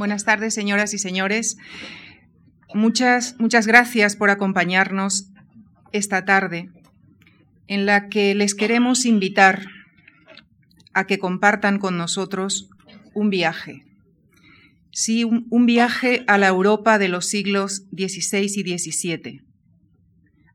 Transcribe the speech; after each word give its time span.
Buenas 0.00 0.24
tardes, 0.24 0.54
señoras 0.54 0.94
y 0.94 0.98
señores. 0.98 1.58
Muchas, 2.72 3.36
muchas 3.38 3.66
gracias 3.66 4.16
por 4.16 4.30
acompañarnos 4.30 5.28
esta 5.92 6.24
tarde 6.24 6.70
en 7.66 7.84
la 7.84 8.08
que 8.08 8.34
les 8.34 8.54
queremos 8.54 9.04
invitar 9.04 9.66
a 10.94 11.04
que 11.04 11.18
compartan 11.18 11.78
con 11.78 11.98
nosotros 11.98 12.70
un 13.12 13.28
viaje. 13.28 13.84
Sí, 14.90 15.22
un, 15.22 15.46
un 15.50 15.66
viaje 15.66 16.24
a 16.28 16.38
la 16.38 16.48
Europa 16.48 16.98
de 16.98 17.08
los 17.08 17.26
siglos 17.26 17.84
XVI 17.94 18.46
y 18.56 18.78
XVII. 18.78 19.42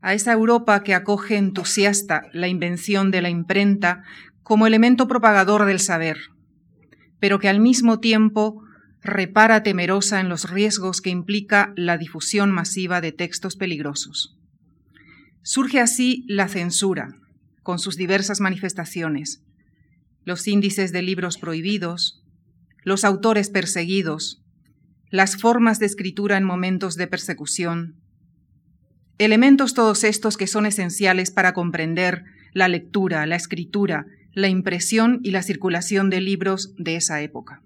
A 0.02 0.16
esa 0.16 0.34
Europa 0.34 0.82
que 0.82 0.96
acoge 0.96 1.38
entusiasta 1.38 2.24
la 2.34 2.48
invención 2.48 3.12
de 3.12 3.22
la 3.22 3.30
imprenta 3.30 4.02
como 4.42 4.66
elemento 4.66 5.08
propagador 5.08 5.66
del 5.66 5.80
saber, 5.80 6.18
pero 7.20 7.38
que 7.38 7.48
al 7.48 7.60
mismo 7.60 8.00
tiempo 8.00 8.65
repara 9.06 9.64
temerosa 9.64 10.20
en 10.20 10.30
los 10.30 10.50
riesgos 10.50 11.00
que 11.00 11.12
implica 11.12 11.74
la 11.76 11.98
difusión 11.98 12.52
masiva 12.52 13.02
de 13.02 13.12
textos 13.12 13.56
peligrosos. 13.56 14.38
Surge 15.44 15.80
así 15.80 16.26
la 16.28 16.48
censura, 16.48 17.16
con 17.62 17.80
sus 17.80 17.98
diversas 17.98 18.42
manifestaciones, 18.42 19.44
los 20.24 20.48
índices 20.48 20.92
de 20.92 21.04
libros 21.04 21.38
prohibidos, 21.38 22.24
los 22.84 23.04
autores 23.06 23.50
perseguidos, 23.50 24.42
las 25.12 25.38
formas 25.38 25.80
de 25.80 25.86
escritura 25.86 26.38
en 26.38 26.44
momentos 26.44 26.96
de 26.96 27.08
persecución, 27.08 27.96
elementos 29.20 29.74
todos 29.76 30.04
estos 30.04 30.36
que 30.36 30.48
son 30.48 30.66
esenciales 30.66 31.30
para 31.30 31.54
comprender 31.54 32.24
la 32.54 32.68
lectura, 32.68 33.26
la 33.26 33.36
escritura, 33.36 34.08
la 34.34 34.48
impresión 34.48 35.20
y 35.24 35.32
la 35.32 35.44
circulación 35.44 36.10
de 36.10 36.22
libros 36.22 36.74
de 36.78 36.96
esa 36.96 37.22
época. 37.22 37.62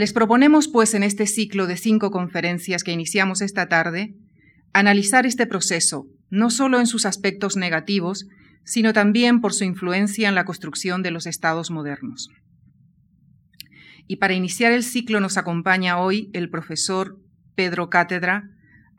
Les 0.00 0.14
proponemos, 0.14 0.66
pues, 0.66 0.94
en 0.94 1.02
este 1.02 1.26
ciclo 1.26 1.66
de 1.66 1.76
cinco 1.76 2.10
conferencias 2.10 2.84
que 2.84 2.90
iniciamos 2.90 3.42
esta 3.42 3.68
tarde, 3.68 4.14
analizar 4.72 5.26
este 5.26 5.46
proceso, 5.46 6.06
no 6.30 6.48
solo 6.48 6.80
en 6.80 6.86
sus 6.86 7.04
aspectos 7.04 7.58
negativos, 7.58 8.26
sino 8.64 8.94
también 8.94 9.42
por 9.42 9.52
su 9.52 9.64
influencia 9.64 10.26
en 10.30 10.34
la 10.34 10.46
construcción 10.46 11.02
de 11.02 11.10
los 11.10 11.26
estados 11.26 11.70
modernos. 11.70 12.30
Y 14.08 14.16
para 14.16 14.32
iniciar 14.32 14.72
el 14.72 14.84
ciclo 14.84 15.20
nos 15.20 15.36
acompaña 15.36 15.98
hoy 15.98 16.30
el 16.32 16.48
profesor 16.48 17.18
Pedro 17.54 17.90
Cátedra, 17.90 18.48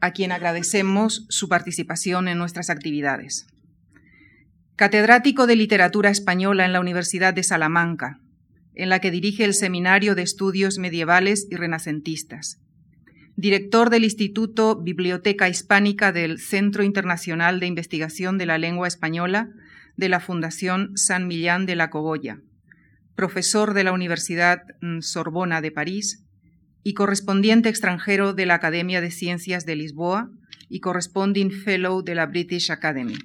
a 0.01 0.11
quien 0.11 0.31
agradecemos 0.31 1.25
su 1.29 1.49
participación 1.49 2.27
en 2.27 2.37
nuestras 2.37 2.69
actividades. 2.69 3.47
Catedrático 4.75 5.47
de 5.47 5.55
Literatura 5.55 6.11
Española 6.11 6.63
en 6.63 6.73
la 6.73 6.79
Universidad 6.79 7.33
de 7.33 7.41
Salamanca, 7.41 8.19
en 8.75 8.89
la 8.89 8.99
que 8.99 9.11
dirige 9.11 9.45
el 9.45 9.53
Seminario 9.53 10.15
de 10.15 10.21
Estudios 10.21 10.77
Medievales 10.77 11.47
y 11.49 11.55
Renacentistas. 11.55 12.59
Director 13.35 13.89
del 13.89 14.03
Instituto 14.03 14.75
Biblioteca 14.75 15.49
Hispánica 15.49 16.11
del 16.11 16.39
Centro 16.39 16.83
Internacional 16.83 17.59
de 17.59 17.67
Investigación 17.67 18.37
de 18.37 18.45
la 18.45 18.57
Lengua 18.57 18.87
Española 18.87 19.49
de 19.97 20.09
la 20.09 20.19
Fundación 20.19 20.91
San 20.95 21.27
Millán 21.27 21.65
de 21.65 21.75
la 21.75 21.89
Cogolla. 21.89 22.39
Profesor 23.15 23.73
de 23.73 23.83
la 23.83 23.93
Universidad 23.93 24.63
mm, 24.81 25.01
Sorbona 25.01 25.61
de 25.61 25.71
París 25.71 26.23
y 26.83 26.93
correspondiente 26.93 27.69
extranjero 27.69 28.33
de 28.33 28.45
la 28.45 28.55
Academia 28.55 29.01
de 29.01 29.11
Ciencias 29.11 29.65
de 29.65 29.75
Lisboa 29.75 30.29
y 30.69 30.79
corresponding 30.79 31.51
fellow 31.51 32.01
de 32.01 32.15
la 32.15 32.25
British 32.25 32.71
Academy. 32.71 33.15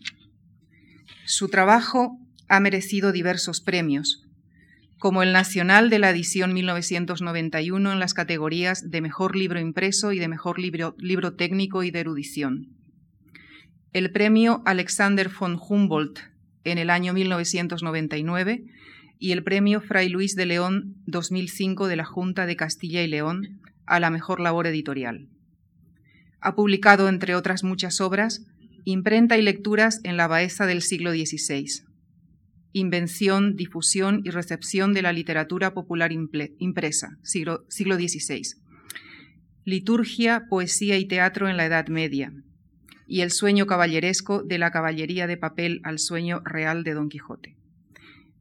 Su 1.25 1.49
trabajo 1.49 2.19
ha 2.49 2.61
merecido 2.61 3.13
diversos 3.13 3.61
premios, 3.61 4.26
como 4.99 5.23
el 5.23 5.33
nacional 5.33 5.91
de 5.91 5.99
la 5.99 6.11
edición 6.11 6.55
1991 6.55 7.93
en 7.93 8.01
las 8.01 8.15
categorías 8.15 8.91
de 8.91 9.01
mejor 9.01 9.37
libro 9.37 9.61
impreso 9.61 10.13
y 10.13 10.19
de 10.19 10.29
mejor 10.29 10.59
libro, 10.59 10.95
libro 10.99 11.35
técnico 11.35 11.83
y 11.83 11.91
de 11.91 12.01
erudición. 12.01 12.69
El 13.93 14.11
premio 14.11 14.63
Alexander 14.65 15.31
von 15.39 15.59
Humboldt 15.59 16.21
en 16.65 16.79
el 16.79 16.91
año 16.91 17.13
1999 17.13 18.65
y 19.19 19.33
el 19.33 19.43
premio 19.43 19.81
Fray 19.81 20.09
Luis 20.09 20.35
de 20.35 20.47
León 20.47 20.97
2005 21.07 21.87
de 21.87 21.97
la 21.97 22.05
Junta 22.05 22.47
de 22.47 22.57
Castilla 22.57 23.03
y 23.03 23.07
León 23.07 23.61
a 23.87 24.01
la 24.01 24.11
mejor 24.11 24.41
labor 24.41 24.67
editorial. 24.67 25.29
Ha 26.41 26.55
publicado, 26.55 27.09
entre 27.09 27.35
otras 27.35 27.65
muchas 27.65 28.01
obras, 28.01 28.45
imprenta 28.85 29.37
y 29.37 29.43
lecturas 29.43 30.01
en 30.05 30.17
la 30.17 30.27
Baeza 30.27 30.67
del 30.67 30.83
siglo 30.83 31.13
XVI, 31.13 31.86
invención, 32.73 33.57
difusión 33.57 34.21
y 34.25 34.31
recepción 34.31 34.93
de 34.93 35.03
la 35.03 35.13
literatura 35.13 35.73
popular 35.73 36.13
impresa, 36.13 37.17
siglo, 37.23 37.65
XVI, 37.69 38.43
liturgia, 39.65 40.45
poesía 40.49 40.99
y 40.99 41.07
teatro 41.07 41.49
en 41.49 41.57
la 41.57 41.67
Edad 41.67 41.89
Media, 41.89 42.33
y 43.07 43.21
el 43.21 43.31
sueño 43.31 43.67
caballeresco 43.67 44.43
de 44.43 44.59
la 44.59 44.71
caballería 44.71 45.27
de 45.27 45.37
papel 45.37 45.81
al 45.85 45.99
sueño 45.99 46.41
real 46.45 46.85
de 46.85 46.95
Don 46.95 47.09
Quijote. 47.09 47.57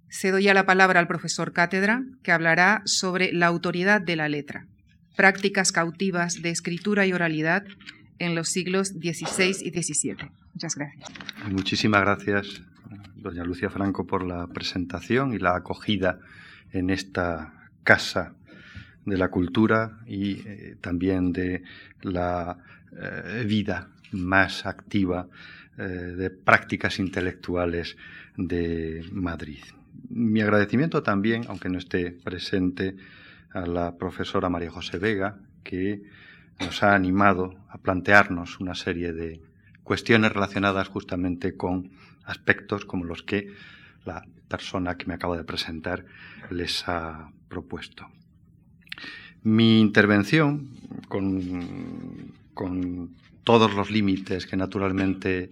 Cedo 0.10 0.40
ya 0.40 0.54
la 0.54 0.66
palabra 0.66 1.00
al 1.00 1.08
profesor 1.08 1.52
Cátedra, 1.52 2.04
que 2.24 2.32
hablará 2.32 2.82
sobre 2.86 3.34
la 3.34 3.48
autoridad 3.48 4.02
de 4.02 4.16
la 4.16 4.30
letra, 4.30 4.68
prácticas 5.16 5.72
cautivas 5.72 6.42
de 6.42 6.50
escritura 6.50 7.06
y 7.06 7.14
oralidad 7.14 7.64
en 8.20 8.36
los 8.36 8.50
siglos 8.50 8.90
XVI 8.90 9.56
y 9.62 9.72
XVII. 9.72 10.30
Muchas 10.54 10.76
gracias. 10.76 11.10
Muchísimas 11.52 12.02
gracias, 12.02 12.62
doña 13.16 13.44
Lucia 13.44 13.70
Franco, 13.70 14.06
por 14.06 14.24
la 14.24 14.48
presentación 14.48 15.34
y 15.34 15.40
la 15.40 15.56
acogida 15.56 16.20
en 16.72 16.90
esta 16.90 17.70
casa 17.84 18.34
de 19.06 19.18
la 19.18 19.30
cultura 19.30 20.00
y 20.08 20.42
eh, 20.46 20.78
también 20.82 21.32
de 21.32 21.64
la 22.02 22.58
eh, 22.92 23.46
vida 23.46 23.90
más 24.12 24.66
activa 24.66 25.28
eh, 25.78 25.84
de 25.84 26.30
prácticas 26.30 27.00
intelectuales 27.00 27.98
de 28.38 29.06
Madrid. 29.12 29.64
Mi 30.10 30.42
agradecimiento 30.42 31.04
también, 31.04 31.46
aunque 31.48 31.70
no 31.70 31.78
esté 31.78 32.12
presente, 32.12 32.96
a 33.52 33.66
la 33.66 33.96
profesora 33.96 34.50
María 34.50 34.70
José 34.70 34.98
Vega, 34.98 35.38
que 35.64 36.02
nos 36.60 36.84
ha 36.84 36.94
animado 36.94 37.56
a 37.70 37.78
plantearnos 37.78 38.60
una 38.60 38.76
serie 38.76 39.14
de 39.14 39.42
cuestiones 39.84 40.34
relacionadas 40.34 40.90
justamente 40.90 41.56
con 41.56 41.92
aspectos 42.26 42.86
como 42.86 43.06
los 43.06 43.24
que 43.24 43.54
la 44.06 44.26
persona 44.48 44.98
que 44.98 45.06
me 45.06 45.16
acabo 45.16 45.36
de 45.36 45.44
presentar 45.44 46.06
les 46.50 46.88
ha 46.88 47.32
propuesto. 47.50 48.08
Mi 49.44 49.80
intervención, 49.80 50.70
con, 51.08 52.34
todos 53.44 53.76
los 53.76 53.92
límites 53.92 54.48
que 54.48 54.58
naturalmente 54.58 55.50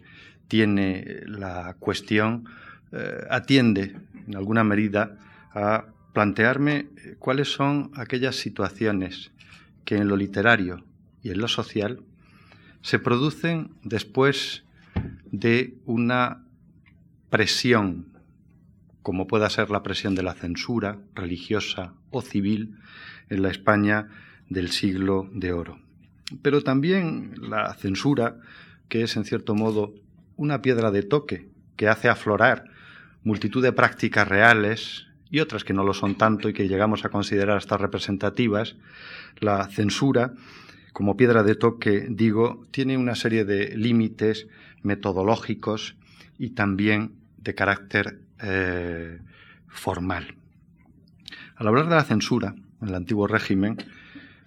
tiene 0.47 1.21
la 1.27 1.75
cuestión, 1.79 2.45
eh, 2.91 3.27
atiende 3.29 3.95
en 4.27 4.35
alguna 4.35 4.63
medida 4.63 5.19
a 5.53 5.85
plantearme 6.11 6.87
cuáles 7.19 7.53
son 7.53 7.91
aquellas 7.95 8.35
situaciones 8.35 9.31
que 9.85 9.97
en 9.97 10.07
lo 10.07 10.15
literario 10.15 10.83
y 11.21 11.29
en 11.29 11.39
lo 11.39 11.47
social 11.47 11.99
se 12.81 12.99
producen 12.99 13.71
después 13.83 14.63
de 15.31 15.75
una 15.85 16.43
presión, 17.33 18.09
como 19.01 19.25
pueda 19.25 19.49
ser 19.49 19.71
la 19.71 19.81
presión 19.81 20.13
de 20.13 20.21
la 20.21 20.35
censura 20.35 20.99
religiosa 21.15 21.95
o 22.11 22.21
civil 22.21 22.77
en 23.27 23.41
la 23.41 23.49
España 23.49 24.07
del 24.49 24.69
siglo 24.69 25.27
de 25.33 25.51
oro. 25.51 25.79
Pero 26.43 26.61
también 26.61 27.33
la 27.41 27.73
censura, 27.73 28.37
que 28.87 29.01
es 29.01 29.17
en 29.17 29.25
cierto 29.25 29.55
modo 29.55 29.95
una 30.35 30.61
piedra 30.61 30.91
de 30.91 31.01
toque 31.01 31.49
que 31.75 31.87
hace 31.87 32.07
aflorar 32.07 32.65
multitud 33.23 33.63
de 33.63 33.73
prácticas 33.73 34.27
reales 34.27 35.07
y 35.31 35.39
otras 35.39 35.63
que 35.63 35.73
no 35.73 35.83
lo 35.83 35.95
son 35.95 36.13
tanto 36.19 36.49
y 36.49 36.53
que 36.53 36.67
llegamos 36.67 37.03
a 37.03 37.09
considerar 37.09 37.57
hasta 37.57 37.77
representativas, 37.77 38.75
la 39.39 39.67
censura, 39.69 40.35
como 40.91 41.17
piedra 41.17 41.41
de 41.41 41.55
toque, 41.55 42.05
digo, 42.11 42.67
tiene 42.69 42.95
una 42.95 43.15
serie 43.15 43.43
de 43.43 43.75
límites 43.75 44.45
metodológicos 44.83 45.95
y 46.37 46.51
también 46.51 47.22
de 47.43 47.55
carácter 47.55 48.19
eh, 48.41 49.19
formal. 49.67 50.35
Al 51.55 51.67
hablar 51.67 51.89
de 51.89 51.95
la 51.95 52.03
censura 52.03 52.55
en 52.81 52.87
el 52.87 52.95
antiguo 52.95 53.27
régimen, 53.27 53.77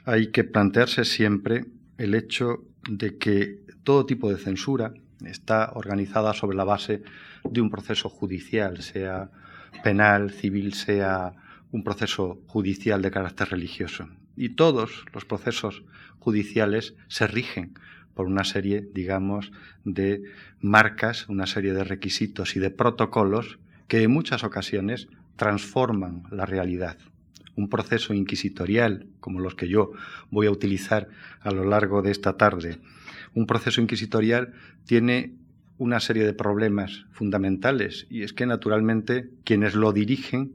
hay 0.04 0.28
que 0.28 0.44
plantearse 0.44 1.04
siempre 1.04 1.66
el 1.98 2.14
hecho 2.14 2.64
de 2.88 3.18
que 3.18 3.60
todo 3.84 4.06
tipo 4.06 4.30
de 4.30 4.38
censura 4.38 4.92
está 5.24 5.72
organizada 5.74 6.34
sobre 6.34 6.56
la 6.56 6.64
base 6.64 7.02
de 7.44 7.60
un 7.60 7.70
proceso 7.70 8.08
judicial, 8.08 8.82
sea 8.82 9.30
penal, 9.82 10.30
civil, 10.30 10.74
sea 10.74 11.32
un 11.72 11.82
proceso 11.84 12.40
judicial 12.46 13.02
de 13.02 13.10
carácter 13.10 13.50
religioso. 13.50 14.08
Y 14.36 14.50
todos 14.50 15.04
los 15.12 15.24
procesos 15.24 15.82
judiciales 16.18 16.94
se 17.08 17.26
rigen 17.26 17.74
por 18.16 18.26
una 18.26 18.44
serie, 18.44 18.88
digamos, 18.94 19.52
de 19.84 20.22
marcas, 20.60 21.28
una 21.28 21.46
serie 21.46 21.74
de 21.74 21.84
requisitos 21.84 22.56
y 22.56 22.60
de 22.60 22.70
protocolos 22.70 23.58
que 23.88 24.02
en 24.02 24.10
muchas 24.10 24.42
ocasiones 24.42 25.08
transforman 25.36 26.22
la 26.30 26.46
realidad. 26.46 26.96
Un 27.56 27.68
proceso 27.68 28.14
inquisitorial 28.14 29.06
como 29.20 29.38
los 29.38 29.54
que 29.54 29.68
yo 29.68 29.92
voy 30.30 30.46
a 30.46 30.50
utilizar 30.50 31.08
a 31.40 31.50
lo 31.50 31.64
largo 31.64 32.00
de 32.00 32.10
esta 32.10 32.38
tarde, 32.38 32.78
un 33.34 33.46
proceso 33.46 33.82
inquisitorial 33.82 34.54
tiene 34.86 35.34
una 35.76 36.00
serie 36.00 36.24
de 36.24 36.32
problemas 36.32 37.04
fundamentales 37.12 38.06
y 38.08 38.22
es 38.22 38.32
que 38.32 38.46
naturalmente 38.46 39.28
quienes 39.44 39.74
lo 39.74 39.92
dirigen 39.92 40.54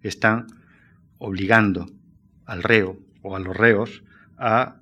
están 0.00 0.46
obligando 1.18 1.86
al 2.46 2.62
reo 2.62 2.98
o 3.20 3.36
a 3.36 3.40
los 3.40 3.54
reos 3.54 4.02
a 4.38 4.76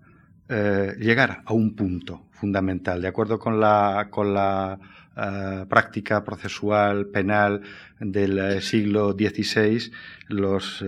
eh, 0.49 0.97
llegar 0.99 1.43
a 1.47 1.53
un 1.53 1.75
punto 1.75 2.27
fundamental. 2.33 3.01
De 3.01 3.09
acuerdo 3.09 3.39
con 3.39 3.61
la, 3.61 4.09
con 4.11 4.35
la 4.35 4.79
eh, 5.17 5.65
práctica 5.69 6.25
procesual 6.25 7.07
penal 7.07 7.63
del 8.01 8.39
eh, 8.39 8.61
siglo 8.61 9.13
XVI, 9.13 9.93
los 10.29 10.85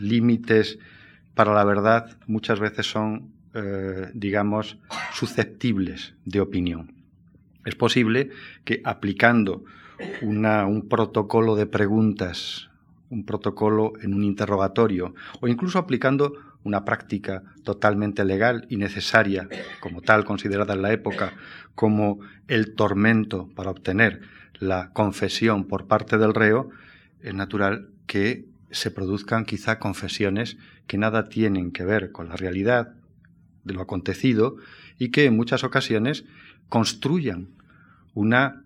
límites 0.00 0.78
para 1.34 1.54
la 1.54 1.64
verdad 1.64 2.16
muchas 2.26 2.58
veces 2.58 2.86
son, 2.90 3.32
digamos, 4.12 4.76
susceptibles 5.12 6.14
de 6.24 6.40
opinión. 6.40 6.92
Es 7.64 7.76
posible 7.76 8.30
que 8.64 8.80
aplicando 8.84 9.64
un 10.22 10.88
protocolo 10.88 11.54
de 11.54 11.66
preguntas, 11.66 12.70
un 13.10 13.24
protocolo 13.24 13.92
en 14.00 14.14
un 14.14 14.24
interrogatorio, 14.24 15.14
o 15.40 15.48
incluso 15.48 15.78
aplicando 15.78 16.32
una 16.64 16.84
práctica 16.84 17.42
totalmente 17.64 18.24
legal 18.24 18.66
y 18.68 18.76
necesaria, 18.76 19.48
como 19.80 20.02
tal 20.02 20.24
considerada 20.24 20.74
en 20.74 20.82
la 20.82 20.92
época, 20.92 21.34
como 21.74 22.20
el 22.46 22.74
tormento 22.74 23.48
para 23.54 23.70
obtener 23.70 24.22
la 24.58 24.90
confesión 24.92 25.66
por 25.66 25.86
parte 25.86 26.18
del 26.18 26.34
reo, 26.34 26.70
es 27.22 27.34
natural 27.34 27.88
que 28.06 28.46
se 28.70 28.90
produzcan 28.90 29.44
quizá 29.44 29.78
confesiones 29.78 30.56
que 30.86 30.98
nada 30.98 31.28
tienen 31.28 31.70
que 31.72 31.84
ver 31.84 32.12
con 32.12 32.28
la 32.28 32.36
realidad 32.36 32.94
de 33.64 33.74
lo 33.74 33.80
acontecido 33.80 34.56
y 34.98 35.10
que 35.10 35.24
en 35.24 35.36
muchas 35.36 35.64
ocasiones 35.64 36.24
construyan 36.68 37.48
una 38.14 38.62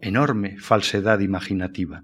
enorme 0.00 0.58
falsedad 0.58 1.20
imaginativa. 1.20 2.02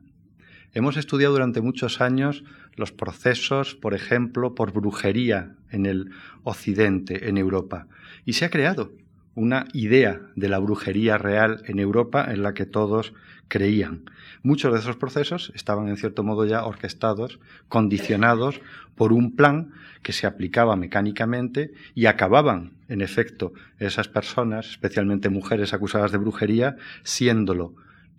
Hemos 0.73 0.97
estudiado 0.97 1.35
durante 1.35 1.61
muchos 1.61 2.00
años 2.00 2.44
los 2.77 2.93
procesos, 2.93 3.75
por 3.75 3.95
ejemplo, 3.95 4.55
por 4.55 4.73
brujería 4.73 5.55
en 5.71 5.87
el 5.87 6.11
Occidente, 6.43 7.29
en 7.29 7.39
Europa, 7.39 7.87
y 8.25 8.35
se 8.35 8.45
ha 8.45 8.51
creado 8.51 8.93
una 9.35 9.67
idea 9.73 10.21
de 10.37 10.49
la 10.49 10.59
brujería 10.59 11.17
real 11.17 11.63
en 11.67 11.79
Europa 11.79 12.27
en 12.31 12.43
la 12.43 12.53
que 12.55 12.67
todos 12.67 13.15
creían. 13.49 14.05
Muchos 14.43 14.73
de 14.73 14.81
esos 14.81 14.97
procesos 14.97 15.53
estaban 15.55 15.89
en 15.89 15.97
cierto 15.97 16.23
modo 16.23 16.45
ya 16.45 16.65
orquestados, 16.65 17.39
condicionados 17.69 18.61
por 18.95 19.13
un 19.13 19.37
plan 19.37 19.73
que 20.03 20.13
se 20.13 20.27
aplicaba 20.27 20.77
mecánicamente 20.77 21.73
y 21.95 22.07
acababan, 22.07 22.73
en 22.89 23.01
efecto, 23.01 23.53
esas 23.79 24.09
personas, 24.09 24.71
especialmente 24.71 25.29
mujeres 25.29 25.73
acusadas 25.73 26.13
de 26.13 26.19
brujería, 26.19 26.77
siéndolo 27.03 27.75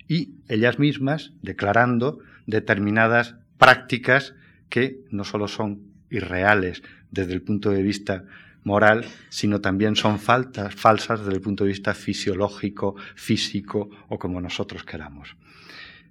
y 0.08 0.36
ellas 0.48 0.80
mismas 0.80 1.32
declarando 1.42 2.20
determinadas 2.46 3.36
prácticas 3.58 4.36
que 4.74 5.06
no 5.12 5.24
solo 5.24 5.48
son 5.48 5.82
irreales 6.10 6.82
desde 7.12 7.34
el 7.34 7.44
punto 7.44 7.70
de 7.70 7.84
vista 7.84 8.24
moral, 8.64 9.06
sino 9.30 9.62
también 9.62 9.96
son 9.96 10.18
faltas, 10.18 10.74
falsas 10.74 11.20
desde 11.20 11.36
el 11.36 11.42
punto 11.42 11.64
de 11.64 11.68
vista 11.68 11.94
fisiológico, 11.94 12.96
físico 13.14 13.92
o 14.10 14.18
como 14.18 14.42
nosotros 14.42 14.84
queramos. 14.84 15.38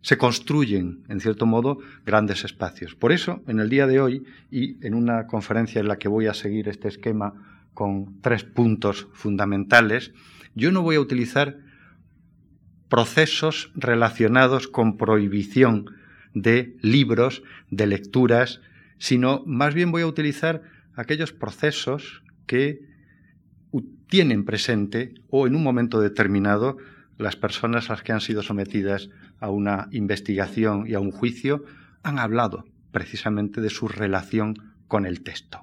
Se 0.00 0.17
construyen, 0.17 1.03
en 1.09 1.19
cierto 1.19 1.44
modo, 1.44 1.81
grandes 2.06 2.44
espacios. 2.44 2.94
Por 2.94 3.11
eso, 3.11 3.43
en 3.49 3.59
el 3.59 3.69
día 3.69 3.88
de 3.88 4.00
hoy, 4.00 4.23
y 4.49 4.76
en 4.87 4.94
una 4.94 5.26
conferencia 5.26 5.81
en 5.81 5.88
la 5.88 5.97
que 5.97 6.06
voy 6.06 6.29
a 6.29 6.35
seguir 6.35 6.69
este 6.69 6.87
esquema 6.87 7.35
con 7.75 8.20
tres 8.20 8.44
puntos 8.44 9.09
fundamentales, 9.12 10.12
yo 10.55 10.70
no 10.70 10.82
voy 10.82 10.94
a 10.94 11.00
utilizar 11.00 11.59
procesos 12.88 13.73
relacionados 13.75 14.69
con 14.69 14.97
prohibición 14.97 15.87
de 16.34 16.76
libros, 16.81 17.43
de 17.70 17.87
lecturas, 17.87 18.61
sino 18.99 19.43
más 19.46 19.75
bien 19.75 19.90
voy 19.90 20.02
a 20.02 20.06
utilizar 20.06 20.62
aquellos 20.94 21.32
procesos 21.32 22.23
que 22.46 22.81
tienen 24.08 24.44
presente 24.44 25.14
o 25.31 25.46
en 25.46 25.56
un 25.56 25.62
momento 25.62 26.00
determinado 26.00 26.76
las 27.17 27.34
personas 27.34 27.88
a 27.88 27.94
las 27.94 28.02
que 28.02 28.12
han 28.12 28.20
sido 28.20 28.43
sometidas 28.43 29.08
a 29.40 29.49
una 29.49 29.88
investigación 29.90 30.84
y 30.87 30.93
a 30.93 31.00
un 31.00 31.12
juicio 31.12 31.64
han 32.02 32.19
hablado 32.19 32.67
precisamente 32.90 33.62
de 33.62 33.70
su 33.70 33.88
relación 33.88 34.75
con 34.87 35.06
el 35.06 35.23
texto. 35.23 35.62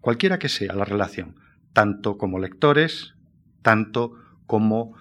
Cualquiera 0.00 0.38
que 0.38 0.48
sea 0.48 0.74
la 0.74 0.84
relación, 0.84 1.34
tanto 1.72 2.18
como 2.18 2.38
lectores, 2.38 3.14
tanto 3.62 4.12
como 4.46 4.94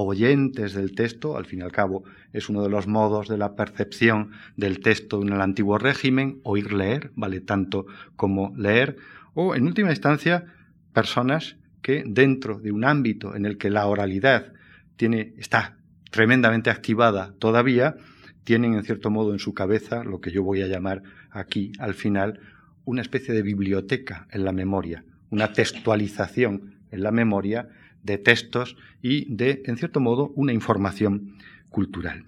oyentes 0.00 0.72
del 0.72 0.94
texto, 0.94 1.36
al 1.36 1.44
fin 1.44 1.60
y 1.60 1.62
al 1.62 1.72
cabo 1.72 2.04
es 2.32 2.48
uno 2.48 2.62
de 2.62 2.70
los 2.70 2.86
modos 2.86 3.28
de 3.28 3.36
la 3.36 3.54
percepción 3.54 4.30
del 4.56 4.80
texto 4.80 5.20
en 5.20 5.28
el 5.28 5.40
antiguo 5.40 5.76
régimen, 5.76 6.40
oír 6.44 6.72
leer, 6.72 7.12
vale 7.14 7.40
tanto 7.40 7.86
como 8.16 8.54
leer, 8.56 8.96
o 9.34 9.54
en 9.54 9.66
última 9.66 9.90
instancia 9.90 10.46
personas 10.94 11.56
que 11.82 12.04
dentro 12.06 12.58
de 12.58 12.72
un 12.72 12.84
ámbito 12.84 13.36
en 13.36 13.44
el 13.44 13.58
que 13.58 13.68
la 13.68 13.86
oralidad 13.86 14.52
tiene, 14.96 15.34
está 15.36 15.76
tremendamente 16.10 16.70
activada 16.70 17.34
todavía, 17.38 17.96
tienen 18.44 18.74
en 18.74 18.84
cierto 18.84 19.10
modo 19.10 19.32
en 19.32 19.38
su 19.38 19.52
cabeza 19.52 20.04
lo 20.04 20.20
que 20.20 20.30
yo 20.30 20.42
voy 20.42 20.62
a 20.62 20.68
llamar 20.68 21.02
aquí 21.30 21.72
al 21.78 21.94
final 21.94 22.40
una 22.84 23.02
especie 23.02 23.34
de 23.34 23.42
biblioteca 23.42 24.26
en 24.30 24.44
la 24.44 24.52
memoria, 24.52 25.04
una 25.30 25.52
textualización 25.52 26.76
en 26.90 27.02
la 27.02 27.10
memoria 27.10 27.68
de 28.02 28.18
textos 28.18 28.76
y 29.00 29.32
de, 29.34 29.62
en 29.66 29.76
cierto 29.76 30.00
modo, 30.00 30.32
una 30.34 30.52
información 30.52 31.36
cultural. 31.68 32.24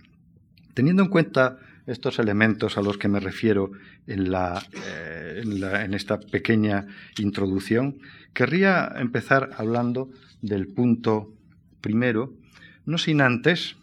Teniendo 0.75 1.03
en 1.03 1.09
cuenta 1.09 1.59
estos 1.87 2.19
elementos 2.19 2.79
a 2.79 2.82
los 2.82 2.97
que 2.97 3.09
me 3.09 3.21
refiero 3.21 3.71
en, 4.06 4.31
la, 4.31 4.65
eh, 4.73 5.43
en, 5.44 5.94
esta 5.94 6.19
pequeña 6.19 6.87
introducción, 7.19 7.99
querría 8.32 8.93
empezar 8.97 9.50
hablando 9.56 10.11
del 10.41 10.67
punto 10.69 11.32
primero, 11.81 12.32
no 12.87 12.99
sin 12.99 13.20
antes 13.20 13.77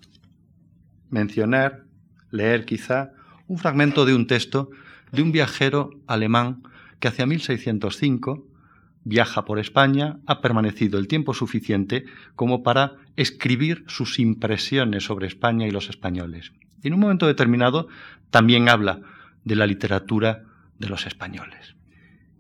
mencionar, 1.10 1.84
leer 2.32 2.66
quizá, 2.66 3.12
un 3.48 3.58
fragmento 3.58 4.06
de 4.06 4.16
un 4.16 4.28
texto 4.28 4.72
de 5.12 5.22
un 5.22 5.32
viajero 5.32 5.92
alemán 6.08 6.64
que 7.00 7.10
hacia 7.10 7.26
1605 7.26 8.48
viaja 9.04 9.46
por 9.46 9.60
España, 9.60 10.20
ha 10.26 10.42
permanecido 10.42 11.00
el 11.00 11.08
tiempo 11.08 11.34
suficiente 11.34 12.06
como 12.36 12.64
para 12.64 12.98
escribir 13.16 13.84
sus 13.88 14.20
impresiones 14.20 15.06
sobre 15.06 15.28
España 15.28 15.68
y 15.68 15.72
los 15.72 15.90
españoles. 15.90 16.52
Y 16.84 16.88
en 16.88 16.94
un 16.94 17.00
momento 17.00 17.28
determinado 17.28 17.88
también 18.30 18.70
habla 18.70 19.02
de 19.44 19.56
la 19.56 19.68
literatura 19.68 20.44
de 20.80 20.90
los 20.90 21.06
españoles. 21.06 21.76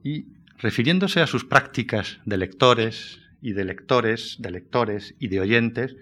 Y 0.04 0.26
refiriéndose 0.58 1.22
a 1.22 1.28
sus 1.28 1.46
prácticas 1.46 2.20
de 2.26 2.38
lectores 2.38 3.20
y 3.42 3.54
de 3.54 3.66
lectores, 3.66 4.38
de 4.40 4.52
lectores 4.52 5.16
y 5.20 5.28
de 5.28 5.40
oyentes, 5.40 5.96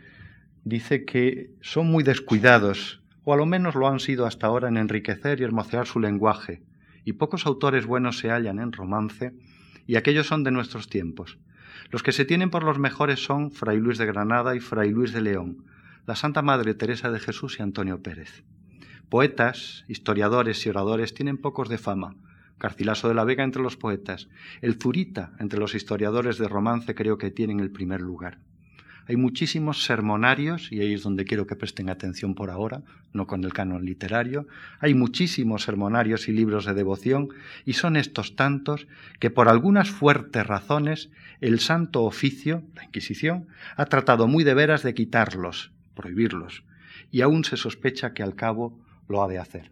dice 0.64 1.06
que 1.06 1.52
son 1.62 1.88
muy 1.88 2.04
descuidados, 2.04 3.02
o 3.24 3.34
a 3.34 3.38
lo 3.38 3.46
menos 3.46 3.76
lo 3.76 3.88
han 3.88 4.00
sido 4.00 4.26
hasta 4.26 4.48
ahora 4.48 4.68
en 4.68 4.78
enriquecer 4.78 5.40
y 5.40 5.44
hermosear 5.44 5.88
su 5.88 6.00
lenguaje, 6.00 6.62
y 7.06 7.14
pocos 7.14 7.46
autores 7.46 7.86
buenos 7.86 8.20
se 8.20 8.30
hallan 8.30 8.60
en 8.60 8.74
romance 8.74 9.34
y 9.90 9.96
aquellos 9.96 10.28
son 10.28 10.44
de 10.44 10.52
nuestros 10.52 10.88
tiempos. 10.88 11.40
Los 11.90 12.04
que 12.04 12.12
se 12.12 12.24
tienen 12.24 12.52
por 12.52 12.64
los 12.64 12.78
mejores 12.78 13.24
son 13.24 13.50
Fray 13.50 13.80
Luis 13.80 13.98
de 13.98 14.06
Granada 14.06 14.56
y 14.56 14.60
Fray 14.60 14.92
Luis 14.92 15.14
de 15.14 15.22
León, 15.22 15.66
la 16.06 16.16
Santa 16.16 16.44
Madre 16.44 16.76
Teresa 16.76 17.10
de 17.10 17.20
Jesús 17.20 17.58
y 17.58 17.64
Antonio 17.64 18.04
Pérez. 18.04 18.44
Poetas, 19.10 19.86
historiadores 19.88 20.64
y 20.64 20.70
oradores 20.70 21.16
tienen 21.16 21.40
pocos 21.40 21.70
de 21.70 21.80
fama. 21.80 22.14
Carcilaso 22.60 23.08
de 23.08 23.16
la 23.16 23.24
Vega 23.24 23.44
entre 23.44 23.64
los 23.64 23.78
poetas, 23.78 24.30
el 24.62 24.80
Zurita 24.80 25.32
entre 25.40 25.60
los 25.60 25.74
historiadores 25.74 26.38
de 26.38 26.48
romance 26.48 26.94
creo 26.94 27.18
que 27.18 27.32
tienen 27.32 27.60
el 27.60 27.72
primer 27.72 28.00
lugar. 28.00 28.38
Hay 29.10 29.16
muchísimos 29.16 29.86
sermonarios, 29.86 30.72
y 30.72 30.82
ahí 30.82 30.94
es 30.94 31.02
donde 31.02 31.26
quiero 31.26 31.48
que 31.48 31.56
presten 31.56 31.90
atención 31.90 32.36
por 32.36 32.52
ahora, 32.52 32.84
no 33.12 33.26
con 33.26 33.44
el 33.44 33.54
canon 33.54 33.84
literario. 33.84 34.46
Hay 34.80 34.94
muchísimos 34.94 35.64
sermonarios 35.64 36.30
y 36.30 36.32
libros 36.32 36.66
de 36.66 36.76
devoción, 36.76 37.30
y 37.66 37.74
son 37.74 37.96
estos 37.96 38.36
tantos 38.36 38.86
que 39.20 39.32
por 39.32 39.50
algunas 39.50 39.90
fuertes 39.90 40.46
razones 40.46 41.10
el 41.42 41.60
Santo 41.60 42.04
Oficio, 42.04 42.62
la 42.76 42.84
Inquisición, 42.84 43.48
ha 43.78 43.88
tratado 43.88 44.28
muy 44.28 44.44
de 44.44 44.54
veras 44.54 44.84
de 44.84 44.94
quitarlos, 44.94 45.72
prohibirlos, 45.96 46.64
y 47.10 47.22
aún 47.22 47.44
se 47.46 47.58
sospecha 47.58 48.14
que 48.14 48.22
al 48.22 48.36
cabo 48.36 48.80
lo 49.08 49.24
ha 49.24 49.28
de 49.28 49.40
hacer. 49.40 49.72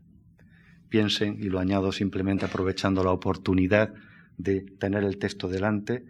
Piensen, 0.89 1.37
y 1.39 1.49
lo 1.49 1.59
añado 1.59 1.91
simplemente 1.91 2.45
aprovechando 2.45 3.03
la 3.03 3.11
oportunidad 3.11 3.93
de 4.39 4.61
tener 4.61 5.03
el 5.03 5.19
texto 5.19 5.47
delante, 5.47 6.05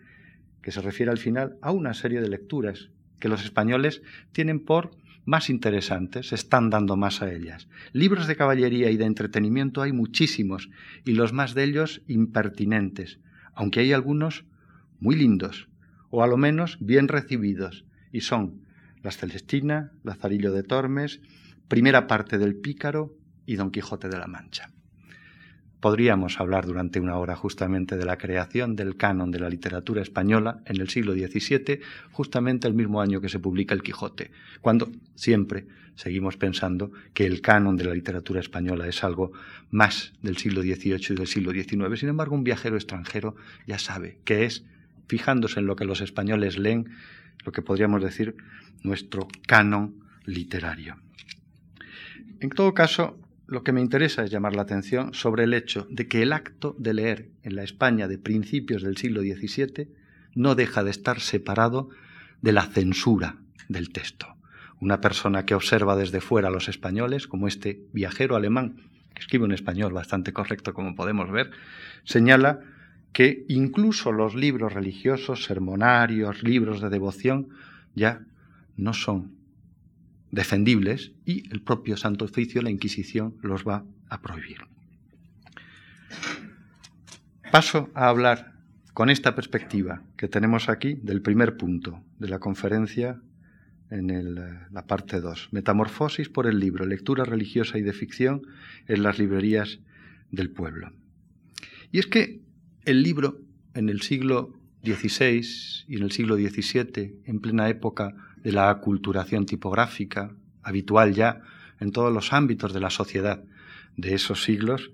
que 0.62 0.72
se 0.72 0.80
refiere 0.80 1.12
al 1.12 1.18
final 1.18 1.58
a 1.62 1.72
una 1.72 1.94
serie 1.94 2.22
de 2.22 2.30
lecturas 2.30 2.90
que 3.20 3.30
los 3.30 3.44
españoles 3.44 4.02
tienen 4.32 4.60
por 4.60 4.92
más 5.26 5.50
interesantes, 5.50 6.32
están 6.32 6.70
dando 6.70 6.96
más 6.96 7.22
a 7.22 7.32
ellas. 7.32 7.68
Libros 7.92 8.28
de 8.28 8.38
caballería 8.38 8.90
y 8.90 8.98
de 8.98 9.04
entretenimiento 9.06 9.82
hay 9.82 9.92
muchísimos, 9.92 10.70
y 11.04 11.12
los 11.12 11.34
más 11.34 11.54
de 11.54 11.66
ellos 11.66 12.02
impertinentes, 12.08 13.20
aunque 13.54 13.82
hay 13.82 13.92
algunos 13.92 14.46
muy 15.02 15.16
lindos, 15.16 15.68
o 16.10 16.24
a 16.24 16.28
lo 16.28 16.38
menos 16.38 16.78
bien 16.80 17.10
recibidos, 17.10 17.84
y 18.14 18.22
son 18.22 18.62
Las 19.04 19.18
Celestina, 19.18 19.92
Lazarillo 20.04 20.54
de 20.54 20.64
Tormes, 20.64 21.20
primera 21.68 22.08
parte 22.08 22.38
del 22.38 22.56
Pícaro 22.56 23.14
y 23.46 23.56
Don 23.56 23.72
Quijote 23.72 24.08
de 24.08 24.18
la 24.18 24.28
Mancha. 24.28 24.72
Podríamos 25.80 26.40
hablar 26.40 26.66
durante 26.66 27.00
una 27.00 27.18
hora 27.18 27.36
justamente 27.36 27.98
de 27.98 28.06
la 28.06 28.18
creación 28.18 28.76
del 28.76 28.98
canon 28.98 29.30
de 29.30 29.40
la 29.40 29.50
literatura 29.50 30.02
española 30.02 30.62
en 30.66 30.82
el 30.82 30.90
siglo 30.90 31.14
XVII, 31.14 31.82
justamente 32.12 32.68
el 32.68 32.74
mismo 32.74 33.00
año 33.00 33.22
que 33.22 33.30
se 33.30 33.40
publica 33.40 33.76
El 33.76 33.84
Quijote, 33.84 34.32
cuando 34.62 34.90
siempre 35.16 35.68
seguimos 35.96 36.38
pensando 36.38 36.92
que 37.14 37.26
el 37.26 37.42
canon 37.42 37.76
de 37.76 37.86
la 37.86 37.94
literatura 37.94 38.40
española 38.40 38.88
es 38.88 39.04
algo 39.04 39.34
más 39.70 40.14
del 40.22 40.38
siglo 40.38 40.62
XVIII 40.62 41.08
y 41.10 41.16
del 41.16 41.28
siglo 41.28 41.52
XIX. 41.52 42.00
Sin 42.00 42.10
embargo, 42.10 42.36
un 42.36 42.44
viajero 42.44 42.76
extranjero 42.76 43.36
ya 43.68 43.78
sabe 43.78 44.20
que 44.24 44.46
es, 44.46 44.64
fijándose 45.08 45.60
en 45.60 45.68
lo 45.68 45.76
que 45.76 45.86
los 45.86 46.02
españoles 46.02 46.58
leen, 46.58 46.90
lo 47.46 47.52
que 47.52 47.62
podríamos 47.62 48.02
decir 48.02 48.36
nuestro 48.84 49.28
canon 49.48 49.96
literario. 50.26 50.98
En 52.40 52.50
todo 52.50 52.74
caso, 52.74 53.20
lo 53.48 53.64
que 53.64 53.72
me 53.72 53.82
interesa 53.82 54.24
es 54.24 54.30
llamar 54.30 54.56
la 54.56 54.64
atención 54.64 55.14
sobre 55.14 55.46
el 55.46 55.54
hecho 55.54 55.88
de 55.90 56.08
que 56.08 56.22
el 56.22 56.34
acto 56.34 56.76
de 56.78 56.94
leer 56.94 57.30
en 57.44 57.56
la 57.56 57.64
España 57.64 58.08
de 58.08 58.18
principios 58.18 58.84
del 58.84 58.98
siglo 58.98 59.22
XVII 59.22 59.88
no 60.36 60.54
deja 60.54 60.84
de 60.84 60.92
estar 60.92 61.22
separado 61.22 61.90
de 62.42 62.52
la 62.52 62.64
censura 62.64 63.38
del 63.70 63.90
texto. 63.90 64.36
Una 64.80 65.00
persona 65.00 65.46
que 65.46 65.56
observa 65.56 65.96
desde 65.96 66.22
fuera 66.22 66.50
a 66.50 66.52
los 66.52 66.68
españoles, 66.68 67.28
como 67.28 67.48
este 67.48 67.82
viajero 67.94 68.36
alemán, 68.36 68.82
que 69.14 69.22
escribe 69.22 69.46
un 69.46 69.54
español 69.54 69.94
bastante 69.94 70.34
correcto 70.34 70.74
como 70.74 70.94
podemos 70.94 71.32
ver, 71.32 71.52
señala 72.04 72.60
que 73.14 73.46
incluso 73.48 74.12
los 74.12 74.36
libros 74.36 74.74
religiosos, 74.74 75.46
sermonarios, 75.46 76.44
libros 76.44 76.82
de 76.82 76.90
devoción, 76.90 77.48
ya 77.96 78.22
no 78.76 78.94
son 78.94 79.37
defendibles 80.32 81.12
y 81.26 81.50
el 81.52 81.62
propio 81.62 81.98
Santo 81.98 82.26
Oficio, 82.26 82.62
la 82.62 82.70
Inquisición, 82.70 83.36
los 83.42 83.68
va 83.68 83.86
a 84.10 84.22
prohibir. 84.22 84.58
Paso 87.52 87.90
a 87.94 88.10
hablar 88.10 88.54
con 88.94 89.10
esta 89.10 89.36
perspectiva 89.36 90.02
que 90.18 90.28
tenemos 90.28 90.70
aquí 90.70 90.96
del 90.96 91.22
primer 91.22 91.56
punto 91.56 92.04
de 92.20 92.30
la 92.30 92.40
conferencia 92.40 93.22
en 93.90 94.36
la 94.36 94.86
parte 94.86 95.22
2, 95.22 95.50
Metamorfosis 95.52 96.30
por 96.30 96.46
el 96.46 96.60
libro, 96.60 96.86
lectura 96.86 97.24
religiosa 97.24 97.78
y 97.78 97.84
de 97.84 97.94
ficción 97.94 98.42
en 98.88 99.04
las 99.04 99.18
librerías 99.18 99.80
del 100.32 100.50
pueblo. 100.50 100.92
Y 101.92 102.00
es 102.00 102.08
que 102.08 102.42
el 102.84 103.02
libro 103.02 103.40
en 103.74 103.90
el 103.90 104.02
siglo 104.02 104.54
XVI 104.84 105.46
y 105.88 105.96
en 105.96 106.04
el 106.04 106.12
siglo 106.12 106.36
XVII, 106.36 107.22
en 107.26 107.40
plena 107.40 107.70
época 107.70 108.14
de 108.48 108.54
la 108.54 108.70
aculturación 108.70 109.46
tipográfica, 109.46 110.32
habitual 110.64 111.14
ya 111.14 111.42
en 111.82 111.92
todos 111.92 112.14
los 112.14 112.32
ámbitos 112.32 112.72
de 112.72 112.80
la 112.80 112.90
sociedad 112.90 113.44
de 113.98 114.14
esos 114.14 114.42
siglos, 114.44 114.92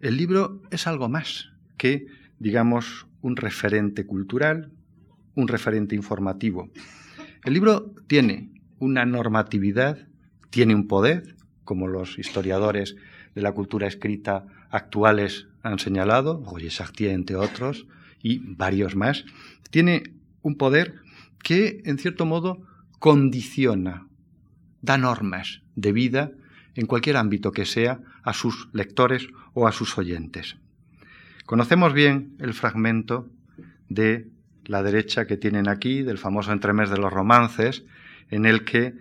el 0.00 0.16
libro 0.16 0.62
es 0.70 0.86
algo 0.86 1.10
más 1.10 1.50
que, 1.76 2.06
digamos, 2.38 3.06
un 3.20 3.36
referente 3.36 4.06
cultural, 4.06 4.72
un 5.34 5.46
referente 5.46 5.94
informativo. 5.94 6.70
El 7.44 7.52
libro 7.52 7.92
tiene 8.06 8.48
una 8.78 9.04
normatividad, 9.04 10.08
tiene 10.48 10.74
un 10.74 10.88
poder, 10.88 11.36
como 11.64 11.88
los 11.88 12.18
historiadores 12.18 12.96
de 13.34 13.42
la 13.42 13.52
cultura 13.52 13.86
escrita 13.88 14.46
actuales 14.70 15.48
han 15.62 15.78
señalado, 15.78 16.42
Roger 16.46 16.70
Chartier 16.70 17.10
entre 17.10 17.36
otros, 17.36 17.86
y 18.22 18.38
varios 18.38 18.96
más, 18.96 19.26
tiene 19.68 20.14
un 20.40 20.56
poder 20.56 20.94
que, 21.42 21.82
en 21.84 21.98
cierto 21.98 22.24
modo, 22.24 22.62
condiciona, 22.98 24.06
da 24.82 24.98
normas 24.98 25.62
de 25.74 25.92
vida 25.92 26.30
en 26.74 26.86
cualquier 26.86 27.16
ámbito 27.16 27.52
que 27.52 27.64
sea 27.64 28.00
a 28.22 28.32
sus 28.32 28.68
lectores 28.72 29.28
o 29.54 29.66
a 29.66 29.72
sus 29.72 29.96
oyentes. 29.98 30.56
Conocemos 31.46 31.92
bien 31.92 32.36
el 32.40 32.54
fragmento 32.54 33.28
de 33.88 34.28
la 34.64 34.82
derecha 34.82 35.26
que 35.26 35.36
tienen 35.36 35.68
aquí, 35.68 36.02
del 36.02 36.18
famoso 36.18 36.52
entremés 36.52 36.90
de 36.90 36.98
los 36.98 37.12
romances, 37.12 37.84
en 38.30 38.46
el 38.46 38.64
que 38.64 38.94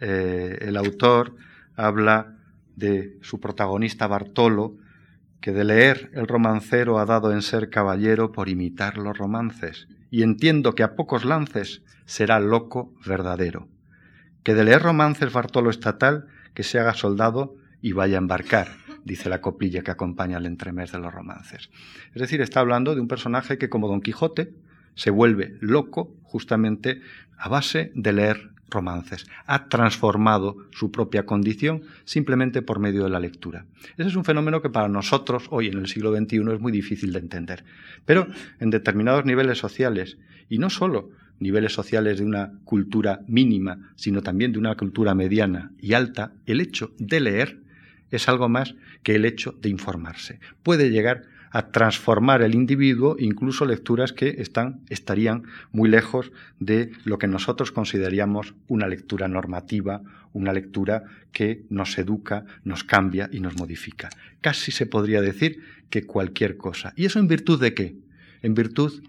eh, 0.00 0.58
el 0.60 0.76
autor 0.76 1.34
habla 1.74 2.36
de 2.76 3.16
su 3.22 3.40
protagonista 3.40 4.06
Bartolo, 4.06 4.76
que 5.40 5.52
de 5.52 5.64
leer 5.64 6.10
el 6.14 6.26
romancero 6.26 6.98
ha 6.98 7.06
dado 7.06 7.32
en 7.32 7.42
ser 7.42 7.70
caballero 7.70 8.32
por 8.32 8.48
imitar 8.48 8.98
los 8.98 9.16
romances, 9.16 9.88
y 10.10 10.22
entiendo 10.22 10.74
que 10.74 10.82
a 10.82 10.94
pocos 10.94 11.24
lances 11.24 11.82
será 12.06 12.40
loco 12.40 12.94
verdadero. 13.04 13.68
Que 14.42 14.54
de 14.54 14.64
leer 14.64 14.82
romances 14.82 15.32
Bartolo 15.32 15.70
estatal, 15.70 16.26
que 16.54 16.62
se 16.62 16.78
haga 16.78 16.94
soldado 16.94 17.56
y 17.82 17.92
vaya 17.92 18.16
a 18.16 18.18
embarcar, 18.18 18.68
dice 19.04 19.28
la 19.28 19.40
copilla 19.40 19.82
que 19.82 19.90
acompaña 19.90 20.38
al 20.38 20.46
entremés 20.46 20.92
de 20.92 20.98
los 20.98 21.12
romances. 21.12 21.70
Es 22.14 22.20
decir, 22.22 22.40
está 22.40 22.60
hablando 22.60 22.94
de 22.94 23.00
un 23.00 23.08
personaje 23.08 23.58
que, 23.58 23.68
como 23.68 23.88
Don 23.88 24.00
Quijote, 24.00 24.54
se 24.94 25.10
vuelve 25.10 25.56
loco 25.60 26.14
justamente 26.22 27.02
a 27.36 27.48
base 27.48 27.92
de 27.94 28.12
leer 28.12 28.50
romances. 28.70 29.26
Ha 29.46 29.68
transformado 29.68 30.56
su 30.72 30.90
propia 30.90 31.26
condición 31.26 31.82
simplemente 32.04 32.62
por 32.62 32.80
medio 32.80 33.04
de 33.04 33.10
la 33.10 33.20
lectura. 33.20 33.66
Ese 33.96 34.08
es 34.08 34.16
un 34.16 34.24
fenómeno 34.24 34.62
que 34.62 34.70
para 34.70 34.88
nosotros 34.88 35.46
hoy 35.50 35.68
en 35.68 35.78
el 35.78 35.86
siglo 35.86 36.16
XXI 36.16 36.52
es 36.52 36.60
muy 36.60 36.72
difícil 36.72 37.12
de 37.12 37.20
entender. 37.20 37.64
Pero 38.04 38.26
en 38.58 38.70
determinados 38.70 39.24
niveles 39.24 39.58
sociales, 39.58 40.18
y 40.48 40.58
no 40.58 40.70
solo 40.70 41.10
niveles 41.38 41.72
sociales 41.72 42.18
de 42.18 42.24
una 42.24 42.52
cultura 42.64 43.20
mínima, 43.26 43.92
sino 43.96 44.22
también 44.22 44.52
de 44.52 44.58
una 44.58 44.74
cultura 44.74 45.14
mediana 45.14 45.72
y 45.78 45.92
alta, 45.92 46.32
el 46.46 46.60
hecho 46.60 46.92
de 46.98 47.20
leer 47.20 47.60
es 48.10 48.28
algo 48.28 48.48
más 48.48 48.74
que 49.02 49.14
el 49.14 49.24
hecho 49.24 49.52
de 49.60 49.68
informarse. 49.68 50.40
Puede 50.62 50.90
llegar 50.90 51.24
a 51.50 51.70
transformar 51.70 52.42
el 52.42 52.54
individuo, 52.54 53.16
incluso 53.18 53.64
lecturas 53.64 54.12
que 54.12 54.36
están, 54.38 54.80
estarían 54.88 55.44
muy 55.72 55.88
lejos 55.88 56.32
de 56.58 56.90
lo 57.04 57.18
que 57.18 57.28
nosotros 57.28 57.72
consideraríamos 57.72 58.54
una 58.68 58.88
lectura 58.88 59.28
normativa, 59.28 60.02
una 60.32 60.52
lectura 60.52 61.04
que 61.32 61.64
nos 61.70 61.96
educa, 61.98 62.44
nos 62.64 62.84
cambia 62.84 63.30
y 63.32 63.40
nos 63.40 63.56
modifica. 63.56 64.10
Casi 64.40 64.70
se 64.70 64.86
podría 64.86 65.22
decir 65.22 65.62
que 65.88 66.04
cualquier 66.04 66.56
cosa. 66.56 66.92
¿Y 66.96 67.06
eso 67.06 67.18
en 67.18 67.28
virtud 67.28 67.60
de 67.60 67.74
qué? 67.74 67.96
En 68.42 68.54
virtud 68.54 69.02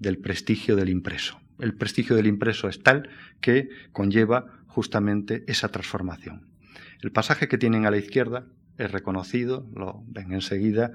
del 0.00 0.18
prestigio 0.18 0.74
del 0.76 0.88
impreso. 0.88 1.41
El 1.58 1.74
prestigio 1.74 2.16
del 2.16 2.26
impreso 2.26 2.68
es 2.68 2.82
tal 2.82 3.08
que 3.40 3.68
conlleva 3.92 4.46
justamente 4.66 5.44
esa 5.46 5.68
transformación. 5.68 6.46
El 7.00 7.12
pasaje 7.12 7.48
que 7.48 7.58
tienen 7.58 7.86
a 7.86 7.90
la 7.90 7.98
izquierda 7.98 8.46
es 8.78 8.90
reconocido, 8.90 9.66
lo 9.74 10.02
ven 10.06 10.32
enseguida, 10.32 10.92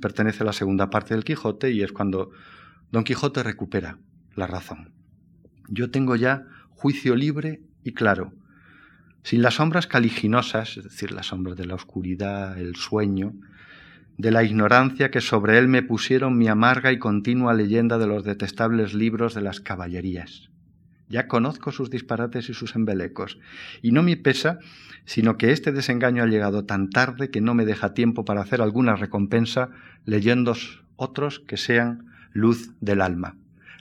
pertenece 0.00 0.42
a 0.42 0.46
la 0.46 0.52
segunda 0.52 0.90
parte 0.90 1.14
del 1.14 1.24
Quijote 1.24 1.70
y 1.72 1.82
es 1.82 1.92
cuando 1.92 2.30
Don 2.90 3.04
Quijote 3.04 3.42
recupera 3.42 3.98
la 4.34 4.46
razón. 4.46 4.92
Yo 5.68 5.90
tengo 5.90 6.16
ya 6.16 6.46
juicio 6.70 7.14
libre 7.14 7.60
y 7.84 7.92
claro, 7.92 8.32
sin 9.22 9.42
las 9.42 9.54
sombras 9.54 9.86
caliginosas, 9.86 10.78
es 10.78 10.84
decir, 10.84 11.12
las 11.12 11.26
sombras 11.26 11.56
de 11.56 11.66
la 11.66 11.74
oscuridad, 11.74 12.58
el 12.58 12.76
sueño, 12.76 13.34
de 14.20 14.30
la 14.30 14.44
ignorancia 14.44 15.10
que 15.10 15.22
sobre 15.22 15.56
él 15.56 15.66
me 15.66 15.82
pusieron 15.82 16.36
mi 16.36 16.46
amarga 16.46 16.92
y 16.92 16.98
continua 16.98 17.54
leyenda 17.54 17.96
de 17.96 18.06
los 18.06 18.22
detestables 18.22 18.92
libros 18.92 19.34
de 19.34 19.40
las 19.40 19.60
caballerías. 19.60 20.50
Ya 21.08 21.26
conozco 21.26 21.72
sus 21.72 21.88
disparates 21.88 22.50
y 22.50 22.54
sus 22.54 22.76
embelecos, 22.76 23.38
y 23.80 23.92
no 23.92 24.02
me 24.02 24.18
pesa, 24.18 24.58
sino 25.06 25.38
que 25.38 25.52
este 25.52 25.72
desengaño 25.72 26.22
ha 26.22 26.26
llegado 26.26 26.66
tan 26.66 26.90
tarde 26.90 27.30
que 27.30 27.40
no 27.40 27.54
me 27.54 27.64
deja 27.64 27.94
tiempo 27.94 28.26
para 28.26 28.42
hacer 28.42 28.60
alguna 28.60 28.94
recompensa 28.94 29.70
leyendo 30.04 30.54
otros 30.96 31.40
que 31.40 31.56
sean 31.56 32.04
luz 32.34 32.74
del 32.80 33.00
alma. 33.00 33.36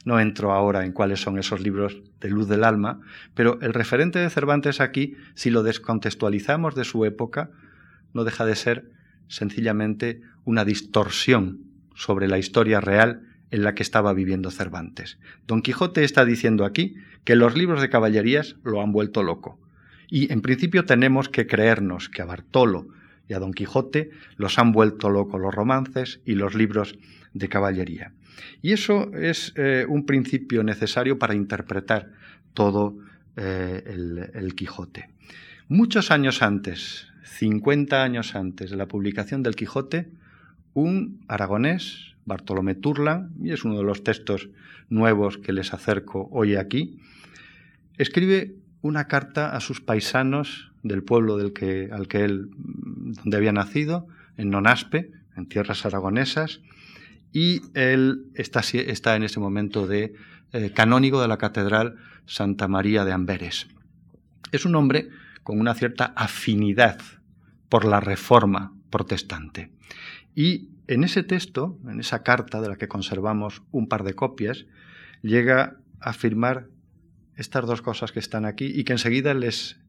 No 0.05 0.21
entro 0.21 0.53
ahora 0.53 0.85
en 0.85 0.93
cuáles 0.93 1.19
son 1.19 1.37
esos 1.37 1.59
libros 1.59 2.01
de 2.21 2.29
luz 2.29 2.47
del 2.47 2.63
alma, 2.63 3.01
pero 3.33 3.59
el 3.61 3.73
referente 3.73 4.19
de 4.19 4.29
Cervantes 4.29 4.79
aquí, 4.79 5.17
si 5.33 5.49
lo 5.49 5.63
descontextualizamos 5.63 6.75
de 6.75 6.85
su 6.85 7.03
época, 7.03 7.51
no 8.13 8.23
deja 8.23 8.45
de 8.45 8.55
ser 8.55 8.98
sencillamente 9.29 10.21
una 10.43 10.65
distorsión 10.65 11.61
sobre 11.95 12.27
la 12.27 12.37
historia 12.37 12.81
real 12.81 13.21
en 13.51 13.63
la 13.63 13.73
que 13.73 13.83
estaba 13.83 14.13
viviendo 14.13 14.51
Cervantes. 14.51 15.17
Don 15.47 15.61
Quijote 15.61 16.03
está 16.03 16.25
diciendo 16.25 16.65
aquí 16.65 16.95
que 17.23 17.35
los 17.35 17.55
libros 17.55 17.81
de 17.81 17.89
caballerías 17.89 18.57
lo 18.63 18.81
han 18.81 18.91
vuelto 18.91 19.23
loco. 19.23 19.59
Y 20.09 20.31
en 20.33 20.41
principio 20.41 20.85
tenemos 20.85 21.29
que 21.29 21.47
creernos 21.47 22.09
que 22.09 22.21
a 22.21 22.25
Bartolo 22.25 22.87
y 23.27 23.33
a 23.33 23.39
Don 23.39 23.53
Quijote 23.53 24.09
los 24.37 24.59
han 24.59 24.71
vuelto 24.71 25.09
loco 25.09 25.37
los 25.37 25.53
romances 25.53 26.19
y 26.25 26.33
los 26.33 26.55
libros 26.55 26.97
de 27.33 27.47
caballería. 27.47 28.13
Y 28.61 28.73
eso 28.73 29.11
es 29.13 29.53
eh, 29.55 29.85
un 29.87 30.05
principio 30.05 30.63
necesario 30.63 31.19
para 31.19 31.35
interpretar 31.35 32.11
todo 32.53 32.97
eh, 33.35 33.83
el, 34.33 34.55
Quijote. 34.55 35.09
Muchos 35.67 36.11
años 36.11 36.41
antes, 36.41 37.07
50 37.39 38.03
años 38.03 38.35
antes 38.35 38.69
de 38.69 38.75
la 38.75 38.89
publicación 38.89 39.43
del 39.43 39.55
Quijote, 39.55 40.09
un 40.73 41.21
aragonés, 41.29 42.15
Bartolomé 42.25 42.75
Turlan, 42.75 43.31
y 43.41 43.53
es 43.53 43.63
uno 43.63 43.77
de 43.77 43.83
los 43.83 44.03
textos 44.03 44.49
nuevos 44.89 45.37
que 45.37 45.53
les 45.53 45.73
acerco 45.73 46.27
hoy 46.33 46.57
aquí, 46.57 46.99
escribe 47.97 48.55
una 48.81 49.07
carta 49.07 49.55
a 49.55 49.61
sus 49.61 49.79
paisanos 49.79 50.73
del 50.83 51.01
pueblo 51.01 51.37
del 51.37 51.53
que, 51.53 51.89
al 51.93 52.09
que 52.09 52.25
él, 52.25 52.49
donde 52.57 53.37
había 53.37 53.53
nacido, 53.53 54.05
en 54.35 54.49
Nonaspe, 54.49 55.09
en 55.37 55.45
tierras 55.45 55.85
aragonesas, 55.85 56.59
y 57.31 57.61
él 57.73 58.25
está, 58.33 59.15
en 59.15 59.23
ese 59.23 59.39
momento 59.39 59.87
de 59.87 60.13
eh, 60.51 60.73
canónigo 60.75 61.21
de 61.21 61.29
la 61.29 61.37
Catedral 61.37 61.95
Santa 62.25 62.67
María 62.67 63.05
de 63.05 63.13
Amberes. 63.13 63.67
Es 64.51 64.65
un 64.65 64.75
hombre 64.75 65.07
con 65.43 65.57
una 65.57 65.73
cierta 65.73 66.11
afinidad 66.17 66.99
por 67.69 67.85
la 67.85 67.99
reforma 67.99 68.73
protestante. 68.89 69.71
Y 70.35 70.69
en 70.87 71.03
ese 71.03 71.23
texto, 71.23 71.77
en 71.87 71.99
esa 71.99 72.23
carta 72.23 72.61
de 72.61 72.69
la 72.69 72.75
que 72.75 72.87
conservamos 72.87 73.61
un 73.71 73.87
par 73.87 74.03
de 74.03 74.15
copias, 74.15 74.65
llega 75.21 75.77
a 75.99 76.09
afirmar 76.09 76.67
estas 77.35 77.65
dos 77.65 77.81
cosas 77.81 78.11
que 78.11 78.19
están 78.19 78.45
aquí 78.45 78.65
y 78.65 78.83
que 78.83 78.93
enseguida 78.93 79.33
les 79.33 79.79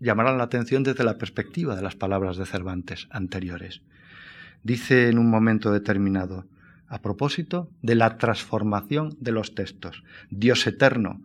llamarán 0.00 0.38
la 0.38 0.44
atención 0.44 0.82
desde 0.82 1.04
la 1.04 1.18
perspectiva 1.18 1.74
de 1.74 1.82
las 1.82 1.96
palabras 1.96 2.36
de 2.36 2.46
Cervantes 2.46 3.08
anteriores. 3.10 3.82
Dice 4.62 5.08
en 5.08 5.18
un 5.18 5.30
momento 5.30 5.72
determinado, 5.72 6.46
a 6.86 7.00
propósito 7.00 7.70
de 7.82 7.94
la 7.94 8.18
transformación 8.18 9.16
de 9.20 9.32
los 9.32 9.54
textos, 9.54 10.04
Dios 10.30 10.66
eterno, 10.66 11.20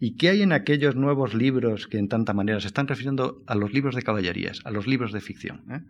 ¿Y 0.00 0.16
qué 0.16 0.30
hay 0.30 0.42
en 0.42 0.52
aquellos 0.52 0.96
nuevos 0.96 1.34
libros 1.34 1.86
que 1.86 1.98
en 1.98 2.08
tanta 2.08 2.32
manera 2.32 2.60
se 2.60 2.66
están 2.66 2.88
refiriendo 2.88 3.42
a 3.46 3.54
los 3.54 3.72
libros 3.72 3.94
de 3.94 4.02
caballerías, 4.02 4.60
a 4.64 4.70
los 4.70 4.86
libros 4.86 5.12
de 5.12 5.20
ficción, 5.20 5.62
¿eh? 5.70 5.80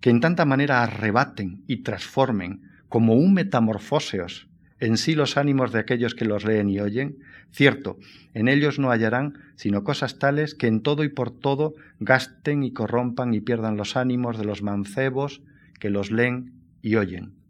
que 0.00 0.10
en 0.10 0.20
tanta 0.20 0.44
manera 0.44 0.82
arrebaten 0.82 1.62
y 1.66 1.78
transformen 1.78 2.62
como 2.88 3.14
un 3.14 3.34
metamorfóseos 3.34 4.48
en 4.80 4.96
sí 4.96 5.14
los 5.14 5.36
ánimos 5.36 5.72
de 5.72 5.78
aquellos 5.78 6.14
que 6.14 6.24
los 6.24 6.44
leen 6.44 6.68
y 6.68 6.80
oyen? 6.80 7.18
Cierto, 7.50 7.98
en 8.34 8.48
ellos 8.48 8.78
no 8.78 8.90
hallarán 8.90 9.38
sino 9.56 9.84
cosas 9.84 10.18
tales 10.18 10.54
que 10.54 10.66
en 10.66 10.82
todo 10.82 11.04
y 11.04 11.08
por 11.08 11.30
todo 11.30 11.74
gasten 12.00 12.62
y 12.62 12.72
corrompan 12.72 13.34
y 13.34 13.40
pierdan 13.40 13.76
los 13.76 13.96
ánimos 13.96 14.38
de 14.38 14.44
los 14.44 14.62
mancebos 14.62 15.42
que 15.78 15.90
los 15.90 16.10
leen 16.10 16.52
y 16.80 16.96
oyen 16.96 17.41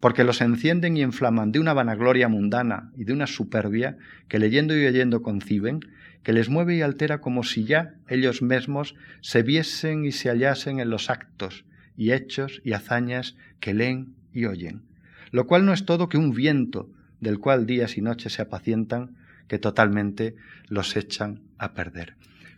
porque 0.00 0.24
los 0.24 0.40
encienden 0.40 0.96
y 0.96 1.02
inflaman 1.02 1.52
de 1.52 1.60
una 1.60 1.72
vanagloria 1.72 2.28
mundana 2.28 2.92
y 2.96 3.04
de 3.04 3.12
una 3.12 3.26
superbia 3.26 3.96
que 4.28 4.38
leyendo 4.38 4.76
y 4.76 4.86
oyendo 4.86 5.22
conciben, 5.22 5.80
que 6.22 6.32
les 6.32 6.48
mueve 6.48 6.76
y 6.76 6.82
altera 6.82 7.20
como 7.20 7.42
si 7.42 7.64
ya 7.64 7.94
ellos 8.08 8.42
mismos 8.42 8.94
se 9.20 9.42
viesen 9.42 10.04
y 10.04 10.12
se 10.12 10.28
hallasen 10.28 10.80
en 10.80 10.90
los 10.90 11.10
actos 11.10 11.64
y 11.96 12.12
hechos 12.12 12.60
y 12.64 12.72
hazañas 12.72 13.36
que 13.60 13.74
leen 13.74 14.14
y 14.32 14.44
oyen, 14.44 14.82
lo 15.30 15.46
cual 15.46 15.64
no 15.64 15.72
es 15.72 15.84
todo 15.84 16.08
que 16.08 16.18
un 16.18 16.32
viento 16.32 16.90
del 17.20 17.40
cual 17.40 17.66
días 17.66 17.96
y 17.96 18.02
noches 18.02 18.34
se 18.34 18.42
apacientan, 18.42 19.16
que 19.48 19.58
totalmente 19.58 20.36
los 20.68 20.96
echan 20.96 21.40
a 21.56 21.72
perder. 21.72 22.14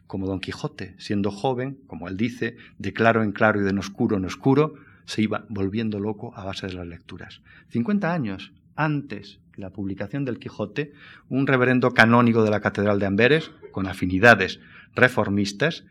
Como 0.06 0.26
Don 0.26 0.40
Quijote, 0.40 0.94
siendo 0.99 1.30
joven, 1.30 1.78
como 1.87 2.09
él 2.09 2.16
dice, 2.16 2.56
de 2.78 2.92
claro 2.92 3.23
en 3.23 3.32
claro 3.32 3.61
y 3.61 3.64
de 3.64 3.78
oscuro 3.78 4.16
en 4.16 4.25
oscuro, 4.25 4.75
se 5.11 5.23
iba 5.23 5.45
volviendo 5.49 5.99
loco 5.99 6.33
a 6.37 6.45
base 6.45 6.69
de 6.69 6.75
las 6.75 6.87
lecturas. 6.87 7.43
50 7.71 8.14
años 8.14 8.52
antes 8.76 9.40
de 9.57 9.62
la 9.62 9.71
publicación 9.71 10.25
del 10.25 10.38
Quijote, 10.38 10.93
un 11.29 11.49
reverendo 11.49 11.95
canónigo 11.95 12.45
de 12.45 12.50
la 12.50 12.61
Catedral 12.61 13.00
de 13.00 13.07
Amberes, 13.07 13.50
con 13.73 13.88
afinidades 13.88 14.61
reformistas, 14.95 15.85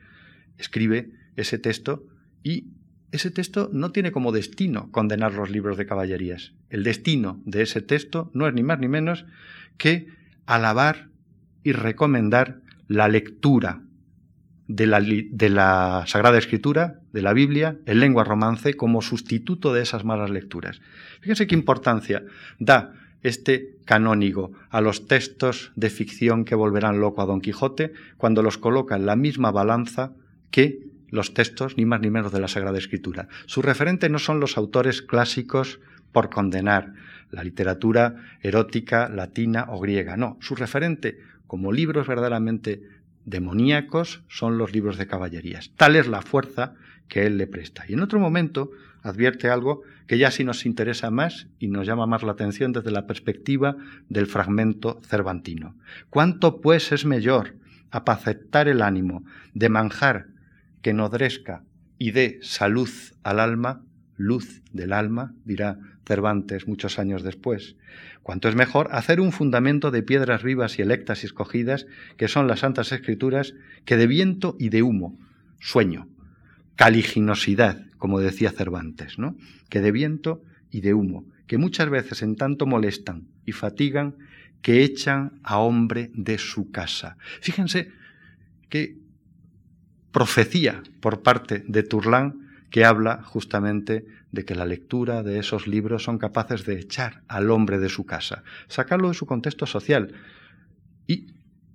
escribe 0.58 1.12
ese 1.36 1.60
texto 1.60 2.06
y 2.44 2.68
ese 3.12 3.30
texto 3.30 3.70
no 3.74 3.92
tiene 3.92 4.14
como 4.14 4.32
destino 4.32 4.90
condenar 4.90 5.34
los 5.34 5.50
libros 5.50 5.76
de 5.76 5.86
caballerías. 5.86 6.54
El 6.70 6.84
destino 6.84 7.42
de 7.44 7.64
ese 7.64 7.82
texto 7.82 8.32
no 8.34 8.48
es 8.48 8.54
ni 8.54 8.64
más 8.64 8.80
ni 8.80 8.88
menos 8.88 9.26
que 9.78 10.08
alabar 10.46 11.10
y 11.62 11.74
recomendar 11.74 12.62
la 12.88 13.10
lectura 13.10 13.82
de 14.70 14.86
la, 14.86 16.04
Sagrada 16.06 16.38
Escritura, 16.38 17.00
de 17.12 17.24
la 17.24 17.34
Biblia, 17.34 17.78
en 17.88 18.00
lengua 18.00 18.24
romance, 18.24 18.76
como 18.76 19.02
sustituto 19.02 19.74
de 19.74 19.82
esas 19.82 20.06
malas 20.06 20.30
lecturas. 20.30 20.80
Fíjense 21.22 21.48
qué 21.48 21.56
importancia 21.56 22.24
da 22.60 22.94
este 23.24 23.76
canónigo 23.84 24.52
a 24.70 24.80
los 24.80 25.08
textos 25.08 25.72
de 25.76 25.90
ficción 25.90 26.46
que 26.46 26.54
volverán 26.54 27.02
loco 27.02 27.22
a 27.22 27.26
Don 27.26 27.42
Quijote 27.42 27.94
cuando 28.18 28.44
los 28.44 28.60
coloca 28.60 28.96
en 28.96 29.08
la 29.08 29.16
misma 29.16 29.52
balanza 29.52 30.14
que 30.52 30.88
los 31.10 31.34
textos, 31.34 31.76
ni 31.76 31.86
más 31.86 32.00
ni 32.02 32.12
menos, 32.12 32.32
de 32.32 32.40
la 32.40 32.48
Sagrada 32.48 32.78
Escritura. 32.78 33.28
Su 33.48 33.64
referente 33.64 34.08
no 34.08 34.20
son 34.20 34.40
los 34.40 34.56
autores 34.56 35.02
clásicos 35.02 35.80
por 36.12 36.30
condenar 36.30 36.94
la 37.32 37.44
literatura 37.44 38.18
erótica 38.42 39.10
latina 39.10 39.66
o 39.70 39.80
griega, 39.80 40.16
no, 40.16 40.38
su 40.42 40.56
referente 40.56 41.18
como 41.48 41.72
libros 41.72 42.06
verdaderamente 42.06 42.84
demoníacos 43.26 44.24
son 44.28 44.58
los 44.58 44.74
libros 44.74 44.98
de 44.98 45.08
caballerías. 45.08 45.72
Tal 45.76 45.96
es 45.96 46.08
la 46.08 46.22
fuerza 46.22 46.74
que 47.08 47.26
él 47.26 47.38
le 47.38 47.48
presta. 47.48 47.86
Y 47.88 47.94
en 47.94 48.02
otro 48.02 48.20
momento 48.20 48.72
advierte 49.02 49.50
algo 49.50 49.82
que 50.08 50.18
ya 50.18 50.32
sí 50.32 50.44
nos 50.44 50.66
interesa 50.66 51.12
más 51.12 51.48
y 51.60 51.68
nos 51.68 51.88
llama 51.88 52.06
más 52.06 52.24
la 52.24 52.32
atención 52.32 52.72
desde 52.72 52.92
la 52.92 53.08
perspectiva 53.08 53.76
del 54.10 54.28
fragmento 54.28 55.00
cervantino. 55.04 55.76
¿Cuánto 56.10 56.62
pues 56.62 56.92
es 56.92 57.06
mejor 57.06 57.56
apacetar 57.92 58.68
el 58.68 58.82
ánimo 58.82 59.24
de 59.54 59.70
manjar 59.70 60.28
que 60.82 60.94
nodrezca 60.94 61.64
y 61.98 62.12
dé 62.12 62.40
salud 62.42 62.90
al 63.24 63.40
alma, 63.40 63.82
luz 64.16 64.62
del 64.72 64.94
alma, 64.94 65.34
dirá 65.46 65.78
Cervantes 66.10 66.68
muchos 66.68 66.98
años 66.98 67.22
después, 67.22 67.76
cuanto 68.30 68.48
es 68.48 68.54
mejor 68.54 68.90
hacer 68.92 69.22
un 69.22 69.32
fundamento 69.32 69.90
de 69.90 70.04
piedras 70.04 70.44
vivas 70.44 70.78
y 70.78 70.84
electas 70.84 71.24
y 71.24 71.26
escogidas, 71.26 71.88
que 72.16 72.28
son 72.28 72.46
las 72.46 72.60
santas 72.60 72.92
escrituras, 72.92 73.56
que 73.86 73.98
de 73.98 74.06
viento 74.06 74.56
y 74.60 74.70
de 74.70 74.84
humo, 74.84 75.18
sueño, 75.60 76.08
caliginosidad, 76.76 77.88
como 77.98 78.20
decía 78.20 78.52
Cervantes, 78.52 79.18
¿no? 79.18 79.36
que 79.68 79.82
de 79.82 79.92
viento 79.92 80.44
y 80.70 80.82
de 80.82 80.94
humo, 80.94 81.26
que 81.48 81.58
muchas 81.58 81.90
veces 81.90 82.22
en 82.22 82.36
tanto 82.36 82.68
molestan 82.68 83.26
y 83.48 83.52
fatigan 83.52 84.14
que 84.62 84.84
echan 84.84 85.40
a 85.42 85.58
hombre 85.58 86.12
de 86.14 86.38
su 86.38 86.70
casa. 86.70 87.18
Fíjense 87.42 87.92
qué 88.70 88.96
profecía 90.12 90.84
por 91.00 91.24
parte 91.24 91.64
de 91.68 91.82
Turlán 91.82 92.49
que 92.70 92.86
habla 92.86 93.24
justamente 93.24 94.06
de 94.32 94.46
que 94.46 94.56
la 94.56 94.66
lectura 94.66 95.24
de 95.24 95.40
esos 95.40 95.68
libros 95.68 96.04
son 96.04 96.18
capaces 96.18 96.66
de 96.66 96.80
echar 96.80 97.24
al 97.28 97.50
hombre 97.50 97.80
de 97.80 97.90
su 97.90 98.06
casa, 98.06 98.44
sacarlo 98.68 99.08
de 99.08 99.14
su 99.16 99.26
contexto 99.26 99.66
social 99.66 100.14
y 101.08 101.28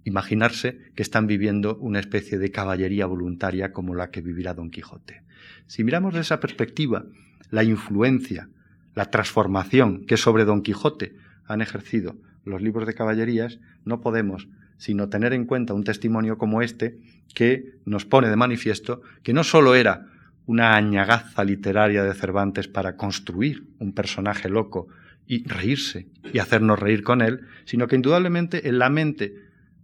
imaginarse 0.04 0.78
que 0.94 1.02
están 1.02 1.26
viviendo 1.26 1.76
una 1.76 1.98
especie 1.98 2.38
de 2.38 2.50
caballería 2.50 3.06
voluntaria 3.06 3.72
como 3.72 3.94
la 3.94 4.10
que 4.10 4.20
vivirá 4.20 4.54
Don 4.54 4.70
Quijote. 4.70 5.22
Si 5.66 5.82
miramos 5.82 6.12
desde 6.12 6.22
esa 6.22 6.40
perspectiva 6.40 7.06
la 7.50 7.64
influencia, 7.64 8.48
la 8.94 9.10
transformación 9.10 10.04
que 10.06 10.16
sobre 10.16 10.44
Don 10.44 10.62
Quijote 10.62 11.16
han 11.46 11.60
ejercido 11.60 12.16
los 12.44 12.62
libros 12.62 12.86
de 12.86 12.94
caballerías, 12.94 13.58
no 13.84 14.00
podemos 14.00 14.48
sino 14.76 15.08
tener 15.08 15.32
en 15.32 15.46
cuenta 15.46 15.72
un 15.74 15.84
testimonio 15.84 16.36
como 16.36 16.62
este 16.62 16.98
que 17.34 17.76
nos 17.84 18.04
pone 18.04 18.28
de 18.28 18.36
manifiesto 18.36 19.02
que 19.22 19.32
no 19.32 19.44
sólo 19.44 19.74
era 19.74 20.06
una 20.46 20.76
añagaza 20.76 21.44
literaria 21.44 22.02
de 22.02 22.14
Cervantes 22.14 22.68
para 22.68 22.96
construir 22.96 23.66
un 23.78 23.92
personaje 23.92 24.48
loco 24.48 24.88
y 25.26 25.46
reírse 25.48 26.08
y 26.32 26.38
hacernos 26.38 26.78
reír 26.78 27.02
con 27.02 27.22
él, 27.22 27.40
sino 27.64 27.86
que 27.86 27.96
indudablemente 27.96 28.68
en 28.68 28.78
la 28.78 28.90
mente 28.90 29.34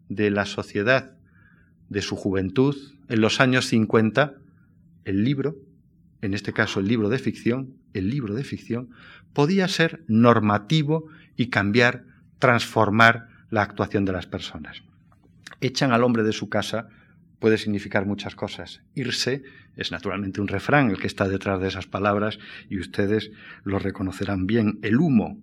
de 0.08 0.30
la 0.30 0.44
sociedad 0.44 1.16
de 1.88 2.02
su 2.02 2.16
juventud, 2.16 2.76
en 3.08 3.20
los 3.20 3.40
años 3.40 3.66
50, 3.66 4.34
el 5.04 5.24
libro, 5.24 5.56
en 6.20 6.34
este 6.34 6.52
caso 6.52 6.80
el 6.80 6.88
libro 6.88 7.08
de 7.08 7.18
ficción, 7.18 7.74
el 7.94 8.10
libro 8.10 8.34
de 8.34 8.44
ficción, 8.44 8.90
podía 9.32 9.66
ser 9.68 10.04
normativo 10.08 11.06
y 11.36 11.46
cambiar, 11.46 12.04
transformar 12.38 13.28
la 13.50 13.62
actuación 13.62 14.04
de 14.04 14.12
las 14.12 14.26
personas. 14.26 14.82
Echan 15.60 15.92
al 15.92 16.04
hombre 16.04 16.22
de 16.22 16.32
su 16.32 16.48
casa 16.48 16.88
puede 17.40 17.58
significar 17.58 18.06
muchas 18.06 18.36
cosas. 18.36 18.82
Irse 18.94 19.42
es 19.76 19.90
naturalmente 19.90 20.40
un 20.40 20.48
refrán 20.48 20.90
el 20.90 20.98
que 20.98 21.08
está 21.08 21.28
detrás 21.28 21.60
de 21.60 21.68
esas 21.68 21.86
palabras 21.86 22.38
y 22.68 22.78
ustedes 22.78 23.32
lo 23.64 23.78
reconocerán 23.78 24.46
bien. 24.46 24.78
El 24.82 24.98
humo, 24.98 25.40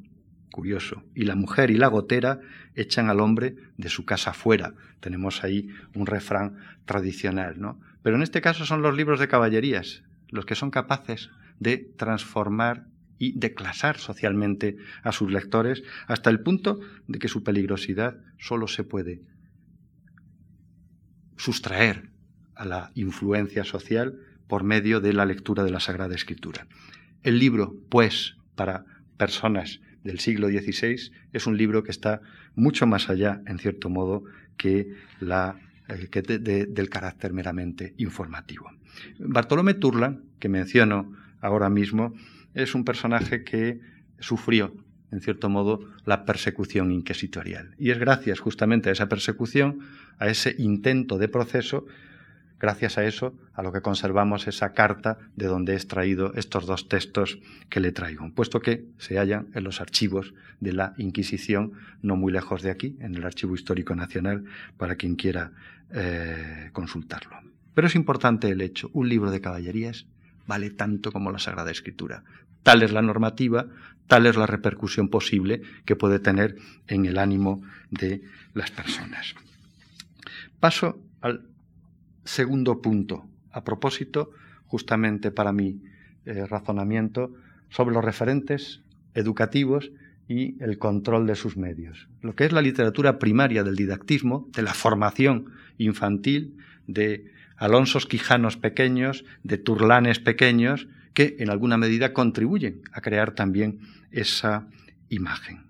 curioso, 0.51 1.03
y 1.13 1.25
la 1.25 1.35
mujer 1.35 1.71
y 1.71 1.75
la 1.75 1.87
gotera 1.87 2.39
echan 2.75 3.09
al 3.09 3.19
hombre 3.19 3.55
de 3.77 3.89
su 3.89 4.05
casa 4.05 4.33
fuera. 4.33 4.73
Tenemos 5.01 5.43
ahí 5.43 5.67
un 5.93 6.05
refrán 6.05 6.57
tradicional, 6.85 7.59
¿no? 7.59 7.79
Pero 8.03 8.15
en 8.15 8.21
este 8.21 8.41
caso 8.41 8.65
son 8.65 8.81
los 8.81 8.95
libros 8.95 9.19
de 9.19 9.27
caballerías 9.27 10.03
los 10.29 10.45
que 10.45 10.55
son 10.55 10.71
capaces 10.71 11.29
de 11.59 11.77
transformar 11.77 12.85
y 13.17 13.37
de 13.39 13.53
clasar 13.53 13.97
socialmente 13.97 14.77
a 15.03 15.11
sus 15.11 15.31
lectores 15.31 15.83
hasta 16.07 16.29
el 16.29 16.41
punto 16.41 16.79
de 17.07 17.17
que 17.17 17.29
su 17.29 17.43
peligrosidad 17.43 18.17
solo 18.37 18.67
se 18.67 18.83
puede 18.83 19.21
sustraer 21.37 22.09
a 22.55 22.65
la 22.65 22.91
influencia 22.95 23.63
social 23.63 24.19
por 24.47 24.63
medio 24.63 24.99
de 24.99 25.13
la 25.13 25.25
lectura 25.25 25.63
de 25.63 25.71
la 25.71 25.79
Sagrada 25.79 26.15
Escritura. 26.15 26.67
El 27.23 27.39
libro, 27.39 27.75
pues, 27.89 28.37
para 28.55 28.85
personas 29.17 29.81
del 30.03 30.19
siglo 30.19 30.47
XVI, 30.47 31.11
es 31.33 31.47
un 31.47 31.57
libro 31.57 31.83
que 31.83 31.91
está 31.91 32.21
mucho 32.55 32.87
más 32.87 33.09
allá, 33.09 33.41
en 33.45 33.59
cierto 33.59 33.89
modo, 33.89 34.23
que, 34.55 34.95
la, 35.19 35.59
eh, 35.87 36.67
del 36.69 36.89
carácter 36.89 37.33
meramente 37.33 37.93
informativo. 37.97 38.71
Bartolomé 39.19 39.73
Turlan, 39.73 40.23
que 40.39 40.49
menciono 40.49 41.13
ahora 41.41 41.69
mismo, 41.69 42.13
es 42.53 42.73
un 42.73 42.83
personaje 42.83 43.43
que 43.43 43.79
sufrió, 44.19 44.73
en 45.11 45.21
cierto 45.21 45.49
modo, 45.49 45.79
la 46.05 46.25
persecución 46.25 46.91
inquisitorial. 46.91 47.75
Y 47.77 47.91
es 47.91 47.99
gracias 47.99 48.39
justamente 48.39 48.89
a 48.89 48.91
esa 48.91 49.07
persecución, 49.07 49.79
a 50.19 50.27
ese 50.27 50.55
intento 50.57 51.17
de 51.17 51.27
proceso, 51.27 51.85
gracias 52.59 52.97
a 52.97 53.05
eso, 53.05 53.35
a 53.53 53.63
lo 53.63 53.71
que 53.71 53.81
conservamos 53.81 54.47
esa 54.47 54.73
carta 54.73 55.17
de 55.35 55.45
donde 55.45 55.73
he 55.73 55.75
extraído 55.75 56.33
estos 56.35 56.65
dos 56.65 56.89
textos 56.89 57.39
que 57.69 57.79
le 57.79 57.91
traigo, 57.91 58.29
puesto 58.33 58.59
que 58.59 58.85
se 58.97 59.17
hallan 59.17 59.47
en 59.53 59.63
los 59.63 59.79
archivos 59.79 60.33
de 60.59 60.73
la 60.73 60.93
Inquisición, 60.97 61.73
no 62.01 62.15
muy 62.15 62.31
lejos 62.31 62.61
de 62.61 62.71
aquí, 62.71 62.97
en 62.99 63.15
el 63.15 63.23
Archivo 63.23 63.55
Histórico 63.55 63.95
Nacional, 63.95 64.45
para 64.77 64.95
quien 64.95 65.15
quiera 65.15 65.51
eh, 65.93 66.69
consultarlo. 66.73 67.37
Pero 67.73 67.87
es 67.87 67.95
importante 67.95 68.49
el 68.49 68.61
hecho, 68.61 68.89
un 68.93 69.07
libro 69.07 69.29
de 69.29 69.39
caballerías 69.39 70.07
vale 70.47 70.71
tanto 70.71 71.11
como 71.11 71.31
la 71.31 71.39
Sagrada 71.39 71.71
Escritura. 71.71 72.23
Tal 72.63 72.83
es 72.83 72.91
la 72.91 73.01
normativa, 73.01 73.67
tal 74.07 74.25
es 74.25 74.35
la 74.35 74.47
repercusión 74.47 75.09
posible 75.09 75.61
que 75.85 75.95
puede 75.95 76.19
tener 76.19 76.55
en 76.87 77.05
el 77.05 77.17
ánimo 77.17 77.61
de 77.91 78.23
las 78.53 78.71
personas. 78.71 79.35
Paso 80.59 80.99
al 81.21 81.47
segundo 82.23 82.81
punto, 82.81 83.27
a 83.51 83.63
propósito, 83.63 84.31
justamente 84.65 85.31
para 85.31 85.51
mi 85.51 85.81
eh, 86.25 86.45
razonamiento, 86.45 87.33
sobre 87.69 87.93
los 87.93 88.03
referentes 88.03 88.81
educativos 89.13 89.91
y 90.27 90.61
el 90.61 90.77
control 90.77 91.25
de 91.25 91.35
sus 91.35 91.57
medios. 91.57 92.07
Lo 92.21 92.35
que 92.35 92.45
es 92.45 92.51
la 92.51 92.61
literatura 92.61 93.17
primaria 93.17 93.63
del 93.63 93.75
didactismo, 93.75 94.49
de 94.53 94.61
la 94.61 94.73
formación 94.73 95.51
infantil, 95.77 96.57
de 96.85 97.31
Alonsos 97.57 98.05
Quijanos 98.05 98.55
pequeños, 98.55 99.25
de 99.43 99.57
Turlanes 99.57 100.19
pequeños, 100.19 100.87
que 101.13 101.35
en 101.39 101.49
alguna 101.49 101.77
medida 101.77 102.13
contribuyen 102.13 102.81
a 102.93 103.01
crear 103.01 103.31
también 103.31 103.79
esa 104.11 104.67
imagen. 105.09 105.65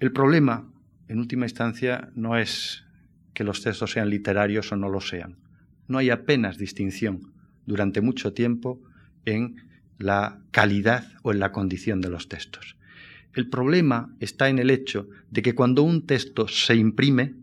El 0.00 0.12
problema, 0.12 0.66
en 1.08 1.18
última 1.18 1.44
instancia, 1.44 2.10
no 2.14 2.36
es 2.36 2.84
que 3.34 3.44
los 3.44 3.62
textos 3.62 3.92
sean 3.92 4.08
literarios 4.08 4.72
o 4.72 4.76
no 4.76 4.88
lo 4.88 5.00
sean. 5.00 5.36
No 5.86 5.98
hay 5.98 6.10
apenas 6.10 6.56
distinción 6.56 7.32
durante 7.66 8.00
mucho 8.00 8.32
tiempo 8.32 8.80
en 9.26 9.56
la 9.98 10.40
calidad 10.50 11.06
o 11.22 11.32
en 11.32 11.40
la 11.40 11.52
condición 11.52 12.00
de 12.00 12.08
los 12.08 12.28
textos. 12.28 12.76
El 13.34 13.48
problema 13.48 14.14
está 14.20 14.48
en 14.48 14.58
el 14.58 14.70
hecho 14.70 15.08
de 15.30 15.42
que 15.42 15.54
cuando 15.54 15.82
un 15.82 16.06
texto 16.06 16.48
se 16.48 16.76
imprime, 16.76 17.34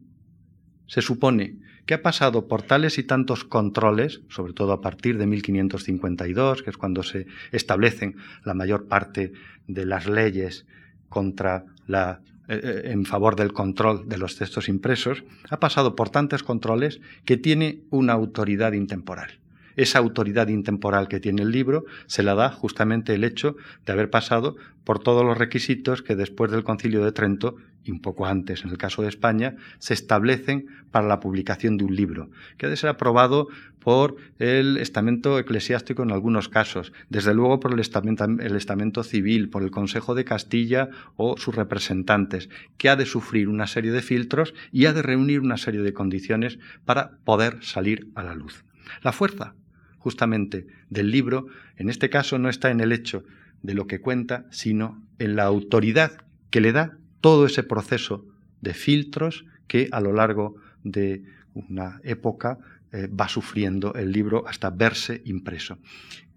se 0.87 1.01
supone 1.01 1.57
que 1.91 1.95
ha 1.95 2.01
pasado 2.01 2.47
por 2.47 2.61
tales 2.61 2.97
y 2.99 3.03
tantos 3.03 3.43
controles, 3.43 4.21
sobre 4.29 4.53
todo 4.53 4.71
a 4.71 4.79
partir 4.79 5.17
de 5.17 5.27
1552, 5.27 6.63
que 6.63 6.69
es 6.69 6.77
cuando 6.77 7.03
se 7.03 7.27
establecen 7.51 8.15
la 8.45 8.53
mayor 8.53 8.87
parte 8.87 9.33
de 9.67 9.85
las 9.85 10.07
leyes 10.07 10.65
contra 11.09 11.65
eh, 11.89 12.15
eh, 12.47 12.81
en 12.85 13.03
favor 13.03 13.35
del 13.35 13.51
control 13.51 14.07
de 14.07 14.17
los 14.17 14.37
textos 14.37 14.69
impresos, 14.69 15.25
ha 15.49 15.59
pasado 15.59 15.93
por 15.97 16.09
tantos 16.09 16.43
controles 16.43 17.01
que 17.25 17.35
tiene 17.35 17.81
una 17.89 18.13
autoridad 18.13 18.71
intemporal. 18.71 19.41
Esa 19.75 19.99
autoridad 19.99 20.47
intemporal 20.47 21.07
que 21.07 21.19
tiene 21.19 21.43
el 21.43 21.51
libro 21.51 21.85
se 22.07 22.23
la 22.23 22.35
da 22.35 22.49
justamente 22.49 23.13
el 23.13 23.23
hecho 23.23 23.55
de 23.85 23.93
haber 23.93 24.09
pasado 24.09 24.55
por 24.83 24.99
todos 24.99 25.23
los 25.23 25.37
requisitos 25.37 26.01
que 26.01 26.15
después 26.15 26.51
del 26.51 26.63
Concilio 26.63 27.03
de 27.03 27.11
Trento 27.11 27.55
y 27.83 27.91
un 27.91 28.01
poco 28.01 28.25
antes, 28.25 28.63
en 28.63 28.69
el 28.69 28.77
caso 28.77 29.01
de 29.01 29.09
España, 29.09 29.55
se 29.79 29.93
establecen 29.93 30.67
para 30.91 31.07
la 31.07 31.19
publicación 31.19 31.77
de 31.77 31.85
un 31.85 31.95
libro, 31.95 32.29
que 32.57 32.67
ha 32.67 32.69
de 32.69 32.77
ser 32.77 32.89
aprobado 32.89 33.47
por 33.79 34.17
el 34.37 34.77
estamento 34.77 35.39
eclesiástico 35.39 36.03
en 36.03 36.11
algunos 36.11 36.47
casos, 36.47 36.93
desde 37.09 37.33
luego 37.33 37.59
por 37.59 37.73
el 37.73 37.79
estamento, 37.79 38.25
el 38.25 38.55
estamento 38.55 39.03
civil, 39.03 39.49
por 39.49 39.63
el 39.63 39.71
Consejo 39.71 40.13
de 40.13 40.25
Castilla 40.25 40.89
o 41.15 41.37
sus 41.37 41.55
representantes, 41.55 42.49
que 42.77 42.89
ha 42.89 42.95
de 42.95 43.05
sufrir 43.05 43.49
una 43.49 43.67
serie 43.67 43.91
de 43.91 44.01
filtros 44.01 44.53
y 44.71 44.85
ha 44.85 44.93
de 44.93 45.01
reunir 45.01 45.39
una 45.39 45.57
serie 45.57 45.81
de 45.81 45.93
condiciones 45.93 46.59
para 46.85 47.17
poder 47.23 47.63
salir 47.63 48.09
a 48.13 48.23
la 48.23 48.35
luz. 48.35 48.63
La 49.01 49.11
fuerza, 49.11 49.55
justamente, 50.01 50.65
del 50.89 51.11
libro, 51.11 51.45
en 51.77 51.89
este 51.89 52.09
caso, 52.09 52.39
no 52.39 52.49
está 52.49 52.71
en 52.71 52.81
el 52.81 52.91
hecho 52.91 53.23
de 53.61 53.75
lo 53.75 53.85
que 53.85 54.01
cuenta, 54.01 54.47
sino 54.49 55.01
en 55.19 55.35
la 55.35 55.43
autoridad 55.43 56.11
que 56.49 56.59
le 56.59 56.71
da 56.71 56.97
todo 57.21 57.45
ese 57.45 57.61
proceso 57.61 58.25
de 58.61 58.73
filtros 58.73 59.45
que 59.67 59.89
a 59.91 60.01
lo 60.01 60.11
largo 60.11 60.55
de 60.83 61.23
una 61.53 62.01
época 62.03 62.57
eh, 62.91 63.07
va 63.07 63.27
sufriendo 63.27 63.93
el 63.93 64.11
libro 64.11 64.47
hasta 64.47 64.71
verse 64.71 65.21
impreso. 65.25 65.77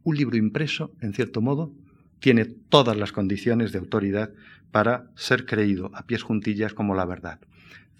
Un 0.03 0.17
libro 0.17 0.37
impreso, 0.37 0.93
en 1.01 1.15
cierto 1.15 1.41
modo, 1.41 1.73
tiene 2.21 2.45
todas 2.45 2.99
las 2.99 3.13
condiciones 3.13 3.73
de 3.73 3.79
autoridad 3.79 4.31
para 4.71 5.07
ser 5.15 5.47
creído 5.47 5.91
a 5.95 6.07
pies 6.07 6.23
juntillas 6.23 6.75
como 6.75 6.95
la 6.95 7.07
verdad. 7.07 7.41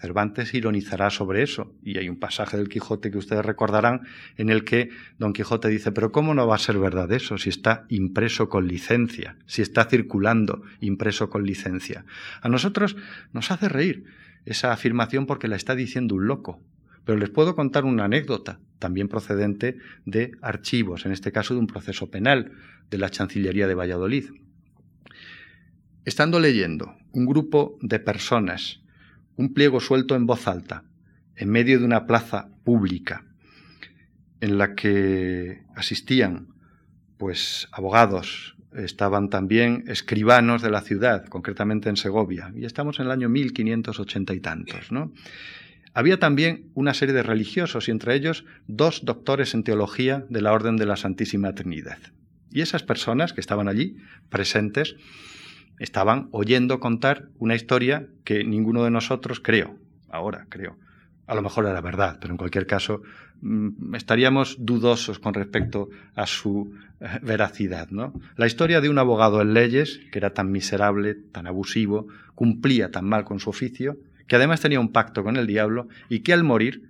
Cervantes 0.01 0.53
ironizará 0.55 1.11
sobre 1.11 1.43
eso, 1.43 1.73
y 1.83 1.99
hay 1.99 2.09
un 2.09 2.19
pasaje 2.19 2.57
del 2.57 2.69
Quijote 2.69 3.11
que 3.11 3.19
ustedes 3.19 3.45
recordarán 3.45 4.03
en 4.37 4.51
el 4.51 4.65
que 4.65 4.91
Don 5.19 5.33
Quijote 5.33 5.69
dice, 5.69 5.93
pero 5.93 6.13
¿cómo 6.13 6.35
no 6.35 6.47
va 6.47 6.57
a 6.57 6.59
ser 6.59 6.79
verdad 6.79 7.11
eso 7.13 7.39
si 7.39 7.49
está 7.49 7.87
impreso 7.89 8.49
con 8.49 8.69
licencia, 8.69 9.37
si 9.47 9.63
está 9.63 9.85
circulando 9.85 10.63
impreso 10.81 11.31
con 11.31 11.45
licencia? 11.45 12.05
A 12.43 12.49
nosotros 12.49 12.97
nos 13.33 13.51
hace 13.51 13.69
reír 13.69 14.05
esa 14.45 14.73
afirmación 14.73 15.27
porque 15.27 15.49
la 15.49 15.57
está 15.57 15.75
diciendo 15.75 16.17
un 16.17 16.27
loco, 16.27 16.61
pero 17.05 17.19
les 17.19 17.31
puedo 17.31 17.55
contar 17.55 17.85
una 17.85 18.05
anécdota, 18.05 18.61
también 18.79 19.09
procedente 19.09 19.79
de 20.05 20.33
archivos, 20.43 21.07
en 21.07 21.13
este 21.13 21.33
caso 21.33 21.55
de 21.55 21.61
un 21.61 21.67
proceso 21.67 22.11
penal 22.11 22.53
de 22.91 22.99
la 22.99 23.11
Chancillería 23.11 23.67
de 23.67 23.75
Valladolid. 23.75 24.31
Estando 26.05 26.39
leyendo, 26.41 26.95
un 27.13 27.25
grupo 27.25 27.79
de 27.81 27.99
personas 27.99 28.84
un 29.37 29.55
pliego 29.55 29.81
suelto 29.81 30.17
en 30.17 30.27
voz 30.27 30.49
alta, 30.49 30.85
en 31.37 31.51
medio 31.51 31.79
de 31.79 31.85
una 31.85 32.07
plaza 32.07 32.49
pública, 32.65 33.25
en 34.41 34.59
la 34.59 34.75
que 34.75 35.63
asistían 35.75 36.49
pues 37.17 37.69
abogados, 37.73 38.57
estaban 38.75 39.31
también 39.31 39.85
escribanos 39.87 40.63
de 40.63 40.71
la 40.71 40.81
ciudad, 40.81 41.27
concretamente 41.27 41.89
en 41.89 41.97
Segovia, 41.97 42.53
y 42.57 42.65
estamos 42.65 42.99
en 42.99 43.07
el 43.07 43.13
año 43.13 43.29
1580 43.29 44.35
y 44.35 44.41
tantos, 44.41 44.93
¿no? 44.93 45.13
Había 45.95 46.19
también 46.19 46.71
una 46.75 46.93
serie 46.93 47.15
de 47.15 47.23
religiosos 47.23 47.87
y 47.87 47.93
entre 47.93 48.17
ellos 48.17 48.45
dos 48.67 49.05
doctores 49.05 49.55
en 49.55 49.63
teología 49.63 50.27
de 50.29 50.43
la 50.43 50.53
Orden 50.53 50.77
de 50.77 50.87
la 50.87 50.97
Santísima 50.97 51.55
Trinidad. 51.55 51.99
Y 52.51 52.63
esas 52.63 52.83
personas 52.83 53.33
que 53.33 53.41
estaban 53.41 53.69
allí 53.69 53.97
presentes 54.29 54.97
estaban 55.79 56.29
oyendo 56.31 56.81
contar 56.81 57.29
una 57.39 57.55
historia 57.55 58.07
que 58.25 58.45
ninguno 58.45 58.85
de 58.85 58.91
nosotros 58.91 59.41
creo, 59.41 59.77
ahora 60.09 60.47
creo. 60.49 60.77
A 61.27 61.35
lo 61.35 61.43
mejor 61.43 61.67
era 61.67 61.81
verdad, 61.81 62.19
pero 62.21 62.33
en 62.33 62.37
cualquier 62.37 62.67
caso 62.67 63.03
mm, 63.41 63.95
estaríamos 63.95 64.57
dudosos 64.59 65.19
con 65.19 65.35
respecto 65.35 65.89
a 66.15 66.27
su 66.27 66.75
eh, 67.01 67.07
veracidad. 67.23 67.89
¿no? 67.91 68.13
La 68.37 68.47
historia 68.47 68.81
de 68.81 68.91
un 68.91 68.99
abogado 68.99 69.41
en 69.41 69.55
leyes, 69.55 70.01
que 70.13 70.19
era 70.19 70.35
tan 70.35 70.53
miserable, 70.53 71.15
tan 71.15 71.47
abusivo, 71.47 72.09
cumplía 72.35 72.91
tan 72.91 73.07
mal 73.07 73.25
con 73.25 73.41
su 73.41 73.51
oficio, 73.51 73.97
que 74.27 74.37
además 74.37 74.61
tenía 74.61 74.81
un 74.81 74.93
pacto 74.93 75.23
con 75.23 75.37
el 75.37 75.47
diablo 75.47 75.89
y 76.09 76.21
que 76.21 76.33
al 76.33 76.45
morir 76.45 76.89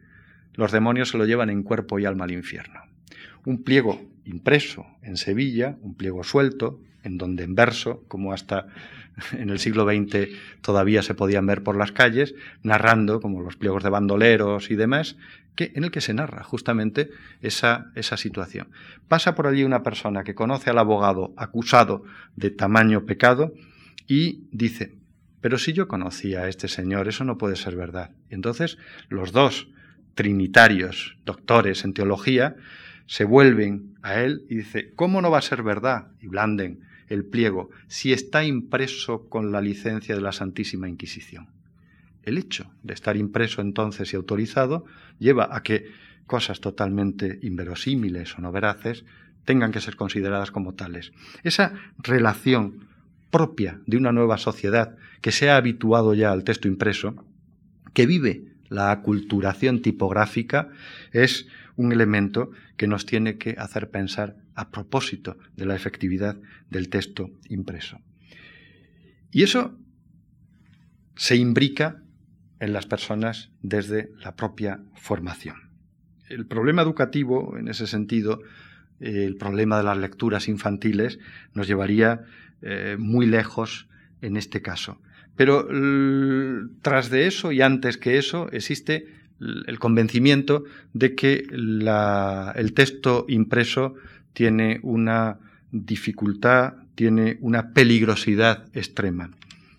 los 0.55 0.73
demonios 0.73 1.11
se 1.11 1.19
lo 1.19 1.27
llevan 1.27 1.51
en 1.51 1.63
cuerpo 1.63 1.99
y 1.99 2.05
alma 2.05 2.25
al 2.25 2.33
infierno. 2.33 2.81
Un 3.45 3.63
pliego 3.63 4.01
impreso 4.25 4.87
en 5.03 5.17
Sevilla, 5.17 5.77
un 5.83 5.95
pliego 5.95 6.25
suelto, 6.25 6.81
en 7.03 7.19
donde 7.19 7.45
en 7.45 7.55
verso, 7.55 8.05
como 8.09 8.33
hasta 8.33 8.67
en 9.33 9.51
el 9.51 9.59
siglo 9.59 9.85
XX 9.85 10.29
todavía 10.61 11.03
se 11.03 11.15
podían 11.15 11.47
ver 11.47 11.63
por 11.63 11.77
las 11.77 11.93
calles, 11.93 12.35
narrando, 12.63 13.21
como 13.21 13.43
los 13.43 13.57
pliegos 13.57 13.83
de 13.83 13.91
bandoleros 13.91 14.71
y 14.71 14.77
demás, 14.77 15.17
que, 15.55 15.73
en 15.75 15.85
el 15.85 15.91
que 15.91 16.01
se 16.01 16.15
narra 16.15 16.43
justamente 16.43 17.11
esa, 17.41 17.93
esa 17.95 18.17
situación. 18.17 18.69
Pasa 19.09 19.35
por 19.35 19.47
allí 19.47 19.63
una 19.63 19.83
persona 19.83 20.25
que 20.25 20.35
conoce 20.35 20.71
al 20.71 20.79
abogado 20.79 21.33
acusado 21.37 22.05
de 22.35 22.51
tamaño 22.51 23.05
pecado 23.05 23.55
y 24.09 24.49
dice, 24.51 24.95
pero 25.41 25.59
si 25.59 25.73
yo 25.73 25.89
conocía 25.89 26.43
a 26.43 26.49
este 26.49 26.69
señor, 26.69 27.07
eso 27.07 27.25
no 27.25 27.39
puede 27.39 27.57
ser 27.57 27.77
verdad. 27.77 28.11
Entonces 28.31 28.79
los 29.09 29.33
dos 29.33 29.69
trinitarios, 30.15 31.17
doctores 31.25 31.85
en 31.85 31.93
teología, 31.93 32.57
se 33.07 33.25
vuelven 33.25 33.95
a 34.03 34.21
él 34.21 34.45
y 34.49 34.57
dice, 34.57 34.93
¿cómo 34.95 35.21
no 35.21 35.31
va 35.31 35.39
a 35.39 35.43
ser 35.43 35.63
verdad? 35.63 36.09
Y 36.21 36.29
blanden 36.29 36.81
el 37.09 37.25
pliego 37.25 37.71
si 37.87 38.13
está 38.13 38.45
impreso 38.45 39.29
con 39.29 39.53
la 39.53 39.61
licencia 39.61 40.15
de 40.15 40.21
la 40.21 40.33
Santísima 40.33 40.89
Inquisición. 40.89 41.49
el 42.23 42.39
hecho 42.39 42.71
de 42.83 42.95
estar 42.95 43.19
impreso 43.19 43.61
entonces 43.61 44.13
y 44.13 44.17
autorizado 44.17 44.87
lleva 45.19 45.55
a 45.55 45.63
que 45.63 45.93
cosas 46.27 46.61
totalmente 46.61 47.39
inverosímiles 47.43 48.39
o 48.39 48.41
no 48.41 48.51
veraces 48.51 49.05
tengan 49.45 49.73
que 49.73 49.81
ser 49.81 49.97
consideradas 49.97 50.51
como 50.51 50.75
tales. 50.75 51.13
Esa 51.43 51.75
relación 51.99 52.89
propia 53.31 53.81
de 53.87 53.97
una 53.99 54.13
nueva 54.13 54.39
sociedad 54.39 54.97
que 55.21 55.33
se 55.33 55.51
ha 55.51 55.57
habituado 55.57 56.15
ya 56.15 56.33
al 56.33 56.45
texto 56.45 56.67
impreso, 56.67 57.27
que 57.93 58.07
vive 58.07 58.45
la 58.69 58.91
aculturación 58.91 59.83
tipográfica, 59.83 60.71
es 61.13 61.47
un 61.77 61.93
elemento 61.93 62.51
que 62.77 62.87
nos 62.87 63.07
tiene 63.07 63.37
que 63.37 63.57
hacer 63.59 63.91
pensar 63.91 64.37
a 64.55 64.71
propósito 64.71 65.37
de 65.57 65.67
la 65.67 65.75
efectividad 65.75 66.37
del 66.71 66.89
texto 66.89 67.31
impreso. 67.49 68.01
Y 69.31 69.43
eso 69.43 69.77
se 71.17 71.37
imbrica 71.37 72.03
en 72.61 72.73
las 72.73 72.87
personas 72.87 73.51
desde 73.63 74.11
la 74.21 74.37
propia 74.37 74.81
formación. 74.95 75.57
El 76.29 76.47
problema 76.47 76.83
educativo, 76.83 77.57
en 77.59 77.69
ese 77.69 77.87
sentido, 77.87 78.41
el 79.01 79.37
problema 79.37 79.77
de 79.77 79.85
las 79.85 79.99
lecturas 79.99 80.49
infantiles, 80.49 81.19
nos 81.53 81.67
llevaría 81.67 82.23
eh, 82.63 82.97
muy 82.99 83.27
lejos 83.27 83.89
en 84.23 84.37
este 84.37 84.63
caso. 84.63 85.01
Pero 85.37 85.69
tras 86.81 87.11
de 87.11 87.27
eso 87.27 87.51
y 87.53 87.61
antes 87.61 87.99
que 87.99 88.19
eso 88.19 88.49
existe 88.53 89.07
el 89.41 89.79
convencimiento 89.79 90.65
de 90.93 91.15
que 91.15 91.47
el 91.51 92.73
texto 92.75 93.27
impreso 93.29 93.95
tiene 94.33 94.81
una 94.83 95.39
dificultad, 95.71 96.75
tiene 96.95 97.39
una 97.41 97.73
peligrosidad 97.73 98.67
extrema. 98.75 99.31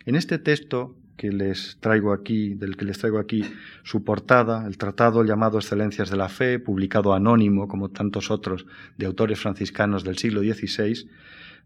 En 0.06 0.16
este 0.16 0.38
texto 0.40 0.96
que 1.18 1.32
les 1.32 1.78
traigo 1.80 2.12
aquí, 2.12 2.56
del 2.56 2.76
que 2.76 2.86
les 2.86 2.98
traigo 2.98 3.20
aquí 3.20 3.46
su 3.84 4.04
portada, 4.04 4.68
el 4.68 4.78
tratado 4.78 5.24
llamado 5.24 5.58
Excelencias 5.58 6.10
de 6.10 6.18
la 6.18 6.28
Fe, 6.28 6.60
publicado 6.60 7.14
anónimo, 7.14 7.68
como 7.68 7.90
tantos 7.90 8.30
otros, 8.30 8.66
de 8.98 9.06
autores 9.06 9.40
franciscanos 9.40 10.04
del 10.04 10.18
siglo 10.18 10.42
XVI, 10.42 11.08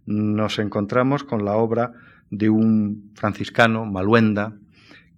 nos 0.05 0.59
encontramos 0.59 1.23
con 1.23 1.45
la 1.45 1.53
obra 1.53 1.93
de 2.29 2.49
un 2.49 3.11
franciscano, 3.15 3.85
Maluenda, 3.85 4.53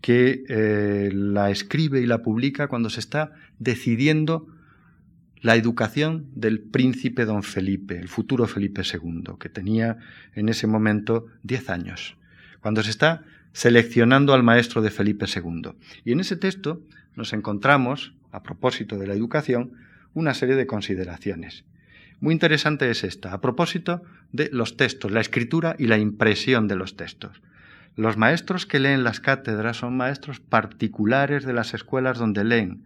que 0.01 0.43
eh, 0.49 1.11
la 1.13 1.51
escribe 1.51 2.01
y 2.01 2.05
la 2.05 2.21
publica 2.21 2.67
cuando 2.67 2.89
se 2.89 2.99
está 2.99 3.31
decidiendo 3.59 4.47
la 5.41 5.55
educación 5.55 6.27
del 6.35 6.59
príncipe 6.59 7.25
don 7.25 7.43
Felipe, 7.43 7.97
el 7.97 8.07
futuro 8.07 8.45
Felipe 8.47 8.81
II, 8.81 9.35
que 9.39 9.49
tenía 9.49 9.97
en 10.35 10.49
ese 10.49 10.67
momento 10.67 11.27
diez 11.43 11.69
años, 11.69 12.15
cuando 12.61 12.83
se 12.83 12.91
está 12.91 13.23
seleccionando 13.53 14.33
al 14.33 14.43
maestro 14.43 14.81
de 14.81 14.91
Felipe 14.91 15.25
II. 15.33 15.71
Y 16.05 16.11
en 16.11 16.19
ese 16.19 16.35
texto 16.35 16.81
nos 17.15 17.33
encontramos, 17.33 18.13
a 18.31 18.43
propósito 18.43 18.97
de 18.97 19.07
la 19.07 19.13
educación, 19.13 19.73
una 20.13 20.33
serie 20.33 20.55
de 20.55 20.67
consideraciones. 20.67 21.65
Muy 22.19 22.33
interesante 22.33 22.89
es 22.89 23.03
esta, 23.03 23.33
a 23.33 23.41
propósito 23.41 24.03
de 24.31 24.49
los 24.53 24.77
textos, 24.77 25.11
la 25.11 25.21
escritura 25.21 25.75
y 25.79 25.87
la 25.87 25.97
impresión 25.97 26.67
de 26.67 26.75
los 26.75 26.95
textos. 26.95 27.41
Los 27.95 28.17
maestros 28.17 28.65
que 28.65 28.79
leen 28.79 29.03
las 29.03 29.19
cátedras 29.19 29.77
son 29.77 29.97
maestros 29.97 30.39
particulares 30.39 31.45
de 31.45 31.53
las 31.53 31.73
escuelas 31.73 32.17
donde 32.17 32.43
leen, 32.43 32.85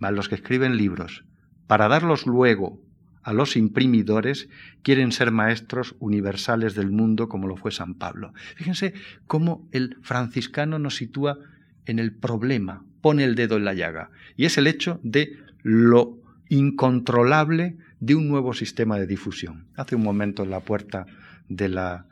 a 0.00 0.10
los 0.10 0.28
que 0.28 0.34
escriben 0.34 0.76
libros, 0.76 1.24
para 1.66 1.88
darlos 1.88 2.26
luego 2.26 2.80
a 3.22 3.32
los 3.32 3.56
imprimidores, 3.56 4.48
quieren 4.82 5.12
ser 5.12 5.30
maestros 5.30 5.94
universales 5.98 6.74
del 6.74 6.90
mundo 6.90 7.28
como 7.28 7.46
lo 7.46 7.56
fue 7.56 7.70
San 7.70 7.94
Pablo. 7.94 8.32
Fíjense 8.56 8.94
cómo 9.26 9.68
el 9.72 9.98
franciscano 10.02 10.78
nos 10.78 10.96
sitúa 10.96 11.38
en 11.86 11.98
el 11.98 12.14
problema, 12.14 12.82
pone 13.02 13.24
el 13.24 13.34
dedo 13.34 13.56
en 13.56 13.64
la 13.64 13.74
llaga, 13.74 14.10
y 14.36 14.46
es 14.46 14.58
el 14.58 14.66
hecho 14.66 15.00
de 15.02 15.36
lo 15.62 16.18
incontrolable 16.48 17.76
de 18.00 18.14
un 18.14 18.28
nuevo 18.28 18.54
sistema 18.54 18.98
de 18.98 19.06
difusión. 19.06 19.66
Hace 19.76 19.96
un 19.96 20.02
momento 20.02 20.42
en 20.42 20.50
la 20.50 20.60
puerta 20.60 21.06
de 21.48 21.68
la 21.68 22.06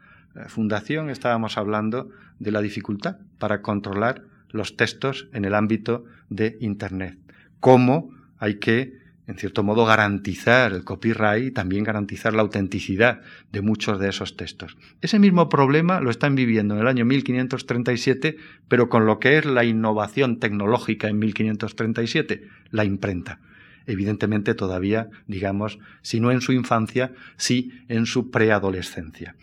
fundación 0.49 1.11
estábamos 1.11 1.59
hablando 1.59 2.11
de 2.38 2.53
la 2.53 2.61
dificultad 2.61 3.17
para 3.38 3.62
controlar 3.62 4.23
los 4.51 4.77
textos 4.77 5.29
en 5.33 5.45
el 5.45 5.55
ámbito 5.55 6.05
de 6.29 6.57
Internet. 6.61 7.19
Cómo 7.61 8.11
hay 8.38 8.57
que, 8.57 8.99
en 9.27 9.37
cierto 9.37 9.62
modo, 9.62 9.85
garantizar 9.85 10.73
el 10.73 10.85
copyright 10.85 11.49
y 11.49 11.51
también 11.51 11.85
garantizar 11.85 12.35
la 12.35 12.43
autenticidad 12.43 13.21
de 13.53 13.61
muchos 13.61 13.99
de 13.99 14.09
esos 14.09 14.37
textos. 14.37 14.77
Ese 15.03 15.19
mismo 15.19 15.49
problema 15.49 16.01
lo 16.01 16.11
están 16.11 16.35
viviendo 16.35 16.75
en 16.75 16.81
el 16.81 16.88
año 16.88 17.05
1537, 17.05 18.37
pero 18.69 18.88
con 18.88 19.07
lo 19.07 19.19
que 19.19 19.38
es 19.38 19.45
la 19.45 19.64
innovación 19.64 20.38
tecnológica 20.38 21.09
en 21.09 21.19
1537, 21.19 22.49
la 22.71 22.85
imprenta 22.85 23.41
evidentemente 23.88 24.55
todavía, 24.55 25.09
digamos, 25.27 25.79
si 26.03 26.21
no 26.21 26.31
en 26.31 26.43
su 26.43 26.53
infancia, 26.53 27.12
sí 27.38 27.73
en 27.88 28.05
su 28.05 28.31
preadolescencia. 28.31 29.35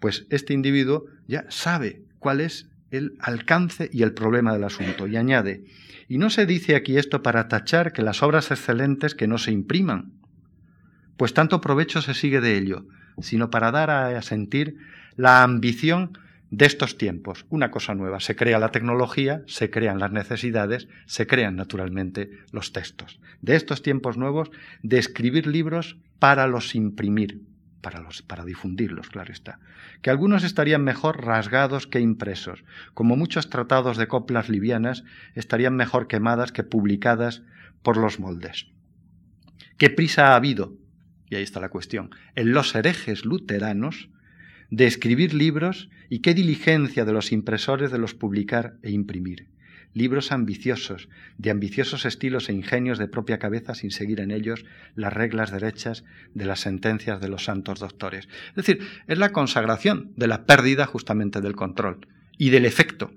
Pues 0.00 0.26
este 0.30 0.54
individuo 0.54 1.06
ya 1.28 1.44
sabe 1.48 2.02
cuál 2.18 2.40
es 2.40 2.68
el 2.90 3.14
alcance 3.20 3.88
y 3.92 4.02
el 4.02 4.12
problema 4.12 4.52
del 4.52 4.64
asunto 4.64 5.06
y 5.06 5.16
añade, 5.16 5.64
y 6.08 6.18
no 6.18 6.28
se 6.28 6.44
dice 6.44 6.74
aquí 6.74 6.98
esto 6.98 7.22
para 7.22 7.46
tachar 7.46 7.92
que 7.92 8.02
las 8.02 8.22
obras 8.22 8.50
excelentes 8.50 9.14
que 9.14 9.28
no 9.28 9.38
se 9.38 9.52
impriman, 9.52 10.12
pues 11.16 11.34
tanto 11.34 11.60
provecho 11.60 12.02
se 12.02 12.14
sigue 12.14 12.40
de 12.40 12.56
ello, 12.56 12.86
sino 13.20 13.50
para 13.50 13.70
dar 13.70 13.90
a 13.90 14.20
sentir 14.22 14.76
la 15.16 15.42
ambición 15.42 16.18
de 16.50 16.66
estos 16.66 16.98
tiempos. 16.98 17.46
Una 17.48 17.70
cosa 17.70 17.94
nueva, 17.94 18.20
se 18.20 18.36
crea 18.36 18.58
la 18.58 18.72
tecnología, 18.72 19.42
se 19.46 19.70
crean 19.70 19.98
las 19.98 20.12
necesidades, 20.12 20.88
se 21.06 21.26
crean 21.26 21.56
naturalmente 21.56 22.30
los 22.52 22.72
textos. 22.72 23.20
De 23.40 23.54
estos 23.54 23.82
tiempos 23.82 24.16
nuevos, 24.16 24.50
de 24.82 24.98
escribir 24.98 25.46
libros 25.46 25.96
para 26.18 26.46
los 26.46 26.74
imprimir, 26.74 27.40
para, 27.80 28.00
los, 28.00 28.22
para 28.22 28.44
difundirlos, 28.44 29.08
claro 29.08 29.32
está. 29.32 29.58
Que 30.02 30.10
algunos 30.10 30.44
estarían 30.44 30.84
mejor 30.84 31.24
rasgados 31.24 31.86
que 31.86 32.00
impresos, 32.00 32.64
como 32.94 33.16
muchos 33.16 33.50
tratados 33.50 33.96
de 33.96 34.08
coplas 34.08 34.48
livianas 34.48 35.04
estarían 35.34 35.76
mejor 35.76 36.08
quemadas 36.08 36.52
que 36.52 36.64
publicadas 36.64 37.42
por 37.82 37.96
los 37.96 38.20
moldes. 38.20 38.66
¿Qué 39.78 39.90
prisa 39.90 40.28
ha 40.28 40.36
habido? 40.36 40.76
Y 41.28 41.36
ahí 41.36 41.42
está 41.42 41.60
la 41.60 41.70
cuestión. 41.70 42.10
En 42.34 42.52
los 42.52 42.74
herejes 42.74 43.24
luteranos 43.24 44.10
de 44.70 44.86
escribir 44.86 45.32
libros 45.32 45.88
y 46.08 46.20
qué 46.20 46.34
diligencia 46.34 47.04
de 47.04 47.12
los 47.12 47.32
impresores 47.32 47.90
de 47.90 47.98
los 47.98 48.14
publicar 48.14 48.76
e 48.82 48.90
imprimir. 48.90 49.48
Libros 49.92 50.32
ambiciosos, 50.32 51.08
de 51.38 51.50
ambiciosos 51.50 52.04
estilos 52.04 52.48
e 52.48 52.52
ingenios 52.52 52.98
de 52.98 53.08
propia 53.08 53.38
cabeza 53.38 53.74
sin 53.74 53.90
seguir 53.90 54.20
en 54.20 54.30
ellos 54.30 54.64
las 54.94 55.12
reglas 55.12 55.50
derechas 55.50 56.04
de 56.34 56.46
las 56.46 56.60
sentencias 56.60 57.20
de 57.20 57.28
los 57.28 57.44
santos 57.44 57.80
doctores. 57.80 58.28
Es 58.50 58.54
decir, 58.54 58.86
es 59.06 59.18
la 59.18 59.32
consagración 59.32 60.12
de 60.16 60.28
la 60.28 60.44
pérdida 60.44 60.86
justamente 60.86 61.40
del 61.40 61.56
control 61.56 62.06
y 62.38 62.50
del 62.50 62.66
efecto 62.66 63.12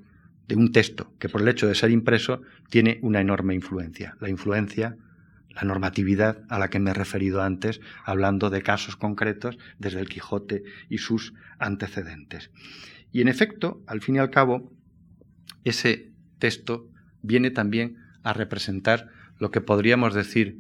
de 0.48 0.56
un 0.56 0.72
texto 0.72 1.14
que 1.20 1.30
por 1.30 1.42
el 1.42 1.48
hecho 1.48 1.68
de 1.68 1.76
ser 1.76 1.92
impreso 1.92 2.42
tiene 2.70 3.00
una 3.02 3.22
enorme 3.22 3.54
influencia, 3.54 4.18
la 4.20 4.30
influencia 4.30 4.98
la 5.54 5.64
normatividad 5.64 6.44
a 6.50 6.60
la 6.60 6.70
que 6.70 6.80
me 6.80 6.92
he 6.92 6.94
referido 6.94 7.42
antes, 7.42 7.80
hablando 8.06 8.50
de 8.50 8.62
casos 8.62 8.96
concretos 8.96 9.58
desde 9.78 10.00
el 10.00 10.10
Quijote 10.10 10.64
y 10.90 10.98
sus 10.98 11.34
antecedentes. 11.60 12.52
Y 13.12 13.22
en 13.22 13.28
efecto, 13.28 13.84
al 13.86 14.02
fin 14.02 14.16
y 14.16 14.20
al 14.20 14.32
cabo, 14.32 14.72
ese 15.64 16.12
texto 16.44 16.90
viene 17.22 17.52
también 17.52 17.96
a 18.22 18.34
representar 18.34 19.08
lo 19.40 19.50
que 19.50 19.62
podríamos 19.62 20.14
decir 20.14 20.60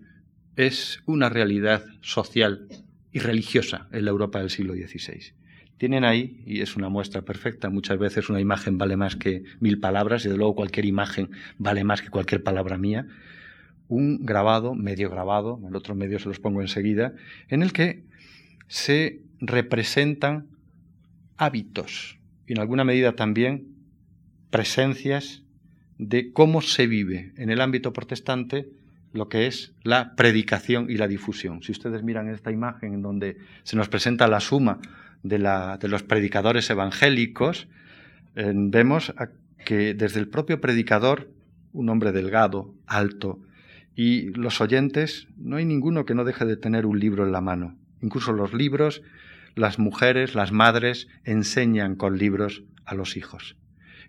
es 0.55 1.03
una 1.05 1.27
realidad 1.27 1.83
social 1.99 2.69
y 3.11 3.19
religiosa 3.19 3.89
en 3.91 4.05
la 4.05 4.11
Europa 4.11 4.39
del 4.39 4.49
siglo 4.49 4.75
XVI. 4.75 5.33
Tienen 5.77 6.05
ahí, 6.05 6.41
y 6.45 6.61
es 6.61 6.77
una 6.77 6.87
muestra 6.87 7.23
perfecta, 7.23 7.69
muchas 7.69 7.99
veces 7.99 8.29
una 8.29 8.39
imagen 8.39 8.77
vale 8.77 8.95
más 8.95 9.17
que 9.17 9.43
mil 9.59 9.81
palabras, 9.81 10.25
y 10.25 10.29
de 10.29 10.37
luego 10.37 10.55
cualquier 10.55 10.85
imagen 10.85 11.31
vale 11.57 11.83
más 11.83 12.01
que 12.01 12.09
cualquier 12.09 12.43
palabra 12.43 12.77
mía, 12.77 13.05
un 13.89 14.25
grabado, 14.25 14.75
medio 14.75 15.09
grabado, 15.09 15.59
el 15.67 15.75
otro 15.75 15.95
medio 15.95 16.17
se 16.17 16.29
los 16.29 16.39
pongo 16.39 16.61
enseguida, 16.61 17.13
en 17.49 17.61
el 17.61 17.73
que 17.73 18.05
se 18.69 19.19
representan 19.41 20.47
hábitos 21.35 22.19
y 22.47 22.53
en 22.53 22.59
alguna 22.59 22.85
medida 22.85 23.17
también 23.17 23.67
presencias 24.49 25.42
de 25.97 26.31
cómo 26.31 26.61
se 26.61 26.87
vive 26.87 27.33
en 27.37 27.49
el 27.49 27.61
ámbito 27.61 27.93
protestante 27.93 28.67
lo 29.13 29.29
que 29.29 29.47
es 29.47 29.73
la 29.83 30.15
predicación 30.15 30.89
y 30.89 30.97
la 30.97 31.07
difusión. 31.07 31.61
Si 31.61 31.71
ustedes 31.71 32.03
miran 32.03 32.29
esta 32.29 32.51
imagen 32.51 32.93
en 32.93 33.01
donde 33.01 33.37
se 33.63 33.75
nos 33.75 33.87
presenta 33.87 34.27
la 34.27 34.39
suma 34.39 34.79
de, 35.21 35.37
de 35.37 35.87
los 35.87 36.03
predicadores 36.03 36.69
evangélicos, 36.69 37.67
eh, 38.35 38.51
vemos 38.55 39.13
que 39.63 39.93
desde 39.93 40.19
el 40.19 40.27
propio 40.27 40.59
predicador, 40.59 41.29
un 41.71 41.89
hombre 41.89 42.11
delgado, 42.11 42.73
alto, 42.87 43.39
y 43.95 44.29
los 44.31 44.59
oyentes, 44.61 45.27
no 45.37 45.57
hay 45.57 45.65
ninguno 45.65 46.05
que 46.05 46.15
no 46.15 46.23
deje 46.23 46.45
de 46.45 46.57
tener 46.57 46.85
un 46.87 46.99
libro 46.99 47.25
en 47.25 47.31
la 47.31 47.41
mano. 47.41 47.77
Incluso 48.01 48.33
los 48.33 48.53
libros, 48.53 49.03
las 49.55 49.77
mujeres, 49.77 50.33
las 50.33 50.51
madres 50.51 51.07
enseñan 51.23 51.95
con 51.95 52.17
libros 52.17 52.63
a 52.85 52.95
los 52.95 53.15
hijos. 53.15 53.55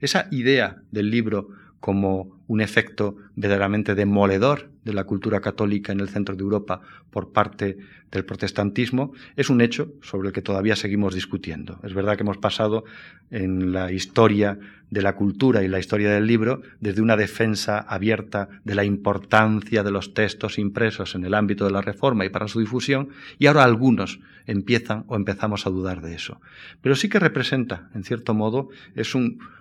Esa 0.00 0.26
idea 0.30 0.78
del 0.90 1.10
libro 1.10 1.48
como 1.84 2.40
un 2.46 2.62
efecto 2.62 3.14
verdaderamente 3.36 3.94
demoledor 3.94 4.70
de 4.86 4.94
la 4.94 5.04
cultura 5.04 5.42
católica 5.42 5.92
en 5.92 6.00
el 6.00 6.08
centro 6.08 6.34
de 6.34 6.40
Europa 6.40 6.80
por 7.10 7.30
parte 7.30 7.76
del 8.10 8.24
protestantismo, 8.24 9.12
es 9.36 9.50
un 9.50 9.60
hecho 9.60 9.92
sobre 10.00 10.28
el 10.28 10.32
que 10.32 10.40
todavía 10.40 10.76
seguimos 10.76 11.14
discutiendo. 11.14 11.80
Es 11.82 11.92
verdad 11.92 12.16
que 12.16 12.22
hemos 12.22 12.38
pasado 12.38 12.84
en 13.30 13.72
la 13.72 13.92
historia 13.92 14.58
de 14.88 15.02
la 15.02 15.14
cultura 15.14 15.62
y 15.62 15.68
la 15.68 15.78
historia 15.78 16.10
del 16.10 16.26
libro 16.26 16.62
desde 16.80 17.02
una 17.02 17.18
defensa 17.18 17.80
abierta 17.80 18.48
de 18.64 18.74
la 18.74 18.84
importancia 18.86 19.82
de 19.82 19.90
los 19.90 20.14
textos 20.14 20.58
impresos 20.58 21.14
en 21.14 21.26
el 21.26 21.34
ámbito 21.34 21.66
de 21.66 21.72
la 21.72 21.82
reforma 21.82 22.24
y 22.24 22.30
para 22.30 22.48
su 22.48 22.60
difusión, 22.60 23.10
y 23.38 23.44
ahora 23.44 23.62
algunos 23.62 24.20
empiezan 24.46 25.04
o 25.08 25.16
empezamos 25.16 25.66
a 25.66 25.70
dudar 25.70 26.00
de 26.00 26.14
eso. 26.14 26.40
Pero 26.80 26.96
sí 26.96 27.10
que 27.10 27.18
representa, 27.18 27.90
en 27.94 28.04
cierto 28.04 28.32
modo, 28.32 28.70
es 28.94 29.14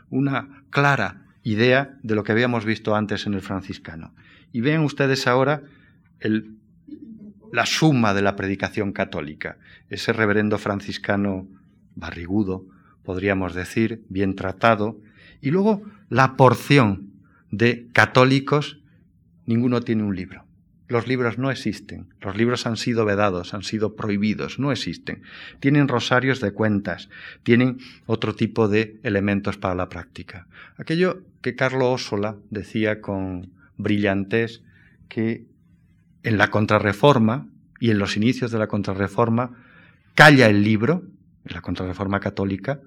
una 0.09 0.63
clara 0.69 1.22
idea 1.43 1.97
de 2.01 2.15
lo 2.15 2.23
que 2.23 2.31
habíamos 2.31 2.65
visto 2.65 2.95
antes 2.95 3.25
en 3.27 3.33
el 3.33 3.41
franciscano. 3.41 4.13
Y 4.51 4.61
vean 4.61 4.81
ustedes 4.83 5.27
ahora 5.27 5.63
la 7.51 7.65
suma 7.65 8.13
de 8.13 8.21
la 8.21 8.35
predicación 8.35 8.93
católica. 8.93 9.57
Ese 9.89 10.13
reverendo 10.13 10.57
franciscano 10.57 11.47
barrigudo, 11.95 12.65
podríamos 13.03 13.53
decir, 13.53 14.03
bien 14.09 14.35
tratado, 14.35 14.99
y 15.41 15.51
luego 15.51 15.83
la 16.09 16.35
porción 16.35 17.11
de 17.51 17.87
católicos, 17.93 18.79
ninguno 19.45 19.81
tiene 19.81 20.03
un 20.03 20.15
libro. 20.15 20.45
Los 20.87 21.07
libros 21.07 21.37
no 21.37 21.49
existen, 21.49 22.13
los 22.19 22.35
libros 22.35 22.65
han 22.65 22.75
sido 22.75 23.05
vedados, 23.05 23.53
han 23.53 23.63
sido 23.63 23.95
prohibidos, 23.95 24.59
no 24.59 24.71
existen. 24.71 25.23
Tienen 25.59 25.87
rosarios 25.87 26.41
de 26.41 26.51
cuentas, 26.51 27.09
tienen 27.43 27.77
otro 28.05 28.35
tipo 28.35 28.67
de 28.67 28.99
elementos 29.03 29.57
para 29.57 29.75
la 29.75 29.89
práctica. 29.89 30.47
Aquello 30.77 31.21
que 31.41 31.55
Carlo 31.55 31.91
Ossola 31.91 32.35
decía 32.49 32.99
con 32.99 33.51
brillantez 33.77 34.61
que 35.07 35.45
en 36.23 36.37
la 36.37 36.49
contrarreforma 36.49 37.47
y 37.79 37.91
en 37.91 37.99
los 37.99 38.17
inicios 38.17 38.51
de 38.51 38.59
la 38.59 38.67
contrarreforma 38.67 39.51
calla 40.15 40.47
el 40.47 40.63
libro, 40.63 41.03
en 41.45 41.53
la 41.53 41.61
contrarreforma 41.61 42.19
católica, 42.19 42.81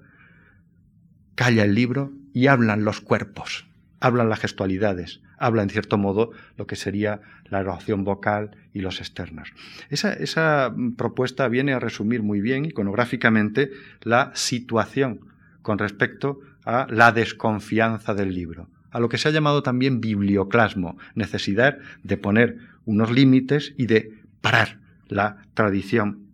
calla 1.35 1.63
el 1.63 1.75
libro 1.75 2.11
y 2.33 2.47
hablan 2.47 2.83
los 2.83 3.01
cuerpos, 3.01 3.67
hablan 3.99 4.29
las 4.29 4.39
gestualidades, 4.39 5.21
habla 5.37 5.63
en 5.63 5.69
cierto 5.69 5.97
modo 5.97 6.31
lo 6.57 6.67
que 6.67 6.75
sería 6.75 7.21
la 7.45 7.59
oración 7.59 8.03
vocal 8.03 8.51
y 8.73 8.81
los 8.81 8.99
externos. 8.99 9.53
Esa, 9.89 10.13
esa 10.13 10.73
propuesta 10.97 11.47
viene 11.47 11.73
a 11.73 11.79
resumir 11.79 12.21
muy 12.23 12.41
bien 12.41 12.65
iconográficamente 12.65 13.71
la 14.01 14.31
situación 14.35 15.21
con 15.61 15.77
respecto 15.77 16.39
a 16.65 16.87
la 16.89 17.11
desconfianza 17.11 18.13
del 18.13 18.33
libro, 18.33 18.69
a 18.91 18.99
lo 18.99 19.09
que 19.09 19.17
se 19.17 19.29
ha 19.29 19.31
llamado 19.31 19.63
también 19.63 20.01
biblioclasmo, 20.01 20.97
necesidad 21.15 21.77
de 22.03 22.17
poner 22.17 22.57
unos 22.85 23.11
límites 23.11 23.73
y 23.77 23.85
de 23.85 24.13
parar 24.41 24.79
la 25.07 25.37
tradición 25.53 26.27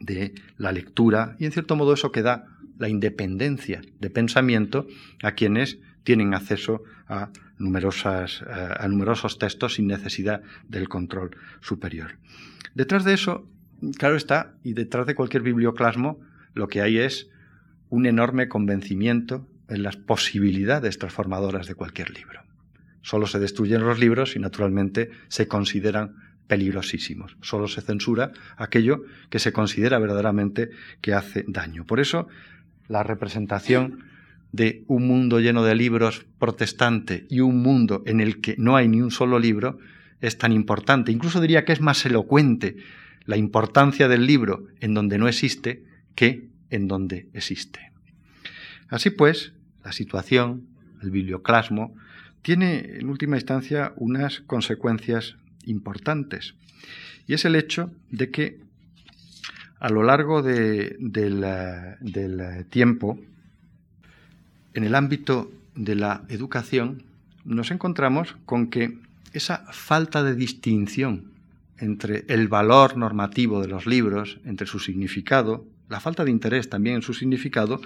de 0.00 0.34
la 0.58 0.72
lectura 0.72 1.36
y 1.38 1.44
en 1.44 1.52
cierto 1.52 1.76
modo 1.76 1.94
eso 1.94 2.12
que 2.12 2.22
da 2.22 2.46
la 2.78 2.88
independencia 2.88 3.82
de 4.00 4.10
pensamiento 4.10 4.86
a 5.22 5.32
quienes 5.32 5.78
tienen 6.04 6.34
acceso 6.34 6.82
a, 7.08 7.30
numerosas, 7.58 8.42
a 8.42 8.86
numerosos 8.88 9.38
textos 9.38 9.74
sin 9.74 9.86
necesidad 9.86 10.42
del 10.68 10.88
control 10.88 11.36
superior. 11.60 12.16
Detrás 12.74 13.04
de 13.04 13.14
eso, 13.14 13.46
claro 13.98 14.16
está, 14.16 14.54
y 14.62 14.72
detrás 14.72 15.06
de 15.06 15.14
cualquier 15.14 15.42
biblioclasmo, 15.42 16.20
lo 16.54 16.68
que 16.68 16.82
hay 16.82 16.98
es 16.98 17.28
un 17.88 18.06
enorme 18.06 18.48
convencimiento 18.48 19.46
en 19.68 19.82
las 19.82 19.96
posibilidades 19.96 20.98
transformadoras 20.98 21.66
de 21.66 21.74
cualquier 21.74 22.10
libro. 22.10 22.42
Solo 23.02 23.26
se 23.26 23.38
destruyen 23.38 23.82
los 23.82 23.98
libros 23.98 24.36
y 24.36 24.38
naturalmente 24.38 25.10
se 25.28 25.48
consideran 25.48 26.14
peligrosísimos. 26.46 27.36
Solo 27.40 27.68
se 27.68 27.80
censura 27.80 28.32
aquello 28.56 29.04
que 29.30 29.38
se 29.38 29.52
considera 29.52 29.98
verdaderamente 29.98 30.70
que 31.00 31.14
hace 31.14 31.44
daño. 31.48 31.84
Por 31.84 32.00
eso, 32.00 32.28
la 32.88 33.02
representación 33.02 34.04
de 34.52 34.84
un 34.86 35.06
mundo 35.06 35.40
lleno 35.40 35.64
de 35.64 35.74
libros 35.74 36.26
protestante 36.38 37.26
y 37.28 37.40
un 37.40 37.62
mundo 37.62 38.02
en 38.06 38.20
el 38.20 38.40
que 38.40 38.54
no 38.58 38.76
hay 38.76 38.86
ni 38.86 39.00
un 39.00 39.10
solo 39.10 39.38
libro 39.38 39.78
es 40.20 40.38
tan 40.38 40.52
importante. 40.52 41.10
Incluso 41.10 41.40
diría 41.40 41.64
que 41.64 41.72
es 41.72 41.80
más 41.80 42.04
elocuente 42.06 42.76
la 43.24 43.36
importancia 43.36 44.08
del 44.08 44.26
libro 44.26 44.66
en 44.80 44.94
donde 44.94 45.18
no 45.18 45.26
existe 45.26 45.84
que 46.14 46.48
en 46.70 46.86
donde 46.86 47.28
existe. 47.32 47.92
Así 48.88 49.10
pues, 49.10 49.52
la 49.84 49.92
situación, 49.92 50.66
el 51.02 51.10
biblioclasmo, 51.10 51.94
tiene 52.42 52.98
en 52.98 53.08
última 53.08 53.36
instancia 53.36 53.92
unas 53.96 54.40
consecuencias 54.40 55.36
importantes. 55.64 56.54
Y 57.26 57.34
es 57.34 57.44
el 57.44 57.56
hecho 57.56 57.92
de 58.10 58.30
que 58.30 58.60
a 59.78 59.88
lo 59.88 60.02
largo 60.02 60.42
del 60.42 61.44
tiempo, 62.68 63.18
en 64.74 64.84
el 64.84 64.94
ámbito 64.94 65.50
de 65.74 65.94
la 65.94 66.24
educación 66.28 67.02
nos 67.44 67.70
encontramos 67.70 68.36
con 68.44 68.68
que 68.68 68.98
esa 69.32 69.66
falta 69.72 70.22
de 70.22 70.34
distinción 70.34 71.32
entre 71.78 72.24
el 72.28 72.48
valor 72.48 72.96
normativo 72.96 73.60
de 73.60 73.68
los 73.68 73.86
libros, 73.86 74.38
entre 74.44 74.66
su 74.66 74.78
significado, 74.78 75.66
la 75.88 76.00
falta 76.00 76.24
de 76.24 76.30
interés 76.30 76.68
también 76.68 76.96
en 76.96 77.02
su 77.02 77.12
significado, 77.12 77.80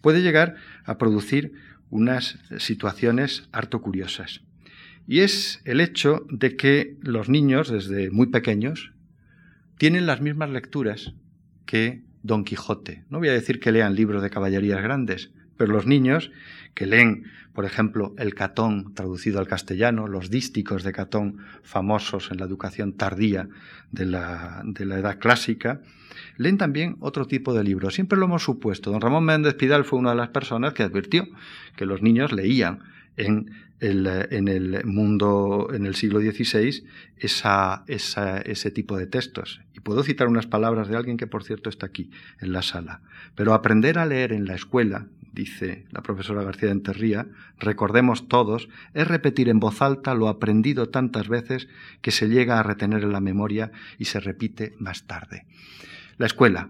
puede 0.00 0.22
llegar 0.22 0.56
a 0.84 0.98
producir 0.98 1.52
unas 1.90 2.38
situaciones 2.58 3.48
harto 3.52 3.82
curiosas. 3.82 4.42
Y 5.06 5.20
es 5.20 5.60
el 5.64 5.80
hecho 5.80 6.24
de 6.30 6.56
que 6.56 6.96
los 7.02 7.28
niños, 7.28 7.68
desde 7.68 8.10
muy 8.10 8.28
pequeños, 8.28 8.92
tienen 9.78 10.06
las 10.06 10.20
mismas 10.20 10.50
lecturas 10.50 11.12
que 11.66 12.02
Don 12.22 12.44
Quijote. 12.44 13.04
No 13.10 13.18
voy 13.18 13.28
a 13.28 13.32
decir 13.32 13.58
que 13.58 13.72
lean 13.72 13.96
libros 13.96 14.22
de 14.22 14.30
caballerías 14.30 14.82
grandes, 14.82 15.30
pero 15.60 15.74
los 15.74 15.86
niños 15.86 16.32
que 16.72 16.86
leen, 16.86 17.24
por 17.52 17.66
ejemplo, 17.66 18.14
el 18.16 18.34
Catón 18.34 18.94
traducido 18.94 19.40
al 19.40 19.46
castellano, 19.46 20.06
los 20.06 20.30
dísticos 20.30 20.84
de 20.84 20.92
Catón 20.92 21.36
famosos 21.62 22.30
en 22.30 22.38
la 22.38 22.46
educación 22.46 22.94
tardía 22.94 23.46
de 23.92 24.06
la, 24.06 24.62
de 24.64 24.86
la 24.86 24.98
edad 24.98 25.18
clásica, 25.18 25.82
leen 26.38 26.56
también 26.56 26.96
otro 27.00 27.26
tipo 27.26 27.52
de 27.52 27.62
libros. 27.62 27.92
Siempre 27.92 28.18
lo 28.18 28.24
hemos 28.24 28.42
supuesto. 28.42 28.90
Don 28.90 29.02
Ramón 29.02 29.26
Méndez 29.26 29.52
Pidal 29.52 29.84
fue 29.84 29.98
una 29.98 30.12
de 30.12 30.16
las 30.16 30.30
personas 30.30 30.72
que 30.72 30.82
advirtió 30.82 31.28
que 31.76 31.84
los 31.84 32.00
niños 32.00 32.32
leían 32.32 32.78
en 33.18 33.50
el, 33.80 34.06
en 34.30 34.48
el 34.48 34.86
mundo 34.86 35.68
en 35.74 35.84
el 35.84 35.94
siglo 35.94 36.20
XVI 36.20 36.86
ese 37.18 38.70
tipo 38.70 38.96
de 38.96 39.06
textos. 39.06 39.60
Y 39.74 39.80
puedo 39.80 40.02
citar 40.04 40.26
unas 40.28 40.46
palabras 40.46 40.88
de 40.88 40.96
alguien 40.96 41.18
que, 41.18 41.26
por 41.26 41.44
cierto, 41.44 41.68
está 41.68 41.84
aquí 41.84 42.10
en 42.40 42.52
la 42.52 42.62
sala. 42.62 43.02
Pero 43.34 43.52
aprender 43.52 43.98
a 43.98 44.06
leer 44.06 44.32
en 44.32 44.46
la 44.46 44.54
escuela, 44.54 45.06
dice 45.32 45.86
la 45.90 46.02
profesora 46.02 46.42
García 46.42 46.68
de 46.68 46.74
Enterría, 46.74 47.26
recordemos 47.58 48.28
todos, 48.28 48.68
es 48.94 49.06
repetir 49.06 49.48
en 49.48 49.60
voz 49.60 49.82
alta 49.82 50.14
lo 50.14 50.28
aprendido 50.28 50.88
tantas 50.88 51.28
veces 51.28 51.68
que 52.02 52.10
se 52.10 52.28
llega 52.28 52.58
a 52.58 52.62
retener 52.62 53.02
en 53.02 53.12
la 53.12 53.20
memoria 53.20 53.72
y 53.98 54.06
se 54.06 54.20
repite 54.20 54.74
más 54.78 55.04
tarde. 55.04 55.46
La 56.18 56.26
escuela, 56.26 56.68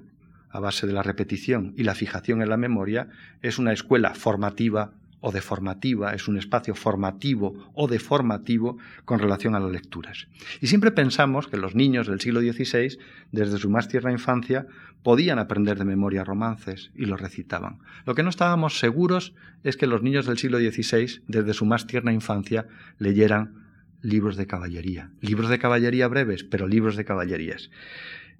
a 0.51 0.61
base 0.61 0.87
de 0.87 0.93
la 0.93 1.03
repetición 1.03 1.75
y 1.77 1.85
la 1.85 1.95
fijación 1.95 2.43
en 2.43 2.49
la 2.49 2.57
memoria, 2.57 3.09
es 3.43 3.59
una 3.59 3.73
escuela 3.73 4.15
formativa 4.15 4.93
o 5.21 5.33
deformativa, 5.33 6.15
es 6.15 6.29
un 6.29 6.39
espacio 6.39 6.75
formativo 6.75 7.71
o 7.75 7.89
deformativo 7.89 8.79
con 9.05 9.19
relación 9.19 9.55
a 9.55 9.61
las 9.61 9.71
lecturas. 9.71 10.29
Y 10.61 10.67
siempre 10.67 10.91
pensamos 10.91 11.47
que 11.47 11.57
los 11.57 11.75
niños 11.75 12.07
del 12.07 12.21
siglo 12.21 12.41
XVI, 12.41 12.99
desde 13.33 13.59
su 13.59 13.71
más 13.71 13.89
tierna 13.89 14.13
infancia, 14.13 14.67
podían 15.03 15.39
aprender 15.39 15.79
de 15.79 15.85
memoria 15.85 16.25
romances 16.25 16.91
y 16.95 17.07
los 17.07 17.21
recitaban. 17.21 17.79
Lo 18.07 18.15
que 18.15 18.23
no 18.23 18.31
estábamos 18.31 18.79
seguros 18.79 19.35
es 19.65 19.77
que 19.77 19.87
los 19.87 20.03
niños 20.03 20.27
del 20.27 20.39
siglo 20.39 20.59
XVI, 20.59 21.23
desde 21.27 21.55
su 21.55 21.65
más 21.65 21.87
tierna 21.87 22.13
infancia, 22.13 22.67
leyeran 22.99 23.61
libros 24.03 24.37
de 24.37 24.47
caballería. 24.47 25.11
Libros 25.21 25.51
de 25.51 25.59
caballería 25.59 26.09
breves, 26.09 26.45
pero 26.45 26.67
libros 26.67 26.97
de 26.97 27.05
caballerías. 27.05 27.71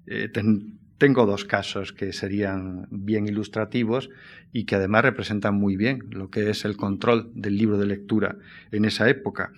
Eh, 0.07 0.29
tengo 1.01 1.25
dos 1.25 1.45
casos 1.45 1.93
que 1.93 2.13
serían 2.13 2.85
bien 2.91 3.25
ilustrativos 3.25 4.11
y 4.53 4.65
que 4.65 4.75
además 4.75 5.01
representan 5.01 5.55
muy 5.55 5.75
bien 5.75 6.03
lo 6.11 6.29
que 6.29 6.51
es 6.51 6.63
el 6.63 6.77
control 6.77 7.31
del 7.33 7.57
libro 7.57 7.79
de 7.79 7.87
lectura 7.87 8.35
en 8.71 8.85
esa 8.85 9.09
época. 9.09 9.51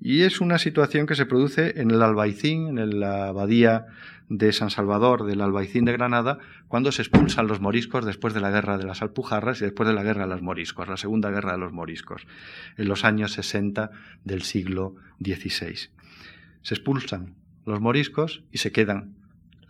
Y 0.00 0.22
es 0.22 0.40
una 0.40 0.58
situación 0.58 1.06
que 1.08 1.16
se 1.16 1.26
produce 1.26 1.80
en 1.80 1.90
el 1.90 2.00
Albaicín, 2.00 2.78
en 2.78 3.00
la 3.00 3.26
abadía 3.26 3.86
de 4.28 4.52
San 4.52 4.70
Salvador 4.70 5.24
del 5.24 5.40
Albaicín 5.40 5.86
de 5.86 5.92
Granada, 5.92 6.38
cuando 6.68 6.92
se 6.92 7.02
expulsan 7.02 7.48
los 7.48 7.60
moriscos 7.60 8.06
después 8.06 8.32
de 8.32 8.40
la 8.40 8.52
guerra 8.52 8.78
de 8.78 8.84
las 8.84 9.02
Alpujarras 9.02 9.60
y 9.60 9.64
después 9.64 9.88
de 9.88 9.94
la 9.96 10.04
guerra 10.04 10.22
de 10.22 10.30
los 10.30 10.40
moriscos, 10.40 10.88
la 10.88 10.96
segunda 10.96 11.32
guerra 11.32 11.50
de 11.50 11.58
los 11.58 11.72
moriscos, 11.72 12.28
en 12.76 12.86
los 12.86 13.04
años 13.04 13.32
60 13.32 13.90
del 14.22 14.42
siglo 14.42 14.94
XVI. 15.18 15.90
Se 16.62 16.74
expulsan 16.74 17.34
los 17.66 17.80
moriscos 17.80 18.44
y 18.52 18.58
se 18.58 18.70
quedan 18.70 19.19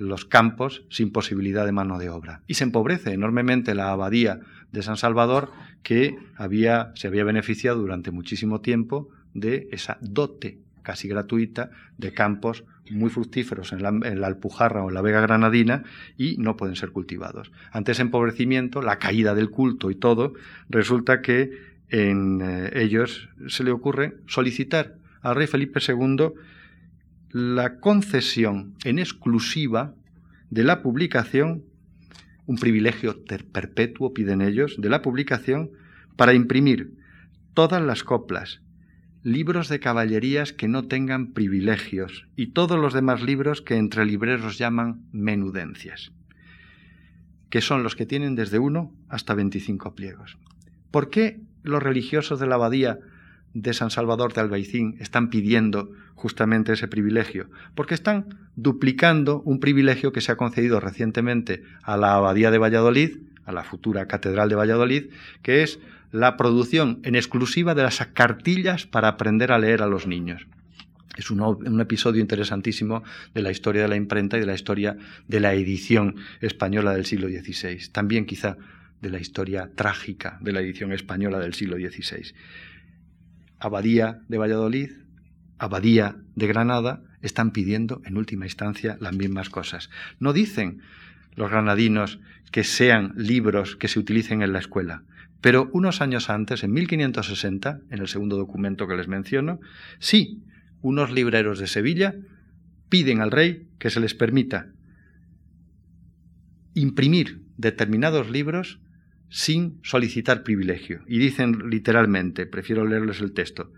los 0.01 0.24
campos 0.24 0.82
sin 0.88 1.12
posibilidad 1.12 1.66
de 1.66 1.72
mano 1.72 1.98
de 1.98 2.09
obra. 2.09 2.40
Y 2.46 2.55
se 2.55 2.64
empobrece 2.64 3.12
enormemente 3.12 3.74
la 3.74 3.92
abadía 3.92 4.40
de 4.72 4.82
San 4.82 4.96
Salvador, 4.96 5.53
que 5.82 6.16
había, 6.36 6.92
se 6.94 7.07
había 7.07 7.24
beneficiado 7.24 7.80
durante 7.80 8.11
muchísimo 8.11 8.61
tiempo 8.61 9.09
de 9.34 9.68
esa 9.70 9.98
dote 10.01 10.59
casi 10.82 11.09
gratuita 11.09 11.70
de 11.98 12.12
campos 12.12 12.64
muy 12.90 13.11
fructíferos 13.11 13.72
en 13.72 13.82
la, 13.82 14.26
Alpujarra 14.26 14.82
o 14.82 14.88
en 14.88 14.94
la 14.94 15.03
Vega 15.03 15.20
Granadina 15.20 15.84
y 16.16 16.36
no 16.38 16.57
pueden 16.57 16.76
ser 16.76 16.90
cultivados. 16.90 17.53
Ante 17.70 17.92
ese 17.92 18.03
empobrecimiento, 18.03 18.82
la 18.82 18.98
caída 18.98 19.34
del 19.34 19.51
culto 19.51 19.90
y 19.90 19.94
todo, 19.94 20.32
resulta 20.68 21.20
que 21.20 21.51
en 21.90 22.40
eh, 22.42 22.70
ellos 22.74 23.28
se 23.48 23.64
le 23.64 23.70
ocurre 23.70 24.14
solicitar 24.26 24.94
al 25.20 25.36
rey 25.36 25.46
Felipe 25.46 25.80
II 25.86 26.32
la 27.33 27.78
concesión 27.78 28.74
en 28.85 28.99
exclusiva 28.99 29.95
de 30.51 30.64
la 30.64 30.83
publicación, 30.83 31.64
un 32.47 32.57
privilegio 32.57 33.24
perpetuo 33.53 34.12
piden 34.12 34.41
ellos, 34.41 34.76
de 34.78 34.89
la 34.89 35.03
publicación 35.03 35.70
para 36.16 36.35
imprimir 36.35 36.95
todas 37.55 37.81
las 37.83 38.03
coplas, 38.03 38.61
libros 39.22 39.68
de 39.68 39.81
caballerías 39.81 40.53
que 40.53 40.66
no 40.66 40.89
tengan 40.89 41.33
privilegios 41.33 42.26
y 42.37 42.49
todos 42.49 42.78
los 42.78 42.95
demás 42.95 43.22
libros 43.22 43.62
que 43.62 43.76
entre 43.76 44.05
libreros 44.05 44.59
llaman 44.59 45.03
menudencias, 45.12 46.12
que 47.49 47.61
son 47.61 47.83
los 47.83 47.95
que 47.95 48.07
tienen 48.07 48.35
desde 48.35 48.59
uno 48.59 48.93
hasta 49.09 49.35
25 49.35 49.95
pliegos. 49.95 50.37
¿Por 50.91 51.11
qué 51.11 51.41
los 51.62 51.83
religiosos 51.83 52.41
de 52.41 52.47
la 52.47 52.57
abadía 52.57 52.99
de 53.55 53.74
San 53.74 53.90
Salvador 53.90 54.32
de 54.32 54.40
Albaicín 54.40 54.96
están 55.01 55.30
pidiendo 55.30 55.92
justamente 56.14 56.72
ese 56.72 56.88
privilegio? 56.88 57.51
Porque 57.74 57.94
están 57.94 58.38
duplicando 58.57 59.40
un 59.42 59.61
privilegio 59.61 60.12
que 60.12 60.20
se 60.20 60.32
ha 60.32 60.36
concedido 60.36 60.80
recientemente 60.80 61.62
a 61.82 61.96
la 61.96 62.14
abadía 62.14 62.51
de 62.51 62.59
Valladolid, 62.59 63.18
a 63.44 63.53
la 63.53 63.64
futura 63.64 64.07
catedral 64.07 64.48
de 64.48 64.55
Valladolid, 64.55 65.11
que 65.42 65.62
es 65.62 65.80
la 66.12 66.36
producción 66.36 67.01
en 67.05 67.14
exclusiva 67.14 67.74
de 67.74 67.82
las 67.82 67.98
cartillas 68.12 68.86
para 68.86 69.09
aprender 69.09 69.53
a 69.53 69.59
leer 69.59 69.82
a 69.82 69.86
los 69.86 70.07
niños. 70.07 70.46
Es 71.16 71.30
un, 71.30 71.80
episodio 71.80 72.20
interesantísimo 72.20 73.03
de 73.34 73.42
la 73.42 73.51
historia 73.51 73.82
de 73.82 73.88
la 73.88 73.96
imprenta 73.96 74.36
y 74.36 74.40
de 74.40 74.46
la 74.46 74.55
historia 74.55 74.96
de 75.28 75.40
la 75.40 75.53
edición 75.55 76.16
española 76.40 76.94
del 76.94 77.05
siglo 77.05 77.28
XVI. 77.28 77.90
También 77.92 78.26
quizá 78.26 78.57
de 79.03 79.11
la 79.11 79.18
historia 79.18 79.70
trágica 79.74 80.38
de 80.40 80.53
la 80.53 80.61
edición 80.61 80.92
española 80.92 81.38
del 81.38 81.55
siglo 81.55 81.76
XVI. 81.76 82.32
Abadía 83.61 84.23
de 84.29 84.39
Valladolid, 84.39 84.91
Abadía 85.59 86.17
de 86.35 86.47
Granada 86.47 87.03
están 87.21 87.53
pidiendo 87.53 88.01
en 88.07 88.17
última 88.17 88.47
instancia 88.47 88.97
las 89.01 89.15
mismas 89.15 89.51
cosas. 89.51 89.91
No 90.19 90.33
dicen 90.33 90.81
los 91.37 91.51
granadinos 91.51 92.19
que 92.51 92.65
sean 92.65 93.13
libros 93.17 93.77
que 93.77 93.89
se 93.89 93.99
utilicen 93.99 94.43
en 94.43 94.55
la 94.55 94.59
escuela, 94.59 95.05
pero 95.41 95.71
unos 95.73 96.01
años 96.01 96.31
antes, 96.31 96.65
en 96.65 96.73
1560, 96.73 97.81
en 97.91 97.99
el 97.99 98.09
segundo 98.09 98.37
documento 98.37 98.89
que 98.89 98.97
les 98.97 99.09
menciono, 99.09 99.61
sí, 99.99 100.43
unos 100.83 101.11
libreros 101.11 101.59
de 101.59 101.67
Sevilla 101.67 102.15
piden 102.89 103.21
al 103.21 103.31
rey 103.31 103.69
que 103.79 103.91
se 103.91 104.01
les 104.01 104.15
permita 104.15 104.69
imprimir 106.75 107.43
determinados 107.57 108.31
libros 108.31 108.81
sin 109.31 109.78
solicitar 109.83 110.43
privilegio. 110.43 111.01
Y 111.07 111.18
dicen 111.18 111.70
literalmente, 111.70 112.47
prefiero 112.47 112.85
leerles 112.87 113.20
el 113.20 113.33
texto, 113.33 113.72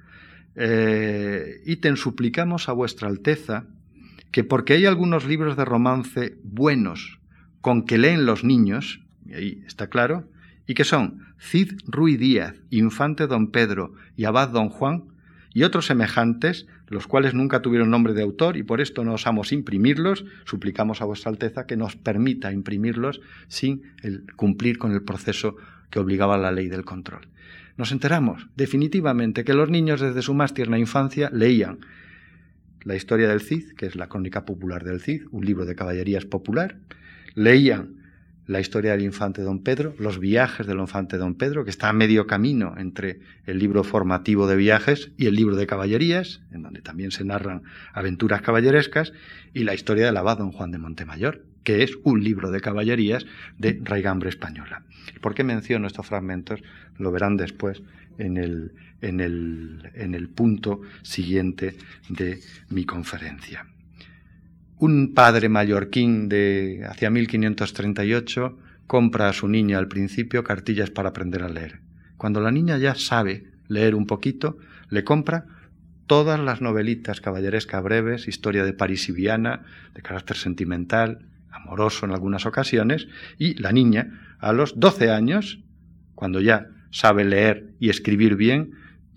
eh, 0.56 1.62
ítem 1.64 1.96
suplicamos 1.96 2.68
a 2.68 2.72
vuestra 2.72 3.08
Alteza 3.08 3.66
que 4.32 4.44
porque 4.44 4.72
hay 4.72 4.86
algunos 4.86 5.26
libros 5.26 5.56
de 5.56 5.64
romance 5.64 6.36
buenos 6.42 7.20
con 7.60 7.84
que 7.84 7.98
leen 7.98 8.26
los 8.26 8.44
niños, 8.44 9.00
y 9.26 9.34
ahí 9.34 9.62
está 9.66 9.88
claro, 9.88 10.28
y 10.66 10.74
que 10.74 10.84
son 10.84 11.34
Cid 11.38 11.74
Ruy 11.86 12.16
Díaz, 12.16 12.56
Infante 12.70 13.26
Don 13.26 13.50
Pedro 13.50 13.94
y 14.16 14.24
Abad 14.24 14.48
Don 14.48 14.68
Juan, 14.68 15.04
y 15.54 15.64
otros 15.64 15.86
semejantes, 15.86 16.66
los 16.92 17.06
cuales 17.06 17.32
nunca 17.32 17.62
tuvieron 17.62 17.90
nombre 17.90 18.12
de 18.12 18.22
autor 18.22 18.56
y 18.56 18.62
por 18.62 18.80
esto 18.82 19.02
no 19.02 19.14
osamos 19.14 19.50
imprimirlos, 19.50 20.26
suplicamos 20.44 21.00
a 21.00 21.06
vuestra 21.06 21.30
Alteza 21.30 21.66
que 21.66 21.76
nos 21.76 21.96
permita 21.96 22.52
imprimirlos 22.52 23.22
sin 23.48 23.82
cumplir 24.36 24.76
con 24.78 24.92
el 24.92 25.02
proceso 25.02 25.56
que 25.90 25.98
obligaba 25.98 26.36
la 26.36 26.52
ley 26.52 26.68
del 26.68 26.84
control. 26.84 27.28
Nos 27.78 27.92
enteramos 27.92 28.46
definitivamente 28.56 29.44
que 29.44 29.54
los 29.54 29.70
niños 29.70 30.00
desde 30.00 30.20
su 30.20 30.34
más 30.34 30.52
tierna 30.52 30.78
infancia 30.78 31.30
leían 31.32 31.78
la 32.84 32.94
historia 32.94 33.28
del 33.28 33.40
Cid, 33.40 33.72
que 33.72 33.86
es 33.86 33.96
la 33.96 34.08
crónica 34.08 34.44
popular 34.44 34.84
del 34.84 35.00
Cid, 35.00 35.22
un 35.30 35.46
libro 35.46 35.64
de 35.64 35.74
caballerías 35.74 36.26
popular, 36.26 36.76
leían 37.34 38.01
la 38.46 38.60
historia 38.60 38.92
del 38.92 39.02
infante 39.02 39.42
don 39.42 39.62
Pedro, 39.62 39.94
los 39.98 40.18
viajes 40.18 40.66
del 40.66 40.78
infante 40.78 41.16
don 41.16 41.34
Pedro, 41.34 41.64
que 41.64 41.70
está 41.70 41.88
a 41.88 41.92
medio 41.92 42.26
camino 42.26 42.74
entre 42.76 43.20
el 43.46 43.58
libro 43.58 43.84
formativo 43.84 44.46
de 44.46 44.56
viajes 44.56 45.12
y 45.16 45.26
el 45.26 45.36
libro 45.36 45.56
de 45.56 45.66
caballerías, 45.66 46.40
en 46.50 46.62
donde 46.62 46.82
también 46.82 47.12
se 47.12 47.24
narran 47.24 47.62
aventuras 47.92 48.42
caballerescas, 48.42 49.12
y 49.54 49.64
la 49.64 49.74
historia 49.74 50.06
del 50.06 50.16
abad 50.16 50.38
don 50.38 50.52
Juan 50.52 50.72
de 50.72 50.78
Montemayor, 50.78 51.44
que 51.62 51.84
es 51.84 51.96
un 52.02 52.24
libro 52.24 52.50
de 52.50 52.60
caballerías 52.60 53.26
de 53.58 53.80
raigambre 53.82 54.28
española. 54.28 54.82
¿Por 55.20 55.34
qué 55.34 55.44
menciono 55.44 55.86
estos 55.86 56.06
fragmentos? 56.06 56.60
Lo 56.98 57.12
verán 57.12 57.36
después 57.36 57.82
en 58.18 58.36
el, 58.36 58.72
en 59.00 59.20
el, 59.20 59.90
en 59.94 60.14
el 60.14 60.28
punto 60.28 60.80
siguiente 61.02 61.76
de 62.08 62.40
mi 62.70 62.84
conferencia 62.84 63.66
un 64.82 65.14
padre 65.14 65.48
mallorquín 65.48 66.28
de 66.28 66.84
hacia 66.90 67.08
1538 67.08 68.58
compra 68.88 69.28
a 69.28 69.32
su 69.32 69.46
niña 69.46 69.78
al 69.78 69.86
principio 69.86 70.42
cartillas 70.42 70.90
para 70.90 71.10
aprender 71.10 71.44
a 71.44 71.48
leer. 71.48 71.78
Cuando 72.16 72.40
la 72.40 72.50
niña 72.50 72.76
ya 72.78 72.96
sabe 72.96 73.46
leer 73.68 73.94
un 73.94 74.06
poquito, 74.06 74.58
le 74.90 75.04
compra 75.04 75.46
todas 76.08 76.40
las 76.40 76.60
novelitas 76.60 77.20
caballerescas 77.20 77.80
breves, 77.80 78.26
historia 78.26 78.64
de 78.64 78.72
París 78.72 79.08
y 79.08 79.12
Viana, 79.12 79.62
de 79.94 80.02
carácter 80.02 80.36
sentimental, 80.36 81.28
amoroso 81.48 82.04
en 82.04 82.10
algunas 82.10 82.44
ocasiones, 82.44 83.06
y 83.38 83.54
la 83.54 83.70
niña, 83.70 84.36
a 84.40 84.52
los 84.52 84.80
12 84.80 85.12
años, 85.12 85.60
cuando 86.16 86.40
ya 86.40 86.66
sabe 86.90 87.24
leer 87.24 87.72
y 87.78 87.88
escribir 87.88 88.34
bien, 88.34 88.72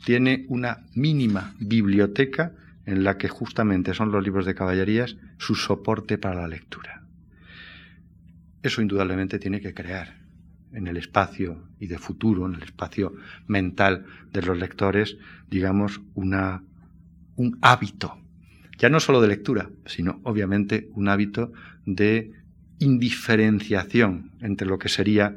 tiene 0.05 0.45
una 0.47 0.85
mínima 0.93 1.55
biblioteca 1.57 2.51
en 2.85 3.03
la 3.03 3.17
que 3.17 3.27
justamente 3.27 3.93
son 3.93 4.11
los 4.11 4.23
libros 4.23 4.45
de 4.45 4.55
caballerías 4.55 5.17
su 5.37 5.55
soporte 5.55 6.17
para 6.17 6.41
la 6.41 6.47
lectura. 6.47 7.03
Eso 8.63 8.81
indudablemente 8.81 9.39
tiene 9.39 9.61
que 9.61 9.73
crear 9.73 10.25
en 10.73 10.87
el 10.87 10.97
espacio 10.97 11.63
y 11.79 11.87
de 11.87 11.97
futuro, 11.97 12.45
en 12.45 12.55
el 12.55 12.63
espacio 12.63 13.13
mental 13.47 14.05
de 14.31 14.41
los 14.41 14.57
lectores, 14.57 15.17
digamos, 15.49 16.01
una, 16.15 16.63
un 17.35 17.57
hábito, 17.61 18.17
ya 18.77 18.89
no 18.89 18.99
solo 18.99 19.21
de 19.21 19.29
lectura, 19.29 19.69
sino 19.85 20.19
obviamente 20.23 20.89
un 20.93 21.07
hábito 21.07 21.53
de 21.85 22.33
indiferenciación 22.79 24.31
entre 24.41 24.67
lo 24.67 24.77
que 24.77 24.89
sería 24.89 25.35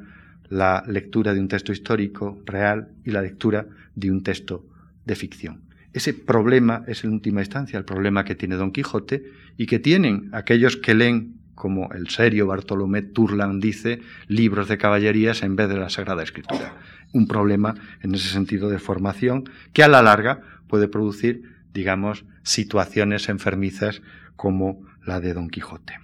la 0.48 0.82
lectura 0.86 1.34
de 1.34 1.40
un 1.40 1.48
texto 1.48 1.72
histórico 1.72 2.42
real 2.44 2.88
y 3.04 3.10
la 3.10 3.22
lectura 3.22 3.66
de 3.94 4.10
un 4.10 4.22
texto 4.22 4.64
de 5.04 5.14
ficción. 5.14 5.67
Ese 5.92 6.12
problema 6.12 6.84
es 6.86 7.04
en 7.04 7.12
última 7.12 7.40
instancia 7.40 7.78
el 7.78 7.84
problema 7.84 8.24
que 8.24 8.34
tiene 8.34 8.56
Don 8.56 8.72
Quijote 8.72 9.24
y 9.56 9.66
que 9.66 9.78
tienen 9.78 10.28
aquellos 10.32 10.76
que 10.76 10.94
leen, 10.94 11.40
como 11.54 11.90
el 11.92 12.08
serio 12.08 12.46
Bartolomé 12.46 13.02
Turland 13.02 13.62
dice, 13.62 14.00
libros 14.26 14.68
de 14.68 14.78
caballerías 14.78 15.42
en 15.42 15.56
vez 15.56 15.68
de 15.68 15.76
la 15.76 15.88
Sagrada 15.88 16.22
Escritura. 16.22 16.76
Un 17.12 17.26
problema 17.26 17.74
en 18.02 18.14
ese 18.14 18.28
sentido 18.28 18.68
de 18.68 18.78
formación 18.78 19.44
que 19.72 19.82
a 19.82 19.88
la 19.88 20.02
larga 20.02 20.40
puede 20.68 20.88
producir, 20.88 21.42
digamos, 21.72 22.24
situaciones 22.42 23.28
enfermizas 23.28 24.02
como 24.36 24.86
la 25.04 25.20
de 25.20 25.32
Don 25.32 25.48
Quijote. 25.48 25.94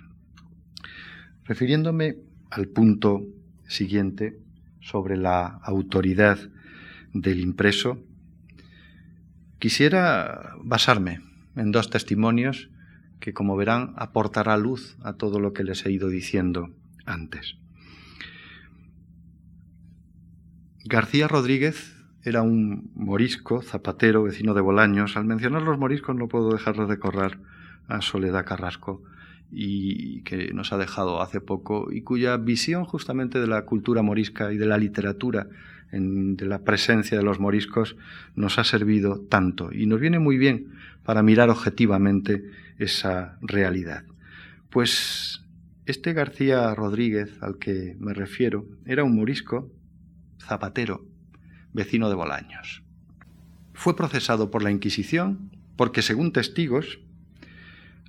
Refiriéndome 1.44 2.16
al 2.50 2.68
punto 2.68 3.22
siguiente 3.68 4.38
sobre 4.80 5.16
la 5.16 5.46
autoridad 5.62 6.38
del 7.12 7.40
impreso, 7.40 8.02
Quisiera 9.64 10.56
basarme 10.62 11.22
en 11.56 11.72
dos 11.72 11.88
testimonios 11.88 12.68
que, 13.18 13.32
como 13.32 13.56
verán, 13.56 13.94
aportará 13.96 14.58
luz 14.58 14.98
a 15.02 15.14
todo 15.14 15.40
lo 15.40 15.54
que 15.54 15.64
les 15.64 15.86
he 15.86 15.90
ido 15.90 16.10
diciendo 16.10 16.68
antes. 17.06 17.56
García 20.84 21.28
Rodríguez 21.28 21.96
era 22.22 22.42
un 22.42 22.90
morisco, 22.94 23.62
zapatero, 23.62 24.22
vecino 24.22 24.52
de 24.52 24.60
Bolaños. 24.60 25.16
Al 25.16 25.24
mencionar 25.24 25.62
los 25.62 25.78
moriscos 25.78 26.14
no 26.14 26.28
puedo 26.28 26.50
dejar 26.50 26.76
de 26.76 26.84
recordar 26.84 27.38
a 27.88 28.02
Soledad 28.02 28.44
Carrasco, 28.44 29.02
y 29.50 30.20
que 30.24 30.52
nos 30.52 30.74
ha 30.74 30.76
dejado 30.76 31.22
hace 31.22 31.40
poco, 31.40 31.90
y 31.90 32.02
cuya 32.02 32.36
visión 32.36 32.84
justamente 32.84 33.40
de 33.40 33.46
la 33.46 33.64
cultura 33.64 34.02
morisca 34.02 34.52
y 34.52 34.58
de 34.58 34.66
la 34.66 34.76
literatura 34.76 35.46
de 35.90 36.46
la 36.46 36.60
presencia 36.64 37.16
de 37.16 37.24
los 37.24 37.38
moriscos 37.38 37.96
nos 38.34 38.58
ha 38.58 38.64
servido 38.64 39.20
tanto 39.20 39.72
y 39.72 39.86
nos 39.86 40.00
viene 40.00 40.18
muy 40.18 40.36
bien 40.38 40.72
para 41.04 41.22
mirar 41.22 41.50
objetivamente 41.50 42.42
esa 42.78 43.38
realidad. 43.42 44.04
Pues 44.70 45.44
Este 45.86 46.12
García 46.14 46.74
Rodríguez 46.74 47.42
al 47.42 47.58
que 47.58 47.96
me 48.00 48.14
refiero 48.14 48.66
era 48.86 49.04
un 49.04 49.14
morisco 49.14 49.70
zapatero, 50.40 51.04
vecino 51.72 52.08
de 52.08 52.14
Bolaños. 52.14 52.82
Fue 53.74 53.94
procesado 53.94 54.50
por 54.50 54.62
la 54.62 54.70
Inquisición 54.70 55.50
porque, 55.76 56.02
según 56.02 56.32
testigos, 56.32 57.00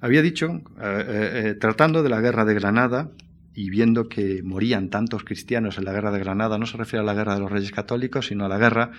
había 0.01 0.21
dicho, 0.21 0.61
eh, 0.79 1.05
eh, 1.07 1.41
eh, 1.49 1.53
tratando 1.55 2.03
de 2.03 2.09
la 2.09 2.21
guerra 2.21 2.45
de 2.45 2.53
Granada 2.53 3.11
y 3.55 3.69
viendo 3.69 4.09
que 4.09 4.43
morían 4.43 4.89
tantos 4.89 5.23
cristianos 5.23 5.77
en 5.77 5.85
la 5.85 5.93
guerra 5.93 6.11
de 6.11 6.19
Granada, 6.19 6.57
no 6.57 6.65
se 6.65 6.77
refiere 6.77 7.01
a 7.01 7.05
la 7.05 7.13
guerra 7.13 7.35
de 7.35 7.39
los 7.39 7.51
reyes 7.51 7.71
católicos, 7.71 8.27
sino 8.27 8.45
a 8.45 8.49
la 8.49 8.57
guerra 8.57 8.91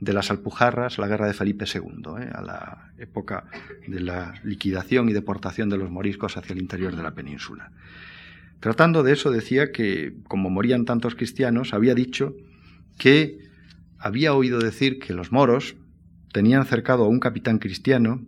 de 0.00 0.12
las 0.12 0.30
Alpujarras, 0.30 0.98
la 0.98 1.08
guerra 1.08 1.26
de 1.26 1.32
Felipe 1.32 1.64
II, 1.72 2.12
a 2.32 2.42
la 2.42 2.92
época 2.98 3.44
de 3.86 4.00
la 4.00 4.34
liquidación 4.44 5.08
y 5.08 5.12
deportación 5.12 5.70
de 5.70 5.78
los 5.78 5.90
moriscos 5.90 6.36
hacia 6.36 6.52
el 6.52 6.60
interior 6.60 6.94
de 6.94 7.02
la 7.02 7.14
península. 7.14 7.72
Tratando 8.60 9.02
de 9.02 9.12
eso 9.12 9.30
decía 9.30 9.72
que, 9.72 10.14
como 10.28 10.50
morían 10.50 10.84
tantos 10.84 11.14
cristianos, 11.14 11.72
había 11.72 11.94
dicho 11.94 12.36
que 12.98 13.38
había 13.98 14.34
oído 14.34 14.58
decir 14.58 14.98
que 14.98 15.14
los 15.14 15.32
moros 15.32 15.76
tenían 16.32 16.66
cercado 16.66 17.04
a 17.04 17.08
un 17.08 17.18
capitán 17.18 17.58
cristiano 17.58 18.22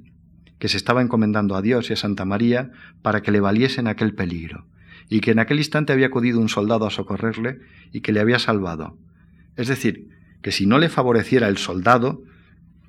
que 0.59 0.68
se 0.68 0.76
estaba 0.76 1.03
encomendando 1.03 1.57
a 1.57 1.62
Dios 1.62 1.91
y 1.91 1.93
a 1.93 1.97
Santa 1.97 2.24
María 2.24 2.70
para 3.03 3.20
que 3.20 3.32
le 3.32 3.41
valiesen 3.41 3.87
aquel 3.87 4.14
peligro, 4.14 4.66
y 5.09 5.21
que 5.21 5.33
en 5.33 5.39
aquel 5.39 5.59
instante 5.59 5.93
había 5.93 6.07
acudido 6.07 6.41
un 6.41 6.49
soldado 6.49 6.87
a 6.87 6.91
socorrerle 6.91 7.61
y 7.93 8.01
que 8.01 8.13
le 8.13 8.21
había 8.21 8.39
salvado. 8.39 8.97
Es 9.57 9.69
decir, 9.69 10.09
que 10.43 10.53
si 10.53 10.67
no 10.67 10.79
le 10.79 10.89
favoreciera 10.89 11.49
el 11.49 11.59
soldado, 11.59 12.23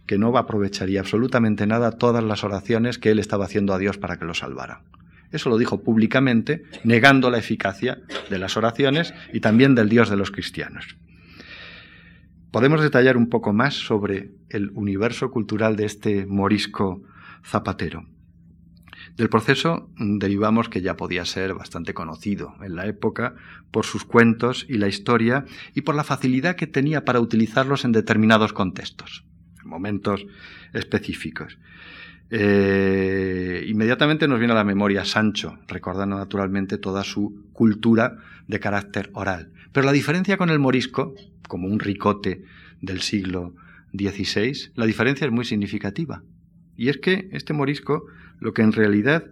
que 0.06 0.18
no 0.18 0.38
aprovecharía 0.38 1.00
absolutamente 1.00 1.66
nada 1.68 1.92
todas 1.92 2.24
las 2.24 2.44
oraciones 2.44 2.98
que 2.98 3.12
él 3.12 3.20
estaba 3.20 3.46
haciendo 3.46 3.74
a 3.74 3.78
Dios 3.78 3.98
para 3.98 4.18
que 4.18 4.26
lo 4.26 4.34
salvara. 4.34 4.82
Eso 5.32 5.50
lo 5.50 5.58
dijo 5.58 5.82
públicamente, 5.82 6.64
negando 6.84 7.30
la 7.30 7.40
eficacia 7.40 8.00
de 8.30 8.40
las 8.40 8.58
oraciones 8.58 9.14
y 9.34 9.40
también 9.40 9.76
del 9.76 9.90
Dios 9.90 10.10
de 10.10 10.18
los 10.18 10.32
cristianos. 10.32 10.96
Podemos 12.52 12.82
detallar 12.82 13.18
un 13.18 13.28
poco 13.28 13.52
más 13.52 13.74
sobre 13.74 14.32
el 14.50 14.70
universo 14.76 15.32
cultural 15.32 15.76
de 15.76 15.86
este 15.86 16.26
morisco 16.26 17.02
zapatero. 17.44 18.06
Del 19.16 19.30
proceso 19.30 19.90
derivamos 19.98 20.68
que 20.68 20.82
ya 20.82 20.98
podía 20.98 21.24
ser 21.24 21.54
bastante 21.54 21.94
conocido 21.94 22.54
en 22.62 22.76
la 22.76 22.86
época 22.86 23.36
por 23.72 23.86
sus 23.86 24.04
cuentos 24.04 24.66
y 24.68 24.78
la 24.78 24.90
historia 24.90 25.46
y 25.74 25.82
por 25.82 25.96
la 25.96 26.04
facilidad 26.04 26.58
que 26.58 26.68
tenía 26.68 27.06
para 27.06 27.22
utilizarlos 27.22 27.86
en 27.86 27.94
determinados 27.94 28.52
contextos, 28.52 29.24
en 29.64 29.70
momentos 29.70 30.26
específicos. 30.74 31.58
Eh, 32.30 33.64
inmediatamente 33.68 34.28
nos 34.28 34.40
viene 34.40 34.54
a 34.54 34.58
la 34.58 34.64
memoria 34.66 35.06
Sancho, 35.06 35.60
recordando 35.68 36.18
naturalmente 36.18 36.78
toda 36.78 37.06
su 37.06 37.48
cultura 37.54 38.18
de 38.48 38.60
carácter 38.60 39.12
oral. 39.14 39.52
Pero 39.72 39.86
la 39.86 39.94
diferencia 39.94 40.36
con 40.36 40.50
el 40.50 40.60
morisco, 40.60 41.16
como 41.48 41.68
un 41.68 41.80
ricote 41.80 42.44
del 42.82 43.02
siglo 43.02 43.56
XVI, 43.94 44.72
la 44.76 44.86
diferencia 44.86 45.26
es 45.26 45.32
muy 45.32 45.46
significativa. 45.46 46.24
Y 46.76 46.90
es 46.90 46.98
que 46.98 47.30
este 47.32 47.54
morisco 47.54 48.06
lo 48.40 48.54
que 48.54 48.62
en 48.62 48.72
realidad 48.72 49.26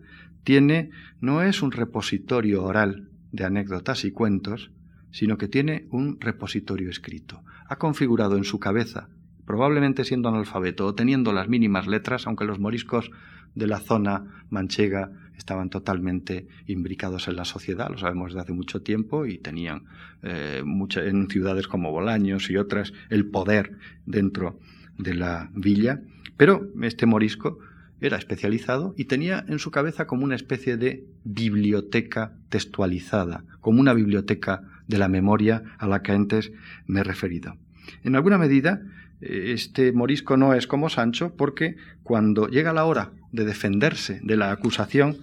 tiene 0.43 0.91
no 1.21 1.41
es 1.41 1.61
un 1.61 1.71
repositorio 1.71 2.63
oral 2.63 3.09
de 3.31 3.45
anécdotas 3.45 4.05
y 4.05 4.11
cuentos, 4.11 4.71
sino 5.11 5.37
que 5.37 5.47
tiene 5.47 5.87
un 5.89 6.19
repositorio 6.19 6.89
escrito. 6.89 7.43
Ha 7.67 7.77
configurado 7.77 8.37
en 8.37 8.43
su 8.43 8.59
cabeza, 8.59 9.09
probablemente 9.45 10.03
siendo 10.03 10.29
analfabeto 10.29 10.85
o 10.85 10.95
teniendo 10.95 11.33
las 11.33 11.47
mínimas 11.47 11.87
letras, 11.87 12.27
aunque 12.27 12.45
los 12.45 12.59
moriscos 12.59 13.11
de 13.55 13.67
la 13.67 13.79
zona 13.79 14.45
manchega 14.49 15.11
estaban 15.37 15.69
totalmente 15.69 16.47
imbricados 16.67 17.27
en 17.27 17.35
la 17.35 17.45
sociedad, 17.45 17.89
lo 17.89 17.97
sabemos 17.97 18.29
desde 18.29 18.41
hace 18.41 18.53
mucho 18.53 18.81
tiempo, 18.81 19.25
y 19.25 19.37
tenían 19.37 19.85
eh, 20.21 20.63
en 20.63 21.29
ciudades 21.29 21.67
como 21.67 21.91
Bolaños 21.91 22.49
y 22.49 22.57
otras 22.57 22.93
el 23.09 23.25
poder 23.27 23.77
dentro 24.05 24.59
de 24.97 25.15
la 25.15 25.49
villa, 25.53 26.01
pero 26.37 26.69
este 26.81 27.05
morisco 27.05 27.59
era 28.03 28.17
especializado 28.17 28.93
y 28.97 29.05
tenía 29.05 29.45
en 29.47 29.59
su 29.59 29.71
cabeza 29.71 30.05
como 30.07 30.25
una 30.25 30.35
especie 30.35 30.75
de 30.77 31.05
biblioteca 31.23 32.33
textualizada, 32.49 33.45
como 33.61 33.79
una 33.79 33.93
biblioteca 33.93 34.61
de 34.87 34.97
la 34.97 35.07
memoria 35.07 35.63
a 35.77 35.87
la 35.87 36.01
que 36.01 36.11
antes 36.11 36.51
me 36.85 36.99
he 36.99 37.03
referido. 37.03 37.55
En 38.03 38.15
alguna 38.15 38.37
medida, 38.37 38.81
eh, 39.21 39.53
este 39.53 39.93
morisco 39.93 40.35
no 40.35 40.53
es 40.53 40.67
como 40.67 40.89
Sancho 40.89 41.33
porque 41.35 41.77
cuando 42.03 42.47
llega 42.47 42.73
la 42.73 42.85
hora 42.85 43.11
de 43.31 43.45
defenderse 43.45 44.19
de 44.21 44.35
la 44.35 44.51
acusación, 44.51 45.17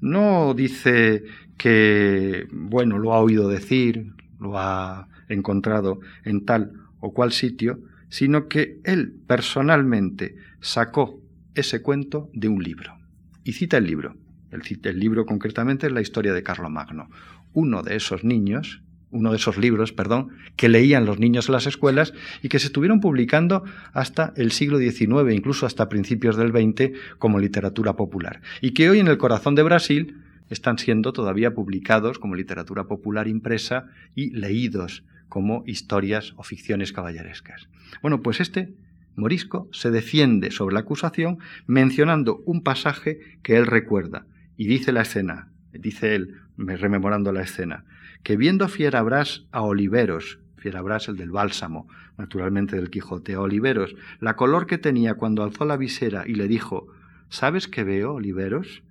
no 0.00 0.54
dice 0.54 1.22
que, 1.56 2.48
bueno, 2.50 2.98
lo 2.98 3.14
ha 3.14 3.20
oído 3.20 3.48
decir, 3.48 4.12
lo 4.40 4.58
ha 4.58 5.08
encontrado 5.28 6.00
en 6.24 6.44
tal 6.44 6.72
o 6.98 7.14
cual 7.14 7.32
sitio, 7.32 7.78
sino 8.08 8.48
que 8.48 8.80
él 8.84 9.14
personalmente 9.26 10.36
sacó 10.60 11.20
ese 11.54 11.82
cuento 11.82 12.30
de 12.32 12.48
un 12.48 12.62
libro. 12.62 12.96
Y 13.44 13.52
cita 13.52 13.76
el 13.76 13.86
libro. 13.86 14.16
El, 14.50 14.62
el 14.82 14.98
libro 14.98 15.26
concretamente 15.26 15.86
es 15.86 15.92
la 15.92 16.00
historia 16.00 16.32
de 16.32 16.42
Carlomagno. 16.42 17.10
Uno 17.52 17.82
de 17.82 17.96
esos 17.96 18.24
niños, 18.24 18.82
uno 19.10 19.30
de 19.30 19.36
esos 19.36 19.56
libros, 19.56 19.92
perdón, 19.92 20.30
que 20.56 20.68
leían 20.68 21.06
los 21.06 21.18
niños 21.18 21.48
en 21.48 21.52
las 21.52 21.66
escuelas 21.66 22.12
y 22.42 22.48
que 22.48 22.58
se 22.58 22.66
estuvieron 22.66 23.00
publicando 23.00 23.64
hasta 23.92 24.32
el 24.36 24.50
siglo 24.50 24.78
XIX, 24.78 25.32
incluso 25.32 25.66
hasta 25.66 25.88
principios 25.88 26.36
del 26.36 26.50
XX, 26.50 26.98
como 27.18 27.38
literatura 27.38 27.94
popular. 27.94 28.40
Y 28.60 28.72
que 28.72 28.90
hoy 28.90 28.98
en 28.98 29.08
el 29.08 29.18
corazón 29.18 29.54
de 29.54 29.62
Brasil 29.62 30.20
están 30.50 30.78
siendo 30.78 31.12
todavía 31.12 31.54
publicados 31.54 32.18
como 32.18 32.34
literatura 32.34 32.84
popular 32.84 33.28
impresa 33.28 33.86
y 34.14 34.30
leídos 34.30 35.04
como 35.28 35.64
historias 35.66 36.32
o 36.36 36.42
ficciones 36.42 36.92
caballerescas. 36.92 37.68
Bueno, 38.02 38.22
pues 38.22 38.40
este 38.40 38.74
Morisco 39.16 39.68
se 39.72 39.90
defiende 39.90 40.50
sobre 40.50 40.74
la 40.74 40.80
acusación 40.80 41.38
mencionando 41.66 42.42
un 42.46 42.62
pasaje 42.62 43.20
que 43.42 43.56
él 43.56 43.66
recuerda 43.66 44.26
y 44.56 44.66
dice 44.66 44.92
la 44.92 45.02
escena, 45.02 45.48
dice 45.72 46.14
él, 46.14 46.40
rememorando 46.56 47.32
la 47.32 47.42
escena, 47.42 47.84
que 48.22 48.36
viendo 48.36 48.68
Fierabras 48.68 49.46
a 49.52 49.62
Oliveros, 49.62 50.38
Fierabras 50.56 51.08
el 51.08 51.16
del 51.16 51.30
bálsamo, 51.30 51.88
naturalmente 52.16 52.76
del 52.76 52.90
Quijote, 52.90 53.34
a 53.34 53.40
Oliveros, 53.40 53.94
la 54.20 54.34
color 54.36 54.66
que 54.66 54.78
tenía 54.78 55.14
cuando 55.14 55.42
alzó 55.42 55.64
la 55.64 55.76
visera 55.76 56.24
y 56.26 56.34
le 56.34 56.48
dijo, 56.48 56.86
¿sabes 57.28 57.68
qué 57.68 57.84
veo, 57.84 58.14
Oliveros? 58.14 58.82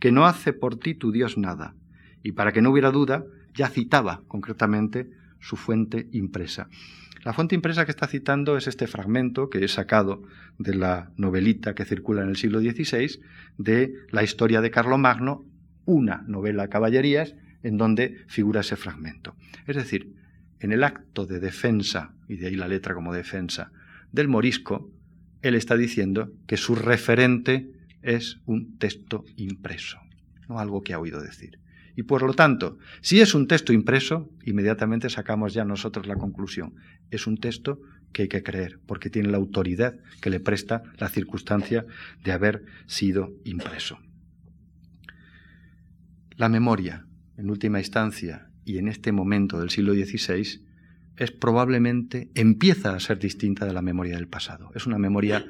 Que 0.00 0.10
no 0.10 0.26
hace 0.26 0.52
por 0.52 0.76
ti 0.76 0.94
tu 0.94 1.12
Dios 1.12 1.38
nada. 1.38 1.74
Y 2.22 2.32
para 2.32 2.52
que 2.52 2.62
no 2.62 2.70
hubiera 2.70 2.90
duda, 2.90 3.24
ya 3.54 3.68
citaba 3.68 4.22
concretamente 4.26 5.10
su 5.38 5.56
fuente 5.56 6.08
impresa. 6.12 6.68
La 7.22 7.34
fuente 7.34 7.54
impresa 7.54 7.84
que 7.84 7.90
está 7.90 8.06
citando 8.06 8.56
es 8.56 8.66
este 8.66 8.86
fragmento 8.86 9.50
que 9.50 9.62
he 9.62 9.68
sacado 9.68 10.22
de 10.58 10.74
la 10.74 11.10
novelita 11.16 11.74
que 11.74 11.84
circula 11.84 12.22
en 12.22 12.30
el 12.30 12.36
siglo 12.36 12.60
XVI 12.60 13.20
de 13.58 13.94
la 14.10 14.22
historia 14.22 14.62
de 14.62 14.70
Carlomagno, 14.70 15.44
una 15.84 16.24
novela 16.26 16.68
caballerías 16.68 17.34
en 17.62 17.76
donde 17.76 18.24
figura 18.26 18.62
ese 18.62 18.76
fragmento. 18.76 19.36
Es 19.66 19.76
decir, 19.76 20.14
en 20.60 20.72
el 20.72 20.82
acto 20.82 21.26
de 21.26 21.40
defensa, 21.40 22.14
y 22.26 22.36
de 22.36 22.46
ahí 22.46 22.54
la 22.54 22.68
letra 22.68 22.94
como 22.94 23.12
defensa, 23.12 23.70
del 24.12 24.28
morisco, 24.28 24.90
él 25.42 25.54
está 25.54 25.76
diciendo 25.76 26.32
que 26.46 26.56
su 26.56 26.74
referente 26.74 27.70
es 28.00 28.40
un 28.46 28.78
texto 28.78 29.26
impreso, 29.36 29.98
no 30.48 30.58
algo 30.58 30.82
que 30.82 30.94
ha 30.94 30.98
oído 30.98 31.20
decir. 31.20 31.59
Y 32.00 32.04
por 32.04 32.22
lo 32.22 32.32
tanto, 32.32 32.78
si 33.02 33.20
es 33.20 33.34
un 33.34 33.46
texto 33.46 33.74
impreso, 33.74 34.30
inmediatamente 34.46 35.10
sacamos 35.10 35.52
ya 35.52 35.66
nosotros 35.66 36.06
la 36.06 36.14
conclusión. 36.14 36.76
Es 37.10 37.26
un 37.26 37.36
texto 37.36 37.82
que 38.14 38.22
hay 38.22 38.28
que 38.28 38.42
creer, 38.42 38.80
porque 38.86 39.10
tiene 39.10 39.28
la 39.28 39.36
autoridad 39.36 39.96
que 40.22 40.30
le 40.30 40.40
presta 40.40 40.82
la 40.96 41.10
circunstancia 41.10 41.84
de 42.24 42.32
haber 42.32 42.64
sido 42.86 43.34
impreso. 43.44 43.98
La 46.36 46.48
memoria, 46.48 47.04
en 47.36 47.50
última 47.50 47.80
instancia, 47.80 48.48
y 48.64 48.78
en 48.78 48.88
este 48.88 49.12
momento 49.12 49.60
del 49.60 49.68
siglo 49.68 49.92
XVI, 49.92 50.64
es 51.18 51.30
probablemente, 51.32 52.30
empieza 52.34 52.94
a 52.94 53.00
ser 53.00 53.18
distinta 53.18 53.66
de 53.66 53.74
la 53.74 53.82
memoria 53.82 54.14
del 54.14 54.26
pasado. 54.26 54.70
Es 54.74 54.86
una 54.86 54.96
memoria 54.96 55.44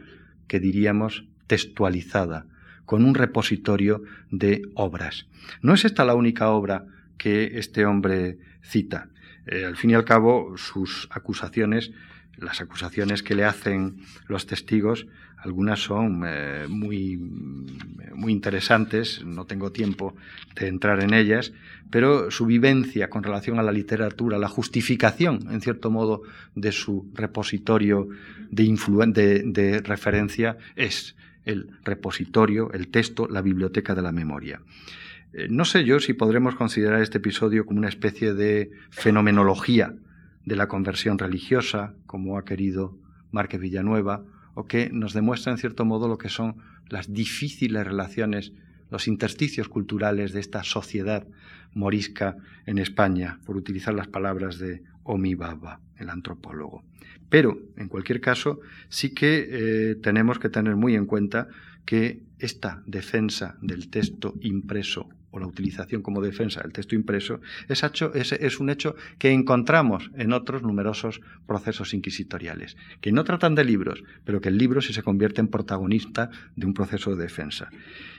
que 0.48 0.58
diríamos 0.58 1.28
textualizada, 1.46 2.48
con 2.90 3.04
un 3.04 3.14
repositorio 3.14 4.02
de 4.32 4.62
obras. 4.74 5.28
No 5.62 5.74
es 5.74 5.84
esta 5.84 6.04
la 6.04 6.16
única 6.16 6.48
obra 6.50 6.86
que 7.18 7.56
este 7.56 7.86
hombre 7.86 8.38
cita. 8.62 9.10
Eh, 9.46 9.64
al 9.64 9.76
fin 9.76 9.90
y 9.90 9.94
al 9.94 10.04
cabo, 10.04 10.56
sus 10.56 11.06
acusaciones, 11.12 11.92
las 12.36 12.60
acusaciones 12.60 13.22
que 13.22 13.36
le 13.36 13.44
hacen 13.44 13.98
los 14.26 14.46
testigos, 14.46 15.06
algunas 15.36 15.78
son 15.78 16.24
eh, 16.26 16.66
muy, 16.68 17.16
muy 18.12 18.32
interesantes, 18.32 19.24
no 19.24 19.44
tengo 19.44 19.70
tiempo 19.70 20.16
de 20.56 20.66
entrar 20.66 21.00
en 21.00 21.14
ellas, 21.14 21.52
pero 21.90 22.32
su 22.32 22.44
vivencia 22.44 23.08
con 23.08 23.22
relación 23.22 23.60
a 23.60 23.62
la 23.62 23.70
literatura, 23.70 24.36
la 24.36 24.48
justificación, 24.48 25.46
en 25.52 25.60
cierto 25.60 25.92
modo, 25.92 26.22
de 26.56 26.72
su 26.72 27.08
repositorio 27.14 28.08
de, 28.50 29.42
de 29.44 29.80
referencia 29.80 30.56
es 30.74 31.14
el 31.44 31.70
repositorio, 31.84 32.72
el 32.72 32.88
texto, 32.88 33.28
la 33.28 33.42
biblioteca 33.42 33.94
de 33.94 34.02
la 34.02 34.12
memoria. 34.12 34.60
Eh, 35.32 35.48
no 35.48 35.64
sé 35.64 35.84
yo 35.84 36.00
si 36.00 36.12
podremos 36.12 36.54
considerar 36.54 37.00
este 37.00 37.18
episodio 37.18 37.64
como 37.64 37.78
una 37.78 37.88
especie 37.88 38.34
de 38.34 38.70
fenomenología 38.90 39.94
de 40.44 40.56
la 40.56 40.68
conversión 40.68 41.18
religiosa, 41.18 41.94
como 42.06 42.38
ha 42.38 42.44
querido 42.44 42.96
Márquez 43.30 43.60
Villanueva, 43.60 44.24
o 44.54 44.66
que 44.66 44.90
nos 44.92 45.12
demuestra 45.12 45.52
en 45.52 45.58
cierto 45.58 45.84
modo 45.84 46.08
lo 46.08 46.18
que 46.18 46.28
son 46.28 46.56
las 46.88 47.12
difíciles 47.12 47.86
relaciones, 47.86 48.52
los 48.90 49.06
intersticios 49.06 49.68
culturales 49.68 50.32
de 50.32 50.40
esta 50.40 50.64
sociedad 50.64 51.26
morisca 51.72 52.36
en 52.66 52.78
España, 52.78 53.38
por 53.46 53.56
utilizar 53.56 53.94
las 53.94 54.08
palabras 54.08 54.58
de 54.58 54.82
Omi 55.10 55.34
Baba, 55.34 55.80
el 55.96 56.08
antropólogo. 56.08 56.84
Pero, 57.28 57.58
en 57.76 57.88
cualquier 57.88 58.20
caso, 58.20 58.60
sí 58.88 59.10
que 59.10 59.48
eh, 59.50 59.94
tenemos 59.96 60.38
que 60.38 60.48
tener 60.48 60.76
muy 60.76 60.94
en 60.94 61.06
cuenta 61.06 61.48
que 61.84 62.22
esta 62.38 62.82
defensa 62.86 63.56
del 63.60 63.88
texto 63.90 64.34
impreso 64.40 65.08
o 65.32 65.38
la 65.38 65.46
utilización 65.46 66.02
como 66.02 66.20
defensa 66.20 66.60
del 66.60 66.72
texto 66.72 66.94
impreso 66.94 67.40
es, 67.68 68.60
un 68.60 68.70
hecho 68.70 68.96
que 69.18 69.30
encontramos 69.30 70.10
en 70.16 70.32
otros 70.32 70.62
numerosos 70.62 71.20
procesos 71.46 71.94
inquisitoriales, 71.94 72.76
que 73.00 73.12
no 73.12 73.22
tratan 73.22 73.54
de 73.54 73.64
libros, 73.64 74.02
pero 74.24 74.40
que 74.40 74.48
el 74.48 74.58
libro 74.58 74.80
sí 74.80 74.92
se 74.92 75.02
convierte 75.02 75.40
en 75.40 75.48
protagonista 75.48 76.30
de 76.56 76.66
un 76.66 76.74
proceso 76.74 77.14
de 77.14 77.22
defensa. 77.22 77.68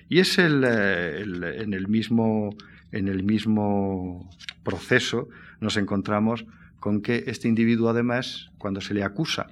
Y 0.07 0.19
es 0.19 0.37
eh, 0.39 1.21
en, 1.21 1.73
el 1.73 1.87
mismo, 1.89 2.55
en 2.91 3.07
el 3.09 3.23
mismo 3.23 4.29
proceso 4.63 5.27
nos 5.59 5.75
encontramos 5.77 6.45
con 6.81 7.01
que 7.01 7.25
este 7.27 7.47
individuo 7.47 7.89
además, 7.89 8.49
cuando 8.57 8.81
se 8.81 8.95
le 8.95 9.03
acusa 9.03 9.47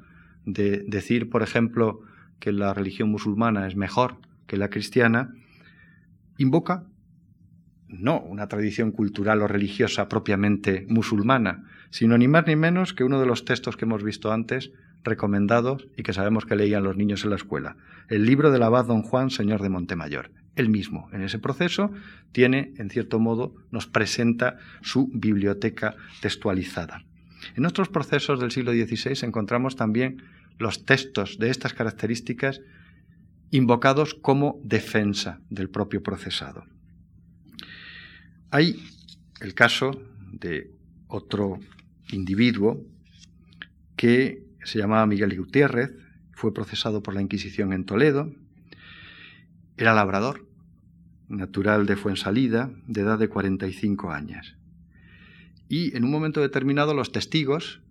de 0.46 0.84
decir, 0.88 1.30
por 1.30 1.44
ejemplo, 1.44 2.02
que 2.40 2.52
la 2.52 2.74
religión 2.74 3.10
musulmana 3.10 3.68
es 3.68 3.76
mejor 3.76 4.18
que 4.48 4.58
la 4.58 4.70
cristiana, 4.70 5.32
invoca 6.40 6.86
no 7.88 8.20
una 8.20 8.48
tradición 8.48 8.92
cultural 8.92 9.44
o 9.44 9.48
religiosa 9.48 10.10
propiamente 10.10 10.88
musulmana, 10.90 11.66
sino 11.92 12.18
ni 12.18 12.28
más 12.28 12.48
ni 12.48 12.56
menos 12.56 12.94
que 12.96 13.04
uno 13.04 13.20
de 13.20 13.28
los 13.28 13.46
textos 13.46 13.78
que 13.78 13.86
hemos 13.86 14.04
visto 14.04 14.32
antes, 14.32 14.72
recomendados 15.04 15.88
y 15.98 16.02
que 16.02 16.14
sabemos 16.14 16.48
que 16.48 16.56
leían 16.56 16.84
los 16.84 16.98
niños 16.98 17.24
en 17.24 17.30
la 17.30 17.36
escuela, 17.36 17.78
el 18.08 18.26
libro 18.26 18.50
del 18.52 18.64
abad 18.64 18.86
don 18.86 19.04
Juan, 19.04 19.30
señor 19.30 19.62
de 19.62 19.70
Montemayor. 19.70 20.32
Él 20.56 20.70
mismo, 20.70 21.10
en 21.14 21.22
ese 21.22 21.38
proceso, 21.38 21.92
tiene, 22.32 22.74
en 22.78 22.90
cierto 22.90 23.20
modo, 23.20 23.54
nos 23.70 23.86
presenta 23.86 24.58
su 24.82 25.10
biblioteca 25.14 25.96
textualizada. 26.22 27.04
En 27.56 27.66
otros 27.66 27.90
procesos 27.90 28.40
del 28.40 28.52
siglo 28.52 28.72
XVI 28.72 29.26
encontramos 29.26 29.76
también 29.76 30.24
los 30.58 30.86
textos 30.86 31.38
de 31.40 31.50
estas 31.50 31.74
características 31.74 32.62
invocados 33.52 34.14
como 34.14 34.60
defensa 34.64 35.40
del 35.50 35.70
propio 35.70 36.04
procesado. 36.04 36.66
Hay 38.52 38.84
el 39.42 39.54
caso 39.54 39.92
de 40.32 40.72
otro 41.08 41.60
individuo 42.12 42.84
que 43.96 44.44
se 44.64 44.80
llamaba 44.80 45.06
Miguel 45.06 45.38
Gutiérrez, 45.38 45.94
fue 46.34 46.54
procesado 46.54 47.04
por 47.04 47.14
la 47.14 47.22
Inquisición 47.22 47.74
en 47.74 47.86
Toledo, 47.86 48.32
era 49.78 49.94
labrador, 49.94 50.46
natural 51.28 51.86
de 51.86 51.96
Fuensalida, 51.96 52.72
de 52.88 53.02
edad 53.02 53.18
de 53.18 53.30
45 53.30 54.12
años. 54.12 54.59
Y 55.70 55.96
en 55.96 56.04
un 56.04 56.12
momento 56.12 56.42
determinado 56.42 56.94
los 56.94 57.14
testigos 57.14 57.82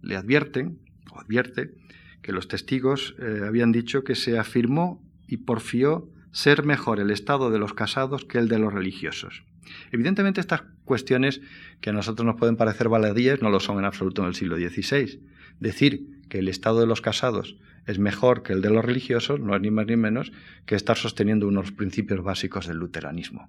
le 0.00 0.16
advierten, 0.16 0.78
o 1.12 1.20
advierte, 1.20 1.74
que 2.22 2.32
los 2.32 2.48
testigos 2.48 3.14
eh, 3.18 3.42
habían 3.46 3.72
dicho 3.72 4.04
que 4.04 4.14
se 4.14 4.38
afirmó 4.38 5.04
y 5.26 5.38
porfió 5.38 6.08
ser 6.30 6.64
mejor 6.64 7.00
el 7.00 7.10
estado 7.10 7.50
de 7.50 7.58
los 7.58 7.74
casados 7.74 8.24
que 8.24 8.38
el 8.38 8.48
de 8.48 8.58
los 8.58 8.72
religiosos. 8.72 9.42
Evidentemente 9.90 10.40
estas 10.40 10.62
cuestiones 10.84 11.40
que 11.80 11.90
a 11.90 11.92
nosotros 11.92 12.24
nos 12.24 12.36
pueden 12.36 12.56
parecer 12.56 12.88
baladíes 12.88 13.42
no 13.42 13.50
lo 13.50 13.58
son 13.58 13.78
en 13.78 13.84
absoluto 13.84 14.22
en 14.22 14.28
el 14.28 14.34
siglo 14.34 14.56
XVI. 14.56 15.20
Decir 15.58 16.22
que 16.28 16.38
el 16.38 16.48
estado 16.48 16.80
de 16.80 16.86
los 16.86 17.00
casados 17.00 17.56
es 17.86 17.98
mejor 17.98 18.42
que 18.42 18.52
el 18.52 18.62
de 18.62 18.70
los 18.70 18.84
religiosos 18.84 19.40
no 19.40 19.54
es 19.54 19.62
ni 19.62 19.70
más 19.70 19.86
ni 19.86 19.96
menos 19.96 20.32
que 20.64 20.74
estar 20.74 20.96
sosteniendo 20.96 21.48
unos 21.48 21.72
principios 21.72 22.22
básicos 22.22 22.66
del 22.66 22.78
luteranismo. 22.78 23.48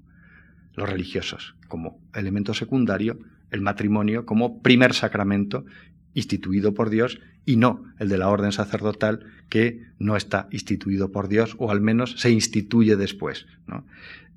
Los 0.78 0.88
religiosos 0.88 1.56
como 1.68 2.00
elemento 2.14 2.54
secundario, 2.54 3.20
el 3.52 3.62
matrimonio 3.62 4.26
como 4.26 4.62
primer 4.62 4.94
sacramento 4.94 5.66
instituido 6.14 6.74
por 6.74 6.90
Dios 6.90 7.20
y 7.46 7.58
no 7.58 7.84
el 8.00 8.10
de 8.10 8.18
la 8.18 8.30
orden 8.30 8.52
sacerdotal 8.52 9.26
que 9.50 9.88
no 9.98 10.16
está 10.16 10.48
instituido 10.52 11.12
por 11.12 11.30
Dios 11.30 11.56
o 11.58 11.72
al 11.72 11.82
menos 11.82 12.20
se 12.20 12.30
instituye 12.30 12.96
después. 12.96 13.48
¿no? 13.66 13.86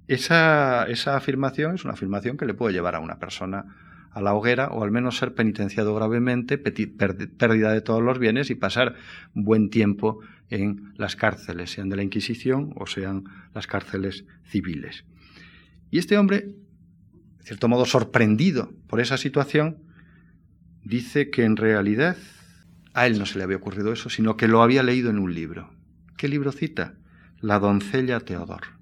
Esa, 0.08 0.84
afirmación 1.14 1.74
es 1.74 1.84
una 1.84 1.92
afirmación 1.92 2.36
que 2.36 2.46
le 2.46 2.54
puede 2.54 2.72
llevar 2.72 2.94
a 2.94 3.00
una 3.00 3.18
persona 3.18 3.76
a 4.10 4.20
la 4.20 4.34
hoguera 4.34 4.68
o 4.68 4.82
al 4.82 4.90
menos 4.90 5.18
ser 5.18 5.34
penitenciado 5.34 5.94
gravemente, 5.94 6.58
pérdida 6.58 7.72
de 7.72 7.80
todos 7.80 8.02
los 8.02 8.18
bienes 8.18 8.50
y 8.50 8.54
pasar 8.54 8.94
buen 9.34 9.70
tiempo 9.70 10.20
en 10.48 10.94
las 10.96 11.16
cárceles, 11.16 11.70
sean 11.70 11.90
de 11.90 11.96
la 11.96 12.02
Inquisición 12.02 12.72
o 12.76 12.86
sean 12.86 13.24
las 13.54 13.66
cárceles 13.66 14.24
civiles. 14.42 15.04
Y 15.90 15.98
este 15.98 16.18
hombre, 16.18 16.40
de 17.38 17.44
cierto 17.44 17.68
modo 17.68 17.84
sorprendido 17.84 18.72
por 18.86 19.00
esa 19.00 19.16
situación, 19.16 19.78
dice 20.84 21.30
que 21.30 21.44
en 21.44 21.56
realidad 21.56 22.16
a 22.94 23.06
él 23.06 23.18
no 23.18 23.26
se 23.26 23.38
le 23.38 23.44
había 23.44 23.56
ocurrido 23.56 23.92
eso, 23.92 24.10
sino 24.10 24.36
que 24.36 24.48
lo 24.48 24.62
había 24.62 24.82
leído 24.82 25.10
en 25.10 25.18
un 25.18 25.34
libro. 25.34 25.70
¿Qué 26.16 26.28
libro 26.28 26.52
cita? 26.52 26.94
La 27.40 27.58
doncella 27.58 28.20
Teodor 28.20 28.80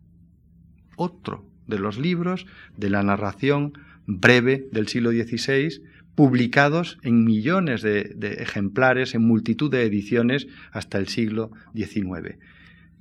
otro 0.99 1.49
de 1.67 1.79
los 1.79 1.99
libros 1.99 2.47
de 2.77 2.91
la 2.91 3.03
narración 3.03 3.73
breve 4.07 4.67
del 4.73 4.89
siglo 4.89 5.11
XVI, 5.11 5.83
publicados 6.15 6.99
en 7.03 7.25
millones 7.25 7.83
de, 7.83 8.37
ejemplares, 8.41 9.15
en 9.15 9.23
multitud 9.23 9.71
de 9.71 9.85
ediciones 9.85 10.49
hasta 10.73 10.99
el 10.99 11.09
siglo 11.09 11.53
XIX. 11.75 12.37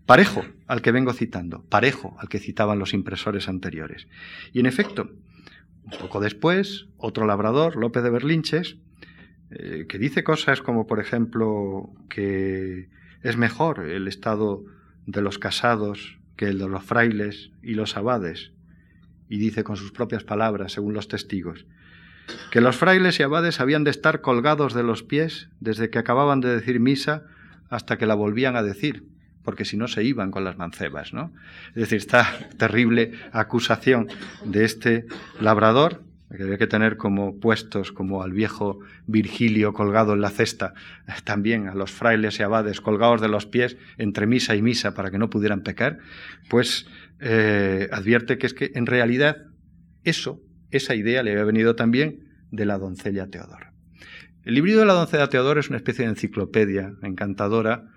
Parejo 0.08 0.46
al 0.68 0.82
que 0.82 0.94
vengo 0.94 1.12
citando, 1.12 1.66
parejo 1.66 2.16
al 2.18 2.30
que 2.30 2.40
citaban 2.40 2.80
los 2.80 2.94
impresores 2.94 3.50
anteriores. 3.50 4.08
Y 4.54 4.62
en 4.62 4.66
efecto, 4.66 5.12
un 5.84 6.00
poco 6.00 6.22
después, 6.22 6.88
otro 6.96 7.28
labrador, 7.28 7.76
López 7.76 8.04
de 8.04 8.10
Berlinches, 8.10 8.78
eh, 9.52 9.86
que 9.90 10.00
dice 10.00 10.24
cosas 10.24 10.62
como, 10.62 10.88
por 10.88 11.02
ejemplo, 11.02 11.90
que 12.10 12.88
es 13.22 13.36
mejor 13.36 13.82
el 13.82 14.08
estado 14.08 14.64
de 15.06 15.22
los 15.22 15.40
casados 15.40 16.18
que 16.38 16.46
el 16.46 16.60
de 16.60 16.70
los 16.70 16.86
frailes 16.86 17.52
y 17.62 17.74
los 17.74 17.98
abades, 17.98 18.54
y 19.28 19.40
dice 19.40 19.66
con 19.66 19.76
sus 19.76 19.92
propias 19.92 20.24
palabras, 20.24 20.72
según 20.72 20.94
los 20.94 21.10
testigos, 21.10 21.66
que 22.50 22.62
los 22.62 22.78
frailes 22.78 23.20
y 23.20 23.24
abades 23.24 23.60
habían 23.60 23.84
de 23.84 23.92
estar 23.92 24.22
colgados 24.22 24.74
de 24.74 24.84
los 24.84 25.04
pies 25.04 25.50
desde 25.60 25.90
que 25.90 26.00
acababan 26.00 26.40
de 26.40 26.56
decir 26.56 26.80
misa 26.80 27.26
hasta 27.70 27.98
que 27.98 28.06
la 28.06 28.16
volvían 28.16 28.56
a 28.56 28.64
decir, 28.64 29.04
porque 29.48 29.64
si 29.64 29.78
no 29.78 29.88
se 29.88 30.04
iban 30.04 30.30
con 30.30 30.44
las 30.44 30.58
mancebas, 30.58 31.14
¿no? 31.14 31.32
Es 31.70 31.76
decir, 31.76 32.00
esta 32.00 32.38
terrible 32.58 33.14
acusación 33.32 34.10
de 34.44 34.66
este 34.66 35.06
labrador 35.40 36.04
que 36.36 36.44
había 36.44 36.58
que 36.58 36.68
tener 36.68 36.98
como 36.98 37.40
puestos 37.40 37.94
como 37.94 38.24
al 38.24 38.34
viejo 38.34 38.80
Virgilio 39.06 39.72
colgado 39.72 40.12
en 40.12 40.20
la 40.20 40.32
cesta, 40.32 40.74
también 41.24 41.70
a 41.70 41.76
los 41.76 41.92
frailes 41.92 42.38
y 42.42 42.44
abades 42.44 42.82
colgados 42.82 43.22
de 43.22 43.30
los 43.30 43.46
pies 43.46 43.78
entre 43.98 44.28
misa 44.28 44.54
y 44.54 44.62
misa 44.62 44.94
para 44.94 45.12
que 45.12 45.18
no 45.18 45.30
pudieran 45.30 45.62
pecar, 45.62 46.00
pues 46.50 46.86
eh, 47.22 47.88
advierte 47.94 48.38
que 48.38 48.48
es 48.48 48.54
que 48.54 48.74
en 48.76 48.86
realidad 48.86 49.46
eso, 50.04 50.42
esa 50.72 50.94
idea 50.94 51.24
le 51.24 51.32
había 51.32 51.46
venido 51.46 51.74
también 51.74 52.34
de 52.52 52.66
la 52.66 52.78
doncella 52.78 53.28
Teodora. 53.28 53.72
El 54.44 54.56
libro 54.56 54.78
de 54.78 54.86
la 54.86 54.92
doncella 54.92 55.30
Teodora 55.30 55.62
es 55.62 55.70
una 55.70 55.78
especie 55.78 56.04
de 56.04 56.12
enciclopedia 56.12 56.96
encantadora, 57.02 57.94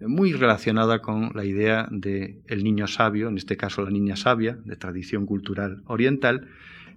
muy 0.00 0.32
relacionada 0.32 1.00
con 1.00 1.32
la 1.34 1.44
idea 1.44 1.88
de 1.90 2.40
el 2.46 2.62
niño 2.62 2.86
sabio, 2.86 3.28
en 3.28 3.36
este 3.36 3.56
caso 3.56 3.82
la 3.82 3.90
niña 3.90 4.16
sabia, 4.16 4.58
de 4.64 4.76
tradición 4.76 5.26
cultural 5.26 5.82
oriental, 5.86 6.48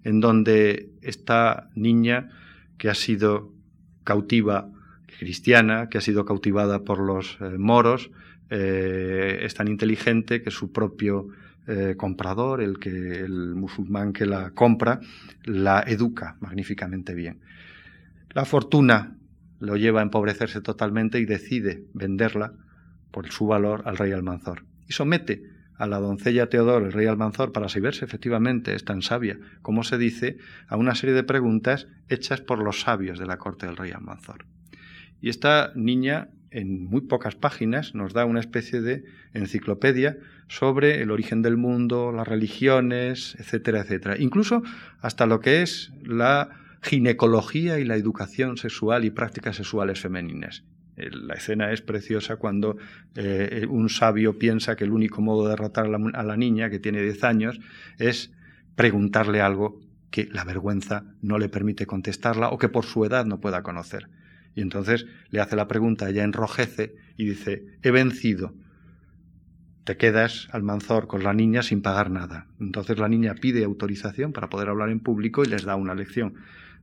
en 0.04 0.20
donde 0.20 0.90
esta 1.02 1.70
niña 1.76 2.30
que 2.78 2.90
ha 2.90 2.96
sido 2.96 3.52
cautiva 4.04 4.70
cristiana, 5.20 5.90
que 5.90 5.98
ha 5.98 6.02
sido 6.02 6.26
cautivada 6.26 6.84
por 6.84 7.00
los 7.00 7.38
eh, 7.40 7.58
moros, 7.58 8.12
eh, 8.50 9.40
es 9.44 9.54
tan 9.54 9.68
inteligente 9.68 10.42
que 10.42 10.52
su 10.52 10.72
propio 10.72 11.28
eh, 11.68 11.96
comprador, 11.98 12.62
el, 12.62 12.80
que, 12.80 12.90
el 12.90 13.56
musulmán 13.56 14.14
que 14.14 14.26
la 14.26 14.52
compra, 14.52 15.00
la 15.44 15.84
educa 15.86 16.38
magníficamente 16.40 17.14
bien. 17.14 17.40
La 18.32 18.46
fortuna 18.46 19.16
lo 19.60 19.78
lleva 19.78 20.00
a 20.00 20.04
empobrecerse 20.04 20.62
totalmente 20.62 21.20
y 21.20 21.26
decide 21.26 21.84
venderla 21.94 22.54
por 23.12 23.30
su 23.32 23.48
valor 23.48 23.84
al 23.86 23.98
rey 23.98 24.12
Almanzor. 24.12 24.64
Y 24.88 24.94
somete 24.94 25.44
a 25.76 25.88
la 25.88 26.00
doncella 26.00 26.48
Teodoro, 26.48 26.86
el 26.86 26.94
rey 26.94 27.08
Almanzor, 27.08 27.52
para 27.52 27.70
saber 27.70 27.96
si 27.96 28.06
efectivamente 28.06 28.76
es 28.76 28.86
tan 28.86 29.02
sabia 29.02 29.40
como 29.62 29.84
se 29.84 29.98
dice, 29.98 30.38
a 30.68 30.78
una 30.78 30.96
serie 30.96 31.16
de 31.16 31.24
preguntas 31.24 31.88
hechas 32.08 32.42
por 32.42 32.60
los 32.60 32.82
sabios 32.82 33.20
de 33.20 33.26
la 33.26 33.38
corte 33.38 33.66
del 33.66 33.78
rey 33.78 33.92
Almanzor. 33.92 34.46
Y 35.22 35.30
esta 35.30 35.72
niña 35.76 36.30
en 36.52 36.86
muy 36.86 37.02
pocas 37.02 37.36
páginas 37.36 37.96
nos 37.96 38.14
da 38.14 38.26
una 38.26 38.42
especie 38.42 38.82
de 38.82 39.06
enciclopedia 39.34 40.18
sobre 40.48 41.02
el 41.02 41.10
origen 41.10 41.42
del 41.42 41.58
mundo, 41.58 42.12
las 42.12 42.28
religiones, 42.28 43.36
etcétera, 43.40 43.82
etcétera. 43.82 44.18
Incluso 44.20 44.62
hasta 45.00 45.26
lo 45.26 45.40
que 45.40 45.62
es 45.62 45.94
la 46.04 46.50
ginecología 46.82 47.80
y 47.80 47.86
la 47.86 47.96
educación 47.96 48.58
sexual 48.58 49.06
y 49.06 49.12
prácticas 49.12 49.56
sexuales 49.56 50.02
femeninas. 50.02 50.64
La 51.12 51.36
escena 51.36 51.72
es 51.72 51.82
preciosa 51.82 52.36
cuando 52.36 52.78
eh, 53.16 53.66
un 53.70 53.90
sabio 53.90 54.38
piensa 54.38 54.76
que 54.76 54.84
el 54.84 54.92
único 54.92 55.22
modo 55.22 55.46
de 55.46 55.52
derrotar 55.52 55.86
a 55.86 56.24
la, 56.24 56.38
niña, 56.38 56.70
que 56.70 56.80
tiene 56.80 57.02
10 57.02 57.24
años, 57.24 57.60
es 57.98 58.32
preguntarle 58.76 59.42
algo 59.42 59.80
que 60.10 60.28
la 60.32 60.44
vergüenza 60.44 61.06
no 61.22 61.40
le 61.40 61.50
permite 61.50 61.86
contestarla 61.86 62.50
o 62.50 62.58
que 62.58 62.70
por 62.70 62.86
su 62.86 63.06
edad 63.06 63.26
no 63.26 63.40
pueda 63.40 63.64
conocer. 63.64 64.10
Y 64.54 64.62
entonces 64.62 65.06
le 65.30 65.40
hace 65.40 65.56
la 65.56 65.68
pregunta, 65.68 66.10
ella 66.10 66.24
enrojece 66.24 66.96
y 67.18 67.26
dice, 67.26 67.66
he 67.82 67.92
vencido. 67.92 68.54
Te 69.86 69.98
quedas 69.98 70.48
al 70.52 70.62
manzor 70.62 71.08
con 71.08 71.24
la 71.24 71.34
niña 71.34 71.64
sin 71.64 71.82
pagar 71.82 72.12
nada. 72.12 72.48
Entonces 72.60 73.00
la 73.00 73.08
niña 73.08 73.34
pide 73.36 73.64
autorización 73.64 74.34
para 74.34 74.50
poder 74.50 74.70
hablar 74.70 74.90
en 74.90 75.00
público 75.00 75.44
y 75.44 75.48
les 75.48 75.64
da 75.64 75.76
una 75.76 75.96
lección 75.96 76.36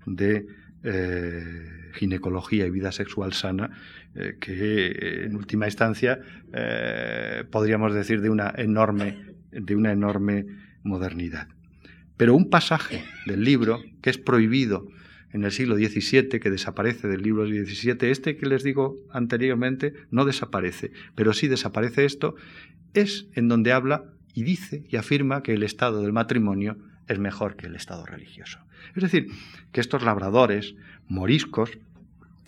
de 0.07 0.47
eh, 0.85 1.91
ginecología 1.95 2.67
y 2.67 2.71
vida 2.71 2.93
sexual 2.93 3.33
sana, 3.33 3.71
eh, 4.15 4.37
que 4.41 5.25
en 5.25 5.35
última 5.37 5.67
instancia 5.67 6.21
eh, 6.53 7.45
podríamos 7.51 7.95
decir 7.95 8.21
de 8.21 8.31
una 8.31 8.53
enorme, 8.57 9.19
de 9.51 9.75
una 9.75 9.93
enorme 9.93 10.47
modernidad. 10.83 11.49
Pero 12.17 12.35
un 12.35 12.51
pasaje 12.51 13.05
del 13.27 13.45
libro 13.45 13.83
que 14.03 14.11
es 14.11 14.19
prohibido 14.19 14.87
en 15.33 15.45
el 15.45 15.53
siglo 15.53 15.77
XVII, 15.77 16.41
que 16.41 16.51
desaparece 16.51 17.09
del 17.09 17.23
libro 17.23 17.47
XVII, 17.47 18.11
este 18.11 18.37
que 18.37 18.47
les 18.47 18.63
digo 18.63 18.97
anteriormente 19.11 19.95
no 20.11 20.25
desaparece, 20.25 20.93
pero 21.15 21.33
sí 21.33 21.49
desaparece 21.49 22.05
esto, 22.05 22.35
es 22.95 23.27
en 23.35 23.49
donde 23.49 23.73
habla 23.73 24.05
y 24.35 24.45
dice 24.45 24.85
y 24.89 24.97
afirma 24.97 25.43
que 25.43 25.55
el 25.55 25.63
estado 25.63 26.03
del 26.03 26.13
matrimonio 26.13 26.79
es 27.09 27.19
mejor 27.19 27.57
que 27.57 27.67
el 27.67 27.75
estado 27.75 28.07
religioso. 28.07 28.59
Es 28.95 29.03
decir, 29.03 29.29
que 29.73 29.81
estos 29.81 30.03
labradores 30.03 30.75
moriscos, 31.09 31.79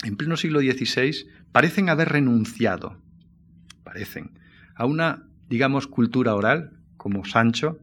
en 0.04 0.16
pleno 0.16 0.36
siglo 0.36 0.60
XVI, 0.60 1.26
parecen 1.52 1.88
haber 1.88 2.08
renunciado, 2.08 2.96
parecen, 3.84 4.32
a 4.74 4.86
una, 4.86 5.24
digamos, 5.48 5.86
cultura 5.86 6.34
oral, 6.34 6.72
como 6.96 7.24
Sancho, 7.24 7.78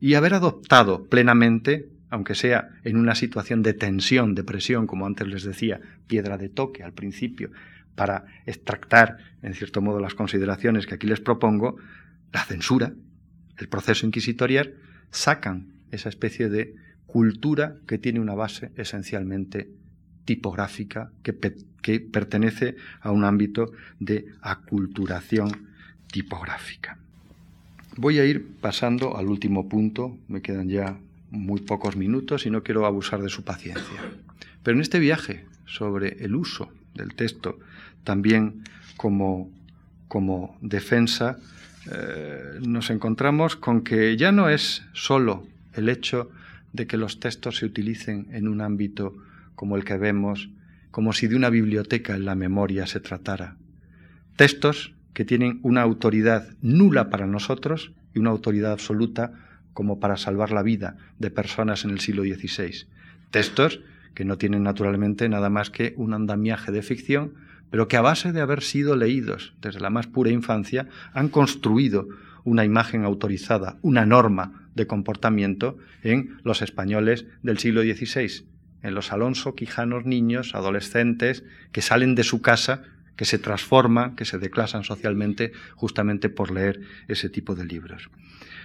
y 0.00 0.14
haber 0.14 0.34
adoptado 0.34 1.04
plenamente, 1.04 1.88
aunque 2.08 2.34
sea 2.34 2.70
en 2.84 2.96
una 2.96 3.14
situación 3.14 3.62
de 3.62 3.74
tensión, 3.74 4.34
de 4.34 4.44
presión, 4.44 4.86
como 4.86 5.06
antes 5.06 5.28
les 5.28 5.44
decía, 5.44 5.80
piedra 6.06 6.38
de 6.38 6.48
toque 6.48 6.82
al 6.82 6.92
principio, 6.92 7.50
para 7.94 8.24
extractar, 8.46 9.18
en 9.42 9.54
cierto 9.54 9.82
modo, 9.82 10.00
las 10.00 10.14
consideraciones 10.14 10.86
que 10.86 10.94
aquí 10.94 11.06
les 11.06 11.20
propongo, 11.20 11.76
la 12.32 12.44
censura, 12.44 12.94
el 13.58 13.68
proceso 13.68 14.06
inquisitorial, 14.06 14.74
sacan 15.10 15.74
esa 15.90 16.08
especie 16.08 16.48
de 16.48 16.74
cultura 17.12 17.76
que 17.86 17.98
tiene 17.98 18.20
una 18.20 18.34
base 18.34 18.70
esencialmente 18.76 19.68
tipográfica, 20.24 21.10
que, 21.22 21.32
pertenece 22.00 22.76
a 23.00 23.10
un 23.10 23.24
ámbito 23.24 23.72
de 23.98 24.26
aculturación 24.42 25.66
tipográfica. 26.12 26.98
Voy 27.96 28.18
a 28.18 28.24
ir 28.24 28.46
pasando 28.60 29.16
al 29.16 29.26
último 29.26 29.68
punto, 29.68 30.16
me 30.28 30.40
quedan 30.40 30.68
ya 30.68 30.96
muy 31.30 31.60
pocos 31.60 31.96
minutos 31.96 32.46
y 32.46 32.50
no 32.50 32.62
quiero 32.62 32.86
abusar 32.86 33.22
de 33.22 33.28
su 33.28 33.42
paciencia. 33.42 34.00
Pero 34.62 34.76
en 34.76 34.82
este 34.82 34.98
viaje 34.98 35.44
sobre 35.66 36.24
el 36.24 36.36
uso 36.36 36.70
del 36.94 37.14
texto, 37.14 37.58
también 38.04 38.62
como, 38.96 39.50
como 40.06 40.56
defensa, 40.60 41.38
eh, 41.90 42.60
nos 42.60 42.90
encontramos 42.90 43.56
con 43.56 43.82
que 43.82 44.16
ya 44.16 44.32
no 44.32 44.48
es 44.48 44.82
solo 44.92 45.46
el 45.74 45.88
hecho 45.88 46.30
de 46.72 46.86
que 46.86 46.96
los 46.96 47.20
textos 47.20 47.58
se 47.58 47.66
utilicen 47.66 48.28
en 48.32 48.48
un 48.48 48.60
ámbito 48.60 49.16
como 49.54 49.76
el 49.76 49.84
que 49.84 49.98
vemos, 49.98 50.50
como 50.90 51.12
si 51.12 51.26
de 51.26 51.36
una 51.36 51.50
biblioteca 51.50 52.14
en 52.14 52.24
la 52.24 52.34
memoria 52.34 52.86
se 52.86 53.00
tratara. 53.00 53.56
Textos 54.36 54.94
que 55.12 55.24
tienen 55.24 55.60
una 55.62 55.82
autoridad 55.82 56.54
nula 56.62 57.10
para 57.10 57.26
nosotros 57.26 57.92
y 58.14 58.18
una 58.18 58.30
autoridad 58.30 58.72
absoluta 58.72 59.32
como 59.72 60.00
para 60.00 60.16
salvar 60.16 60.50
la 60.50 60.62
vida 60.62 60.96
de 61.18 61.30
personas 61.30 61.84
en 61.84 61.90
el 61.90 62.00
siglo 62.00 62.22
XVI. 62.22 62.86
Textos 63.30 63.80
que 64.14 64.24
no 64.24 64.38
tienen 64.38 64.62
naturalmente 64.62 65.28
nada 65.28 65.50
más 65.50 65.70
que 65.70 65.94
un 65.96 66.14
andamiaje 66.14 66.72
de 66.72 66.82
ficción, 66.82 67.34
pero 67.70 67.86
que 67.86 67.96
a 67.96 68.00
base 68.00 68.32
de 68.32 68.40
haber 68.40 68.62
sido 68.62 68.96
leídos 68.96 69.54
desde 69.60 69.80
la 69.80 69.90
más 69.90 70.06
pura 70.06 70.30
infancia 70.30 70.88
han 71.12 71.28
construido 71.28 72.08
una 72.50 72.64
imagen 72.64 73.04
autorizada, 73.04 73.78
una 73.80 74.04
norma 74.04 74.68
de 74.74 74.88
comportamiento 74.88 75.78
en 76.02 76.36
los 76.42 76.62
españoles 76.62 77.26
del 77.44 77.58
siglo 77.58 77.82
XVI, 77.82 78.44
en 78.82 78.94
los 78.94 79.12
Alonso 79.12 79.54
Quijanos 79.54 80.04
niños, 80.04 80.56
adolescentes, 80.56 81.44
que 81.70 81.80
salen 81.80 82.16
de 82.16 82.24
su 82.24 82.42
casa, 82.42 82.82
que 83.14 83.24
se 83.24 83.38
transforman, 83.38 84.16
que 84.16 84.24
se 84.24 84.38
declasan 84.38 84.82
socialmente 84.82 85.52
justamente 85.76 86.28
por 86.28 86.50
leer 86.50 86.80
ese 87.06 87.28
tipo 87.28 87.54
de 87.54 87.66
libros. 87.66 88.10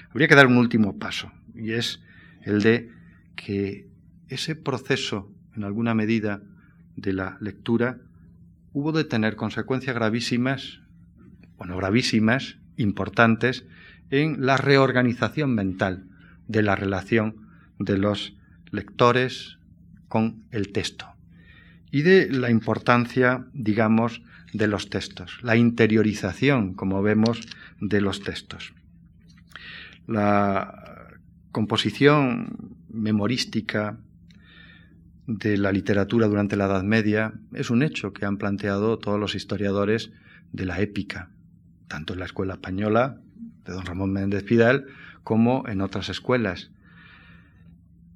Habría 0.10 0.28
que 0.28 0.36
dar 0.36 0.48
un 0.48 0.58
último 0.58 0.98
paso, 0.98 1.32
y 1.54 1.74
es 1.74 2.02
el 2.42 2.64
de 2.64 2.90
que 3.36 3.88
ese 4.30 4.56
proceso, 4.56 5.32
en 5.56 5.64
alguna 5.64 5.94
medida, 5.94 6.42
de 6.96 7.14
la 7.14 7.38
lectura, 7.40 8.00
hubo 8.74 8.92
de 8.94 9.04
tener 9.04 9.36
consecuencias 9.36 9.96
gravísimas, 9.96 10.80
bueno, 11.58 11.78
gravísimas, 11.78 12.58
importantes, 12.78 13.66
en 14.10 14.46
la 14.46 14.58
reorganización 14.58 15.54
mental 15.54 16.06
de 16.48 16.62
la 16.62 16.76
relación 16.76 17.36
de 17.80 17.98
los 17.98 18.36
lectores 18.72 19.58
con 20.08 20.44
el 20.52 20.72
texto 20.72 21.08
y 21.92 22.02
de 22.02 22.30
la 22.30 22.50
importancia, 22.50 23.46
digamos, 23.54 24.22
de 24.54 24.68
los 24.68 24.90
textos, 24.90 25.40
la 25.42 25.56
interiorización, 25.56 26.74
como 26.74 27.02
vemos, 27.02 27.42
de 27.82 28.02
los 28.02 28.22
textos. 28.22 28.74
La 30.08 31.10
composición 31.52 32.76
memorística 32.90 33.98
de 35.28 35.58
la 35.58 35.72
literatura 35.72 36.28
durante 36.28 36.56
la 36.56 36.66
Edad 36.66 36.84
Media 36.84 37.34
es 37.54 37.70
un 37.70 37.82
hecho 37.82 38.14
que 38.14 38.26
han 38.26 38.38
planteado 38.38 39.00
todos 39.00 39.20
los 39.20 39.36
historiadores 39.36 40.12
de 40.52 40.66
la 40.66 40.80
épica, 40.80 41.30
tanto 41.88 42.14
en 42.14 42.20
la 42.20 42.26
escuela 42.26 42.54
española 42.54 43.18
de 43.66 43.74
don 43.74 43.86
Ramón 43.86 44.12
Méndez 44.12 44.44
Pidal 44.44 44.86
como 45.24 45.68
en 45.68 45.82
otras 45.82 46.10
escuelas. 46.10 46.72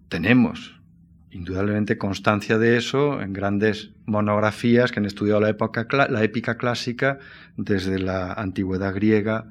Tenemos 0.09 0.79
indudablemente 1.31 1.97
constancia 1.97 2.57
de 2.57 2.77
eso 2.77 3.21
en 3.21 3.33
grandes 3.33 3.91
monografías 4.05 4.91
que 4.91 4.99
han 4.99 5.05
estudiado 5.05 5.39
la, 5.39 5.49
época, 5.49 5.87
la 5.91 6.23
épica 6.23 6.57
clásica 6.57 7.19
desde 7.57 7.99
la 7.99 8.33
antigüedad 8.33 8.93
griega 8.93 9.45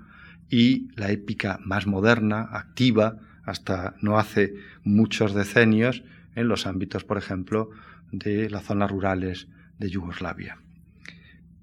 y 0.50 0.88
la 0.96 1.10
épica 1.10 1.58
más 1.62 1.86
moderna, 1.86 2.48
activa, 2.52 3.18
hasta 3.44 3.94
no 4.00 4.18
hace 4.18 4.54
muchos 4.82 5.34
decenios 5.34 6.02
en 6.34 6.48
los 6.48 6.66
ámbitos, 6.66 7.04
por 7.04 7.18
ejemplo, 7.18 7.70
de 8.12 8.50
las 8.50 8.64
zonas 8.64 8.90
rurales 8.90 9.48
de 9.78 9.90
Yugoslavia. 9.90 10.58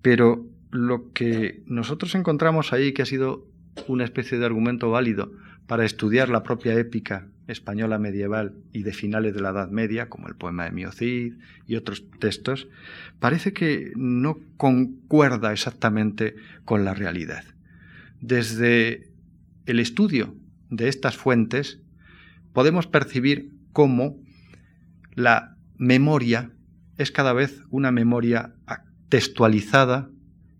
Pero 0.01 0.45
lo 0.75 1.11
que 1.11 1.63
nosotros 1.65 2.15
encontramos 2.15 2.73
ahí, 2.73 2.93
que 2.93 3.01
ha 3.01 3.05
sido 3.05 3.47
una 3.87 4.03
especie 4.03 4.37
de 4.37 4.45
argumento 4.45 4.89
válido 4.89 5.31
para 5.67 5.85
estudiar 5.85 6.29
la 6.29 6.43
propia 6.43 6.75
épica 6.75 7.27
española 7.47 7.99
medieval 7.99 8.55
y 8.73 8.83
de 8.83 8.93
finales 8.93 9.33
de 9.33 9.41
la 9.41 9.49
Edad 9.49 9.69
Media, 9.69 10.09
como 10.09 10.27
el 10.27 10.35
poema 10.35 10.65
de 10.65 10.71
Miocid 10.71 11.35
y 11.67 11.75
otros 11.75 12.05
textos, 12.19 12.67
parece 13.19 13.53
que 13.53 13.91
no 13.95 14.39
concuerda 14.57 15.51
exactamente 15.51 16.35
con 16.65 16.85
la 16.85 16.93
realidad. 16.93 17.43
Desde 18.21 19.09
el 19.65 19.79
estudio 19.79 20.35
de 20.69 20.87
estas 20.87 21.17
fuentes 21.17 21.79
podemos 22.53 22.87
percibir 22.87 23.51
cómo 23.73 24.17
la 25.13 25.57
memoria 25.77 26.51
es 26.97 27.11
cada 27.11 27.33
vez 27.33 27.61
una 27.69 27.91
memoria 27.91 28.55
textualizada 29.09 30.09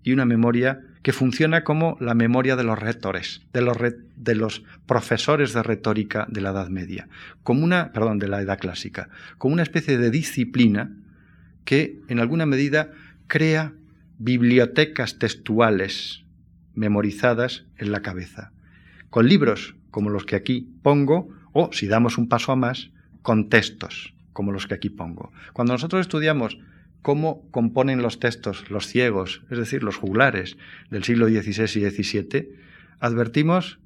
y 0.06 0.14
una 0.14 0.26
memoria 0.26 0.82
que 1.02 1.12
funciona 1.12 1.64
como 1.64 1.98
la 2.00 2.14
memoria 2.14 2.56
de 2.56 2.64
los 2.64 2.80
los, 2.80 3.78
de 4.16 4.36
los 4.36 4.64
profesores 4.86 5.52
de 5.54 5.64
retórica 5.64 6.28
de 6.30 6.42
la 6.42 6.52
Edad 6.52 6.70
Media, 6.70 7.10
como 7.42 7.64
una, 7.64 7.92
perdón, 7.92 8.20
de 8.20 8.28
la 8.28 8.40
Edad 8.40 8.60
Clásica, 8.60 9.10
como 9.40 9.54
una 9.54 9.64
especie 9.64 9.98
de 9.98 10.12
disciplina 10.12 10.92
que 11.66 12.00
en 12.08 12.20
alguna 12.20 12.46
medida 12.46 12.92
crea 13.26 13.74
bibliotecas 14.20 15.18
textuales 15.18 16.24
memorizadas 16.76 17.66
en 17.78 17.92
la 17.92 18.04
cabeza, 18.04 18.52
con 19.10 19.28
libros 19.28 19.76
como 19.90 20.12
los 20.12 20.26
que 20.26 20.36
aquí 20.36 20.70
pongo, 20.84 21.30
o 21.52 21.72
si 21.74 21.88
damos 21.88 22.20
un 22.20 22.30
paso 22.30 22.52
a 22.52 22.56
más, 22.56 22.92
con 23.24 23.50
textos 23.50 24.14
como 24.34 24.52
los 24.52 24.68
que 24.68 24.76
aquí 24.76 24.92
pongo. 24.92 25.32
Cuando 25.54 25.74
nosotros 25.74 26.02
estudiamos 26.02 26.60
cómo 27.06 27.48
componen 27.52 28.02
los 28.02 28.20
textos 28.20 28.72
los 28.72 28.88
ciegos, 28.88 29.44
es 29.52 29.60
decir, 29.60 29.84
los 29.84 29.96
juglares 29.96 30.58
del 30.90 31.04
siglo 31.04 31.28
XVI 31.28 31.66
y 31.80 31.88
XVII, 31.88 32.50
advertimos, 33.00 33.78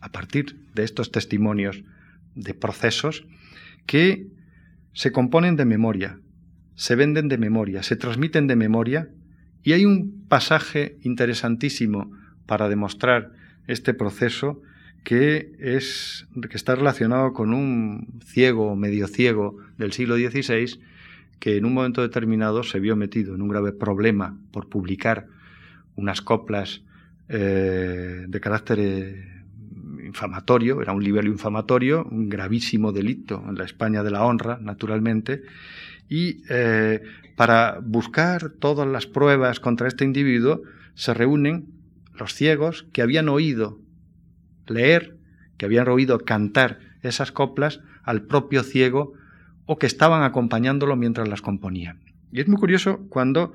a 0.00 0.12
partir 0.12 0.60
de 0.76 0.84
estos 0.84 1.10
testimonios 1.10 1.82
de 2.36 2.54
procesos, 2.54 3.26
que 3.84 4.28
se 4.92 5.10
componen 5.10 5.56
de 5.56 5.64
memoria, 5.64 6.20
se 6.76 6.94
venden 6.94 7.26
de 7.26 7.36
memoria, 7.36 7.82
se 7.82 7.96
transmiten 7.96 8.46
de 8.46 8.54
memoria, 8.54 9.08
y 9.64 9.72
hay 9.72 9.84
un 9.84 10.24
pasaje 10.28 10.98
interesantísimo 11.02 12.12
para 12.46 12.68
demostrar 12.68 13.32
este 13.66 13.92
proceso 13.92 14.62
que, 15.02 15.50
es, 15.58 16.28
que 16.48 16.56
está 16.56 16.76
relacionado 16.76 17.32
con 17.32 17.54
un 17.54 18.20
ciego, 18.24 18.76
medio 18.76 19.08
ciego 19.08 19.56
del 19.78 19.90
siglo 19.90 20.14
XVI, 20.14 20.78
que 21.40 21.56
en 21.56 21.64
un 21.64 21.74
momento 21.74 22.02
determinado 22.02 22.62
se 22.62 22.80
vio 22.80 22.96
metido 22.96 23.34
en 23.34 23.42
un 23.42 23.48
grave 23.48 23.72
problema 23.72 24.36
por 24.50 24.68
publicar 24.68 25.26
unas 25.94 26.20
coplas 26.20 26.82
eh, 27.28 28.24
de 28.26 28.40
carácter 28.40 28.78
eh, 28.80 29.44
infamatorio, 30.04 30.80
era 30.80 30.92
un 30.92 31.02
libelo 31.02 31.30
infamatorio, 31.30 32.06
un 32.10 32.28
gravísimo 32.28 32.92
delito 32.92 33.44
en 33.48 33.56
la 33.56 33.64
España 33.64 34.02
de 34.02 34.10
la 34.10 34.24
honra, 34.24 34.58
naturalmente, 34.60 35.42
y 36.08 36.42
eh, 36.48 37.02
para 37.36 37.80
buscar 37.82 38.50
todas 38.50 38.88
las 38.88 39.06
pruebas 39.06 39.60
contra 39.60 39.88
este 39.88 40.04
individuo 40.04 40.62
se 40.94 41.14
reúnen 41.14 41.66
los 42.18 42.34
ciegos 42.34 42.86
que 42.92 43.02
habían 43.02 43.28
oído 43.28 43.78
leer, 44.66 45.16
que 45.56 45.66
habían 45.66 45.88
oído 45.88 46.18
cantar 46.20 46.80
esas 47.02 47.30
coplas 47.30 47.80
al 48.02 48.22
propio 48.22 48.62
ciego 48.62 49.12
o 49.70 49.78
que 49.78 49.86
estaban 49.86 50.22
acompañándolo 50.22 50.96
mientras 50.96 51.28
las 51.28 51.42
componía. 51.42 51.96
Y 52.32 52.40
es 52.40 52.48
muy 52.48 52.56
curioso 52.56 53.06
cuando 53.10 53.52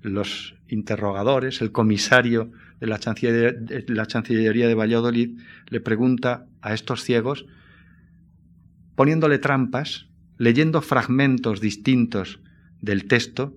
los 0.00 0.54
interrogadores, 0.68 1.60
el 1.60 1.72
comisario 1.72 2.52
de 2.78 2.86
la 2.86 2.98
Chancillería, 3.00 4.68
de 4.68 4.74
Valladolid, 4.74 5.40
le 5.68 5.80
pregunta 5.80 6.46
a 6.62 6.72
estos 6.72 7.02
ciegos, 7.02 7.46
poniéndole 8.94 9.38
trampas, 9.38 10.06
leyendo 10.38 10.82
fragmentos 10.82 11.60
distintos 11.60 12.38
del 12.80 13.06
texto, 13.06 13.52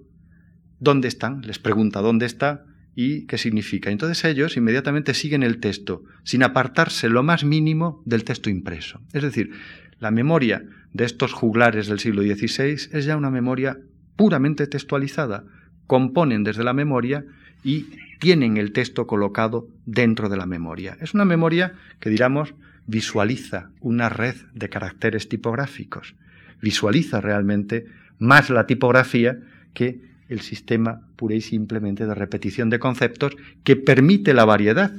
¿dónde 0.80 1.10
están? 1.10 1.41
Les 1.43 1.60
pregunta 1.60 2.01
dónde 2.01 2.26
está 2.26 2.66
y 2.95 3.28
qué 3.28 3.38
significa. 3.38 3.91
Entonces 3.91 4.26
ellos 4.26 4.57
inmediatamente 4.57 5.14
siguen 5.14 5.43
el 5.43 5.60
texto, 5.60 6.03
sin 6.24 6.41
apartarse 6.41 7.07
lo 7.07 7.22
más 7.22 7.43
mínimo 7.43 8.01
del 8.05 8.24
texto 8.24 8.49
impreso. 8.49 8.99
Es 9.14 9.22
decir, 9.22 9.51
la 10.00 10.12
memoria 10.12 10.64
de 10.93 11.06
estos 11.06 11.34
juglares 11.34 11.88
del 11.88 12.00
siglo 12.00 12.22
XVI 12.22 12.89
es 12.91 13.06
ya 13.06 13.18
una 13.18 13.30
memoria 13.30 13.78
puramente 14.16 14.68
textualizada. 14.68 15.43
Componen 15.88 16.43
desde 16.43 16.64
la 16.64 16.74
memoria 16.74 17.26
y 17.64 17.88
tienen 18.20 18.58
el 18.58 18.72
texto 18.72 19.08
colocado 19.08 19.68
dentro 19.86 20.30
de 20.30 20.38
la 20.38 20.45
memoria. 20.45 20.97
Es 21.02 21.14
una 21.14 21.26
memoria 21.26 21.74
que, 22.00 22.10
diríamos, 22.10 22.54
visualiza 22.86 23.70
una 23.82 24.10
red 24.10 24.36
de 24.54 24.70
caracteres 24.70 25.30
tipográficos, 25.30 26.16
visualiza 26.62 27.22
realmente 27.22 27.86
más 28.18 28.50
la 28.50 28.66
tipografía 28.66 29.39
que 29.74 30.02
el 30.28 30.41
sistema 30.41 31.02
pura 31.16 31.36
y 31.36 31.41
simplemente 31.41 32.06
de 32.06 32.14
repetición 32.14 32.70
de 32.70 32.80
conceptos 32.80 33.36
que 33.64 33.76
permite 33.76 34.34
la 34.34 34.45
variedad 34.45 34.91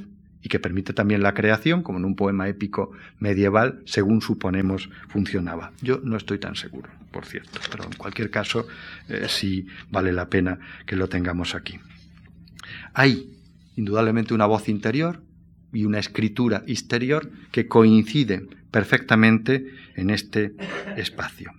y 0.43 0.49
que 0.49 0.59
permite 0.59 0.93
también 0.93 1.21
la 1.21 1.33
creación, 1.33 1.83
como 1.83 1.99
en 1.99 2.05
un 2.05 2.15
poema 2.15 2.47
épico 2.47 2.91
medieval, 3.19 3.81
según 3.85 4.21
suponemos 4.21 4.89
funcionaba. 5.07 5.71
Yo 5.81 6.01
no 6.03 6.17
estoy 6.17 6.39
tan 6.39 6.55
seguro, 6.55 6.89
por 7.11 7.25
cierto, 7.25 7.59
pero 7.69 7.85
en 7.85 7.93
cualquier 7.93 8.29
caso 8.29 8.67
eh, 9.07 9.27
sí 9.27 9.67
vale 9.89 10.11
la 10.11 10.29
pena 10.29 10.59
que 10.85 10.95
lo 10.95 11.09
tengamos 11.09 11.55
aquí. 11.55 11.79
Hay 12.93 13.37
indudablemente 13.75 14.33
una 14.33 14.45
voz 14.45 14.67
interior 14.69 15.21
y 15.73 15.85
una 15.85 15.99
escritura 15.99 16.63
exterior 16.67 17.31
que 17.51 17.67
coinciden 17.67 18.55
perfectamente 18.71 19.73
en 19.95 20.09
este 20.09 20.53
espacio. 20.97 21.51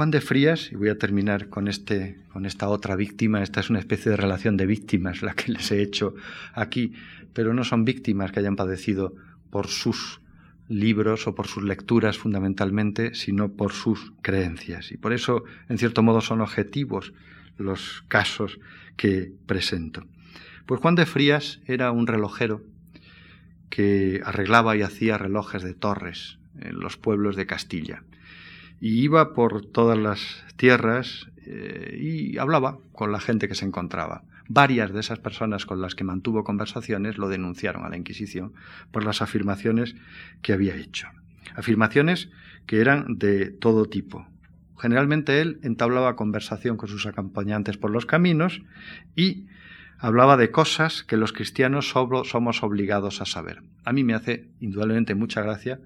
Juan 0.00 0.10
de 0.10 0.22
Frías, 0.22 0.72
y 0.72 0.76
voy 0.76 0.88
a 0.88 0.96
terminar 0.96 1.50
con, 1.50 1.68
este, 1.68 2.16
con 2.32 2.46
esta 2.46 2.70
otra 2.70 2.96
víctima, 2.96 3.42
esta 3.42 3.60
es 3.60 3.68
una 3.68 3.80
especie 3.80 4.10
de 4.10 4.16
relación 4.16 4.56
de 4.56 4.64
víctimas 4.64 5.20
la 5.20 5.34
que 5.34 5.52
les 5.52 5.70
he 5.72 5.82
hecho 5.82 6.14
aquí, 6.54 6.94
pero 7.34 7.52
no 7.52 7.64
son 7.64 7.84
víctimas 7.84 8.32
que 8.32 8.40
hayan 8.40 8.56
padecido 8.56 9.14
por 9.50 9.66
sus 9.66 10.22
libros 10.68 11.26
o 11.26 11.34
por 11.34 11.48
sus 11.48 11.64
lecturas 11.64 12.16
fundamentalmente, 12.16 13.14
sino 13.14 13.52
por 13.52 13.72
sus 13.72 14.14
creencias. 14.22 14.90
Y 14.90 14.96
por 14.96 15.12
eso, 15.12 15.44
en 15.68 15.76
cierto 15.76 16.02
modo, 16.02 16.22
son 16.22 16.40
objetivos 16.40 17.12
los 17.58 18.02
casos 18.08 18.58
que 18.96 19.34
presento. 19.44 20.06
Pues 20.64 20.80
Juan 20.80 20.94
de 20.94 21.04
Frías 21.04 21.60
era 21.66 21.92
un 21.92 22.06
relojero 22.06 22.62
que 23.68 24.22
arreglaba 24.24 24.78
y 24.78 24.80
hacía 24.80 25.18
relojes 25.18 25.62
de 25.62 25.74
torres 25.74 26.38
en 26.58 26.80
los 26.80 26.96
pueblos 26.96 27.36
de 27.36 27.44
Castilla. 27.44 28.02
Y 28.80 29.02
iba 29.02 29.34
por 29.34 29.64
todas 29.66 29.98
las 29.98 30.44
tierras 30.56 31.28
eh, 31.44 31.98
y 32.00 32.38
hablaba 32.38 32.78
con 32.92 33.12
la 33.12 33.20
gente 33.20 33.48
que 33.48 33.54
se 33.54 33.66
encontraba. 33.66 34.22
Varias 34.48 34.92
de 34.92 35.00
esas 35.00 35.20
personas 35.20 35.66
con 35.66 35.80
las 35.80 35.94
que 35.94 36.04
mantuvo 36.04 36.42
conversaciones 36.42 37.18
lo 37.18 37.28
denunciaron 37.28 37.84
a 37.84 37.88
la 37.88 37.96
Inquisición 37.96 38.52
por 38.90 39.04
las 39.04 39.22
afirmaciones 39.22 39.94
que 40.42 40.52
había 40.52 40.74
hecho. 40.74 41.08
Afirmaciones 41.54 42.30
que 42.66 42.80
eran 42.80 43.18
de 43.18 43.50
todo 43.50 43.86
tipo, 43.86 44.26
Generalmente 44.80 45.42
él 45.42 45.60
entablaba 45.62 46.16
conversación 46.16 46.78
con 46.78 46.88
sus 46.88 47.04
acompañantes 47.04 47.76
por 47.76 47.90
los 47.90 48.06
caminos 48.06 48.62
y 49.14 49.46
hablaba 49.98 50.38
de 50.38 50.50
cosas 50.50 51.02
que 51.02 51.18
los 51.18 51.34
cristianos 51.34 51.90
somos 51.90 52.62
obligados 52.62 53.20
a 53.20 53.26
saber. 53.26 53.62
A 53.84 53.92
mí 53.92 54.04
me 54.04 54.14
hace 54.14 54.48
indudablemente 54.58 55.14
mucha 55.14 55.42
gracia, 55.42 55.80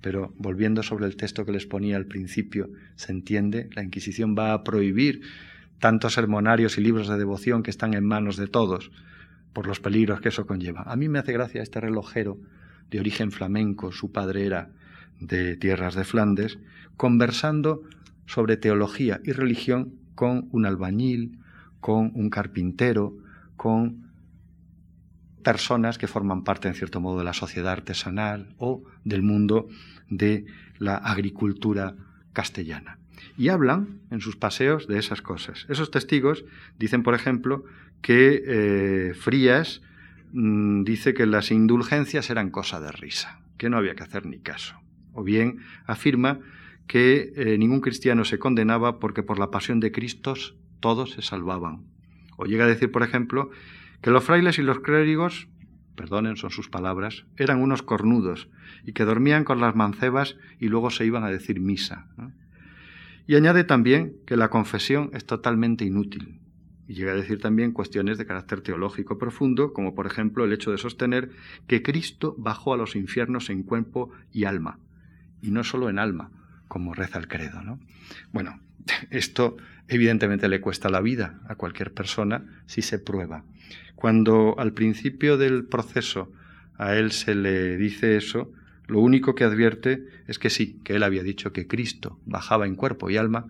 pero 0.00 0.32
volviendo 0.38 0.82
sobre 0.82 1.06
el 1.06 1.16
texto 1.16 1.44
que 1.44 1.52
les 1.52 1.66
ponía 1.66 1.96
al 1.96 2.06
principio, 2.06 2.70
se 2.96 3.12
entiende, 3.12 3.68
la 3.74 3.82
Inquisición 3.82 4.36
va 4.38 4.52
a 4.52 4.64
prohibir 4.64 5.22
tantos 5.78 6.14
sermonarios 6.14 6.78
y 6.78 6.80
libros 6.80 7.08
de 7.08 7.18
devoción 7.18 7.62
que 7.62 7.70
están 7.70 7.94
en 7.94 8.04
manos 8.04 8.36
de 8.36 8.48
todos 8.48 8.90
por 9.52 9.66
los 9.66 9.80
peligros 9.80 10.20
que 10.20 10.28
eso 10.28 10.46
conlleva. 10.46 10.82
A 10.82 10.96
mí 10.96 11.08
me 11.08 11.18
hace 11.18 11.32
gracia 11.32 11.62
este 11.62 11.80
relojero 11.80 12.38
de 12.90 13.00
origen 13.00 13.32
flamenco, 13.32 13.92
su 13.92 14.12
padre 14.12 14.46
era 14.46 14.70
de 15.20 15.56
tierras 15.56 15.94
de 15.94 16.04
Flandes, 16.04 16.58
conversando 16.96 17.82
sobre 18.26 18.56
teología 18.56 19.20
y 19.24 19.32
religión 19.32 19.94
con 20.14 20.48
un 20.52 20.66
albañil, 20.66 21.38
con 21.80 22.12
un 22.14 22.30
carpintero, 22.30 23.16
con 23.56 24.07
personas 25.48 25.96
que 25.96 26.08
forman 26.08 26.44
parte, 26.44 26.68
en 26.68 26.74
cierto 26.74 27.00
modo, 27.00 27.20
de 27.20 27.24
la 27.24 27.32
sociedad 27.32 27.72
artesanal 27.72 28.54
o 28.58 28.84
del 29.04 29.22
mundo 29.22 29.66
de 30.10 30.44
la 30.76 30.96
agricultura 30.96 31.94
castellana. 32.34 32.98
Y 33.38 33.48
hablan 33.48 34.00
en 34.10 34.20
sus 34.20 34.36
paseos 34.36 34.86
de 34.88 34.98
esas 34.98 35.22
cosas. 35.22 35.64
Esos 35.70 35.90
testigos 35.90 36.44
dicen, 36.78 37.02
por 37.02 37.14
ejemplo, 37.14 37.64
que 38.02 38.42
eh, 38.46 39.14
Frías 39.14 39.80
mm, 40.34 40.84
dice 40.84 41.14
que 41.14 41.24
las 41.24 41.50
indulgencias 41.50 42.28
eran 42.28 42.50
cosa 42.50 42.78
de 42.78 42.92
risa, 42.92 43.40
que 43.56 43.70
no 43.70 43.78
había 43.78 43.94
que 43.94 44.02
hacer 44.02 44.26
ni 44.26 44.40
caso. 44.40 44.76
O 45.14 45.24
bien 45.24 45.60
afirma 45.86 46.40
que 46.86 47.32
eh, 47.36 47.56
ningún 47.56 47.80
cristiano 47.80 48.26
se 48.26 48.38
condenaba 48.38 48.98
porque 48.98 49.22
por 49.22 49.38
la 49.38 49.50
pasión 49.50 49.80
de 49.80 49.92
Cristo 49.92 50.34
todos 50.80 51.12
se 51.12 51.22
salvaban. 51.22 51.86
O 52.36 52.44
llega 52.44 52.66
a 52.66 52.68
decir, 52.68 52.92
por 52.92 53.02
ejemplo, 53.02 53.50
que 54.00 54.10
los 54.10 54.24
frailes 54.24 54.58
y 54.58 54.62
los 54.62 54.80
clérigos, 54.80 55.48
perdonen, 55.96 56.36
son 56.36 56.50
sus 56.50 56.68
palabras, 56.68 57.26
eran 57.36 57.60
unos 57.60 57.82
cornudos 57.82 58.48
y 58.84 58.92
que 58.92 59.04
dormían 59.04 59.44
con 59.44 59.60
las 59.60 59.74
mancebas 59.74 60.36
y 60.60 60.68
luego 60.68 60.90
se 60.90 61.04
iban 61.04 61.24
a 61.24 61.30
decir 61.30 61.60
misa. 61.60 62.06
Y 63.26 63.34
añade 63.34 63.64
también 63.64 64.14
que 64.26 64.36
la 64.36 64.48
confesión 64.48 65.10
es 65.12 65.26
totalmente 65.26 65.84
inútil. 65.84 66.40
Y 66.86 66.94
llega 66.94 67.12
a 67.12 67.16
decir 67.16 67.38
también 67.40 67.72
cuestiones 67.72 68.16
de 68.16 68.24
carácter 68.24 68.62
teológico 68.62 69.18
profundo, 69.18 69.74
como 69.74 69.94
por 69.94 70.06
ejemplo 70.06 70.44
el 70.44 70.52
hecho 70.54 70.70
de 70.70 70.78
sostener 70.78 71.30
que 71.66 71.82
Cristo 71.82 72.34
bajó 72.38 72.72
a 72.72 72.78
los 72.78 72.96
infiernos 72.96 73.50
en 73.50 73.62
cuerpo 73.62 74.10
y 74.32 74.44
alma, 74.44 74.78
y 75.42 75.50
no 75.50 75.64
solo 75.64 75.90
en 75.90 75.98
alma, 75.98 76.30
como 76.66 76.94
reza 76.94 77.18
el 77.18 77.28
credo. 77.28 77.62
¿no? 77.62 77.78
Bueno, 78.32 78.60
esto 79.10 79.58
evidentemente 79.88 80.48
le 80.48 80.62
cuesta 80.62 80.88
la 80.88 81.02
vida 81.02 81.40
a 81.48 81.56
cualquier 81.56 81.92
persona 81.92 82.62
si 82.66 82.80
se 82.80 82.98
prueba. 82.98 83.44
Cuando 83.94 84.54
al 84.58 84.72
principio 84.72 85.36
del 85.36 85.64
proceso 85.64 86.30
a 86.76 86.94
él 86.94 87.12
se 87.12 87.34
le 87.34 87.76
dice 87.76 88.16
eso, 88.16 88.52
lo 88.86 89.00
único 89.00 89.34
que 89.34 89.44
advierte 89.44 90.06
es 90.26 90.38
que 90.38 90.50
sí, 90.50 90.78
que 90.84 90.94
él 90.96 91.02
había 91.02 91.22
dicho 91.22 91.52
que 91.52 91.66
Cristo 91.66 92.18
bajaba 92.24 92.66
en 92.66 92.74
cuerpo 92.74 93.10
y 93.10 93.16
alma 93.16 93.46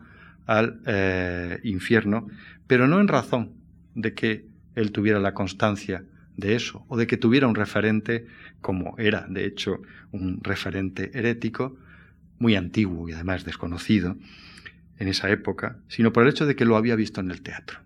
al 0.46 0.80
eh, 0.86 1.60
infierno, 1.62 2.26
pero 2.66 2.88
no 2.88 3.00
en 3.00 3.08
razón 3.08 3.52
de 3.94 4.14
que 4.14 4.46
él 4.74 4.92
tuviera 4.92 5.20
la 5.20 5.34
constancia 5.34 6.04
de 6.36 6.54
eso, 6.54 6.84
o 6.88 6.96
de 6.96 7.06
que 7.06 7.16
tuviera 7.16 7.48
un 7.48 7.54
referente, 7.54 8.26
como 8.60 8.96
era 8.98 9.26
de 9.28 9.44
hecho 9.44 9.82
un 10.12 10.40
referente 10.42 11.10
herético, 11.12 11.76
muy 12.38 12.54
antiguo 12.54 13.08
y 13.08 13.12
además 13.12 13.44
desconocido, 13.44 14.16
en 14.98 15.08
esa 15.08 15.30
época, 15.30 15.78
sino 15.88 16.12
por 16.12 16.24
el 16.24 16.30
hecho 16.30 16.46
de 16.46 16.56
que 16.56 16.64
lo 16.64 16.76
había 16.76 16.96
visto 16.96 17.20
en 17.20 17.30
el 17.30 17.42
teatro. 17.42 17.80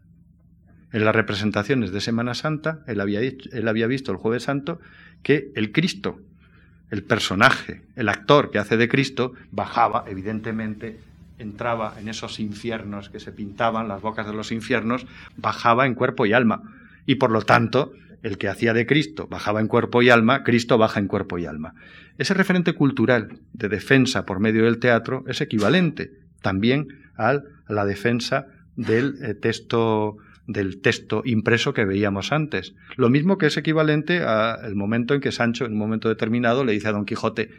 En 0.93 1.05
las 1.05 1.15
representaciones 1.15 1.91
de 1.91 2.01
Semana 2.01 2.35
Santa, 2.35 2.81
él 2.87 3.01
había, 3.01 3.21
él 3.21 3.69
había 3.69 3.87
visto 3.87 4.13
el 4.13 4.19
jueves 4.19 4.45
santo 4.45 4.81
que 5.23 5.51
el 5.55 5.73
Cristo, 5.73 6.21
el 6.91 7.03
personaje, 7.03 7.83
el 7.97 8.09
actor 8.09 8.51
que 8.51 8.59
hace 8.59 8.77
de 8.77 8.89
Cristo, 8.89 9.33
bajaba, 9.51 10.05
evidentemente, 10.07 10.99
entraba 11.39 11.95
en 11.99 12.09
esos 12.09 12.39
infiernos 12.41 13.09
que 13.09 13.21
se 13.21 13.33
pintaban, 13.33 13.89
las 13.89 14.03
bocas 14.03 14.27
de 14.27 14.35
los 14.35 14.53
infiernos, 14.53 15.07
bajaba 15.37 15.87
en 15.87 15.95
cuerpo 15.95 16.27
y 16.27 16.35
alma. 16.35 16.63
Y 17.07 17.17
por 17.17 17.31
lo 17.31 17.43
tanto, 17.43 17.93
el 18.23 18.39
que 18.39 18.49
hacía 18.49 18.73
de 18.75 18.87
Cristo 18.87 19.27
bajaba 19.27 19.61
en 19.61 19.69
cuerpo 19.69 20.03
y 20.03 20.11
alma, 20.11 20.45
Cristo 20.45 20.79
baja 20.79 21.01
en 21.01 21.09
cuerpo 21.09 21.39
y 21.39 21.47
alma. 21.47 21.75
Ese 22.19 22.35
referente 22.35 22.75
cultural 22.75 23.41
de 23.53 23.69
defensa 23.69 24.25
por 24.27 24.41
medio 24.41 24.65
del 24.65 24.79
teatro 24.79 25.25
es 25.27 25.41
equivalente 25.41 26.13
también 26.41 26.89
a 27.17 27.41
la 27.69 27.85
defensa 27.85 28.47
del 28.77 29.17
eh, 29.23 29.35
texto 29.35 30.19
del 30.47 30.81
texto 30.81 31.23
impreso 31.25 31.73
que 31.73 31.85
veíamos 31.85 32.33
antes. 32.33 32.75
Lo 32.97 33.11
mismo 33.11 33.39
que 33.39 33.47
es 33.47 33.57
equivalente 33.57 34.23
al 34.23 34.75
momento 34.75 35.15
en 35.15 35.21
que 35.21 35.33
Sancho, 35.33 35.65
en 35.65 35.73
un 35.73 35.79
momento 35.79 36.09
determinado, 36.09 36.65
le 36.65 36.73
dice 36.73 36.89
a 36.89 36.93
Don 36.93 37.05
Quijote, 37.05 37.51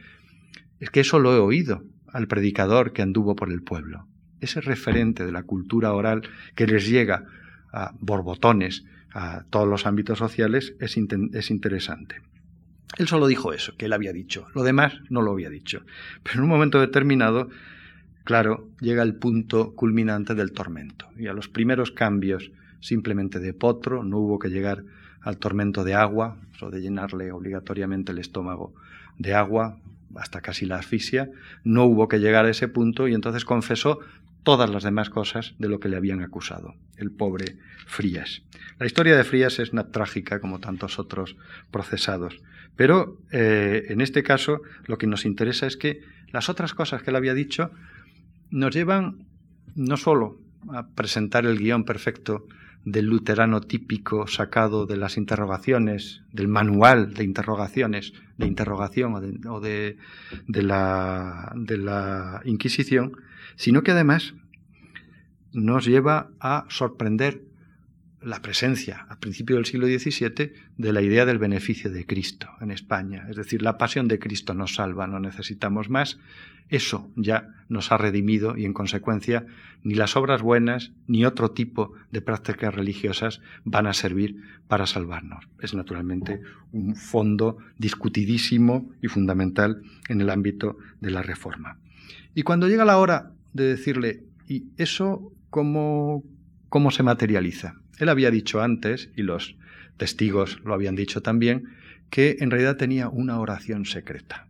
es 0.79 0.89
que 0.89 0.99
eso 0.99 1.19
lo 1.19 1.33
he 1.33 1.39
oído 1.39 1.83
al 2.07 2.27
predicador 2.27 2.93
que 2.93 3.01
anduvo 3.01 3.35
por 3.35 3.51
el 3.51 3.63
pueblo. 3.63 4.07
Ese 4.41 4.59
referente 4.59 5.25
de 5.25 5.31
la 5.31 5.43
cultura 5.43 5.93
oral 5.93 6.23
que 6.55 6.67
les 6.67 6.87
llega 6.87 7.25
a 7.71 7.93
borbotones, 7.99 8.83
a 9.13 9.45
todos 9.49 9.67
los 9.67 9.85
ámbitos 9.85 10.19
sociales, 10.19 10.75
es, 10.79 10.97
es 10.97 11.51
interesante. 11.51 12.21
Él 12.97 13.07
solo 13.07 13.27
dijo 13.27 13.53
eso, 13.53 13.75
que 13.77 13.85
él 13.85 13.93
había 13.93 14.13
dicho. 14.13 14.47
Lo 14.53 14.63
demás 14.63 14.93
no 15.09 15.21
lo 15.21 15.31
había 15.31 15.49
dicho. 15.49 15.83
Pero 16.21 16.35
en 16.35 16.43
un 16.43 16.49
momento 16.49 16.79
determinado, 16.79 17.49
claro, 18.23 18.69
llega 18.79 19.01
el 19.01 19.15
punto 19.15 19.73
culminante 19.73 20.35
del 20.35 20.51
tormento. 20.51 21.07
Y 21.17 21.27
a 21.27 21.33
los 21.33 21.47
primeros 21.47 21.91
cambios 21.91 22.51
simplemente 22.83 23.39
de 23.39 23.53
potro, 23.53 24.03
no 24.03 24.17
hubo 24.17 24.39
que 24.39 24.49
llegar 24.49 24.83
al 25.21 25.37
tormento 25.37 25.85
de 25.85 25.93
agua, 25.93 26.37
o 26.61 26.69
de 26.69 26.81
llenarle 26.81 27.31
obligatoriamente 27.31 28.11
el 28.11 28.19
estómago 28.19 28.73
de 29.17 29.33
agua, 29.33 29.79
hasta 30.15 30.41
casi 30.41 30.65
la 30.65 30.77
asfixia, 30.77 31.29
no 31.63 31.85
hubo 31.85 32.07
que 32.07 32.19
llegar 32.19 32.45
a 32.45 32.49
ese 32.49 32.67
punto 32.67 33.07
y 33.07 33.13
entonces 33.13 33.45
confesó 33.45 33.99
todas 34.43 34.69
las 34.69 34.83
demás 34.83 35.09
cosas 35.09 35.55
de 35.57 35.69
lo 35.69 35.79
que 35.79 35.87
le 35.87 35.95
habían 35.95 36.21
acusado, 36.21 36.75
el 36.97 37.09
pobre 37.09 37.57
Frías. 37.87 38.43
La 38.79 38.85
historia 38.85 39.15
de 39.15 39.23
Frías 39.23 39.59
es 39.59 39.71
una 39.71 39.87
trágica 39.87 40.41
como 40.41 40.59
tantos 40.59 40.99
otros 40.99 41.37
procesados, 41.71 42.41
pero 42.75 43.17
eh, 43.31 43.85
en 43.87 44.01
este 44.01 44.23
caso 44.23 44.61
lo 44.85 44.97
que 44.97 45.07
nos 45.07 45.25
interesa 45.25 45.67
es 45.67 45.77
que 45.77 46.01
las 46.31 46.49
otras 46.49 46.73
cosas 46.73 47.01
que 47.01 47.11
él 47.11 47.15
había 47.15 47.33
dicho 47.33 47.71
nos 48.51 48.75
llevan 48.75 49.25
no 49.75 49.95
solo 49.95 50.37
a 50.69 50.87
presentar 50.87 51.45
el 51.45 51.57
guion 51.57 51.85
perfecto 51.85 52.45
del 52.85 53.05
luterano 53.05 53.61
típico 53.61 54.27
sacado 54.27 54.85
de 54.85 54.97
las 54.97 55.17
interrogaciones, 55.17 56.21
del 56.31 56.47
manual 56.47 57.13
de 57.13 57.23
interrogaciones, 57.23 58.13
de 58.37 58.47
interrogación 58.47 59.13
o 59.47 59.59
de, 59.59 59.97
la, 60.47 61.53
de 61.55 61.77
la 61.77 62.41
Inquisición, 62.45 63.13
sino 63.55 63.83
que 63.83 63.91
además 63.91 64.33
nos 65.53 65.85
lleva 65.85 66.29
a 66.39 66.65
sorprender 66.69 67.41
la 68.25 68.41
presencia 68.41 69.05
a 69.09 69.19
principios 69.19 69.57
del 69.57 69.65
siglo 69.65 69.87
XVII 69.87 70.53
de 70.77 70.93
la 70.93 71.01
idea 71.01 71.25
del 71.25 71.39
beneficio 71.39 71.91
de 71.91 72.05
Cristo 72.05 72.49
en 72.61 72.71
España. 72.71 73.27
Es 73.29 73.35
decir, 73.35 73.61
la 73.61 73.77
pasión 73.77 74.07
de 74.07 74.19
Cristo 74.19 74.53
nos 74.53 74.75
salva, 74.75 75.07
no 75.07 75.19
necesitamos 75.19 75.89
más. 75.89 76.19
Eso 76.69 77.11
ya 77.15 77.49
nos 77.67 77.91
ha 77.91 77.97
redimido 77.97 78.57
y 78.57 78.65
en 78.65 78.73
consecuencia 78.73 79.45
ni 79.83 79.95
las 79.95 80.15
obras 80.15 80.41
buenas 80.41 80.91
ni 81.07 81.25
otro 81.25 81.51
tipo 81.51 81.93
de 82.11 82.21
prácticas 82.21 82.73
religiosas 82.73 83.41
van 83.65 83.87
a 83.87 83.93
servir 83.93 84.37
para 84.67 84.87
salvarnos. 84.87 85.45
Es 85.59 85.73
naturalmente 85.73 86.41
un 86.71 86.95
fondo 86.95 87.57
discutidísimo 87.77 88.89
y 89.01 89.07
fundamental 89.07 89.81
en 90.07 90.21
el 90.21 90.29
ámbito 90.29 90.77
de 91.01 91.11
la 91.11 91.21
reforma. 91.21 91.77
Y 92.33 92.43
cuando 92.43 92.67
llega 92.67 92.85
la 92.85 92.97
hora 92.97 93.31
de 93.51 93.65
decirle, 93.65 94.23
¿y 94.47 94.65
eso 94.77 95.31
cómo, 95.49 96.23
cómo 96.69 96.89
se 96.89 97.03
materializa? 97.03 97.82
Él 97.99 98.09
había 98.09 98.31
dicho 98.31 98.61
antes, 98.61 99.09
y 99.15 99.23
los 99.23 99.55
testigos 99.97 100.59
lo 100.63 100.73
habían 100.73 100.95
dicho 100.95 101.21
también, 101.21 101.69
que 102.09 102.37
en 102.39 102.51
realidad 102.51 102.77
tenía 102.77 103.09
una 103.09 103.39
oración 103.39 103.85
secreta. 103.85 104.47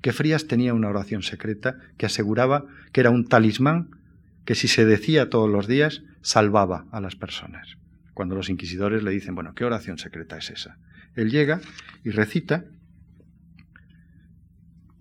Que 0.00 0.12
Frías 0.12 0.46
tenía 0.46 0.74
una 0.74 0.88
oración 0.88 1.22
secreta 1.22 1.78
que 1.96 2.06
aseguraba 2.06 2.66
que 2.92 3.00
era 3.00 3.10
un 3.10 3.26
talismán 3.26 3.90
que 4.44 4.54
si 4.54 4.68
se 4.68 4.84
decía 4.84 5.30
todos 5.30 5.48
los 5.48 5.66
días 5.66 6.02
salvaba 6.20 6.86
a 6.90 7.00
las 7.00 7.16
personas. 7.16 7.78
Cuando 8.12 8.34
los 8.34 8.50
inquisidores 8.50 9.02
le 9.02 9.10
dicen, 9.10 9.34
bueno, 9.34 9.54
¿qué 9.54 9.64
oración 9.64 9.98
secreta 9.98 10.36
es 10.36 10.50
esa? 10.50 10.76
Él 11.14 11.30
llega 11.30 11.60
y 12.04 12.10
recita 12.10 12.64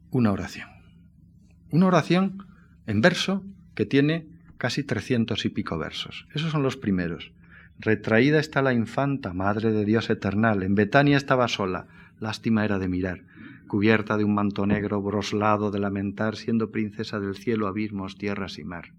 una 0.09 0.31
oración. 0.31 0.69
Una 1.69 1.87
oración 1.87 2.47
en 2.87 3.01
verso 3.01 3.43
que 3.75 3.85
tiene 3.85 4.27
casi 4.57 4.83
trescientos 4.83 5.45
y 5.45 5.49
pico 5.49 5.77
versos. 5.77 6.27
Esos 6.33 6.51
son 6.51 6.63
los 6.63 6.77
primeros. 6.77 7.31
Retraída 7.79 8.39
está 8.39 8.61
la 8.61 8.73
infanta, 8.73 9.33
madre 9.33 9.71
de 9.71 9.85
Dios 9.85 10.09
eternal. 10.09 10.63
En 10.63 10.75
Betania 10.75 11.17
estaba 11.17 11.47
sola, 11.47 11.87
lástima 12.19 12.65
era 12.65 12.79
de 12.79 12.87
mirar, 12.87 13.23
cubierta 13.67 14.17
de 14.17 14.23
un 14.23 14.35
manto 14.35 14.65
negro, 14.65 15.01
broslado 15.01 15.71
de 15.71 15.79
lamentar, 15.79 16.35
siendo 16.35 16.71
princesa 16.71 17.19
del 17.19 17.35
cielo, 17.35 17.67
abismos, 17.67 18.17
tierras 18.17 18.59
y 18.59 18.63
mar. 18.63 18.93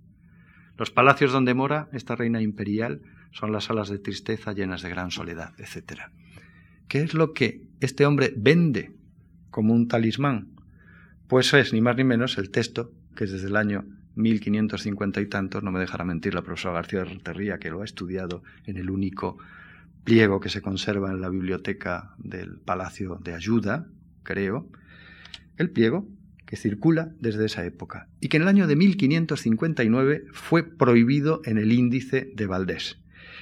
Los 0.76 0.90
palacios 0.90 1.32
donde 1.32 1.54
mora 1.54 1.88
esta 1.92 2.16
reina 2.16 2.42
imperial 2.42 3.00
son 3.30 3.52
las 3.52 3.64
salas 3.64 3.88
de 3.88 3.98
tristeza 3.98 4.52
llenas 4.52 4.82
de 4.82 4.90
gran 4.90 5.10
soledad, 5.10 5.52
etc. 5.58 6.02
¿Qué 6.88 7.02
es 7.02 7.14
lo 7.14 7.32
que 7.32 7.62
este 7.80 8.06
hombre 8.06 8.32
vende 8.36 8.92
como 9.50 9.72
un 9.72 9.88
talismán? 9.88 10.48
Pues 11.28 11.52
es 11.54 11.72
ni 11.72 11.80
más 11.80 11.96
ni 11.96 12.04
menos 12.04 12.38
el 12.38 12.50
texto 12.50 12.92
que 13.16 13.24
es 13.24 13.32
desde 13.32 13.46
el 13.46 13.56
año 13.56 13.84
1550 14.16 15.20
y 15.20 15.26
tantos, 15.26 15.62
no 15.62 15.72
me 15.72 15.80
dejará 15.80 16.04
mentir 16.04 16.34
la 16.34 16.42
profesora 16.42 16.74
García 16.74 17.04
Rentería, 17.04 17.58
que 17.58 17.70
lo 17.70 17.82
ha 17.82 17.84
estudiado 17.84 18.42
en 18.66 18.76
el 18.76 18.90
único 18.90 19.38
pliego 20.04 20.40
que 20.40 20.50
se 20.50 20.62
conserva 20.62 21.10
en 21.10 21.20
la 21.20 21.30
biblioteca 21.30 22.14
del 22.18 22.58
Palacio 22.58 23.18
de 23.22 23.34
Ayuda, 23.34 23.86
creo, 24.22 24.68
el 25.56 25.70
pliego 25.70 26.06
que 26.46 26.56
circula 26.56 27.12
desde 27.20 27.46
esa 27.46 27.64
época 27.64 28.08
y 28.20 28.28
que 28.28 28.36
en 28.36 28.42
el 28.42 28.48
año 28.48 28.66
de 28.66 28.76
1559 28.76 30.26
fue 30.32 30.62
prohibido 30.62 31.40
en 31.44 31.58
el 31.58 31.72
índice 31.72 32.30
de 32.34 32.46
Valdés. 32.46 32.98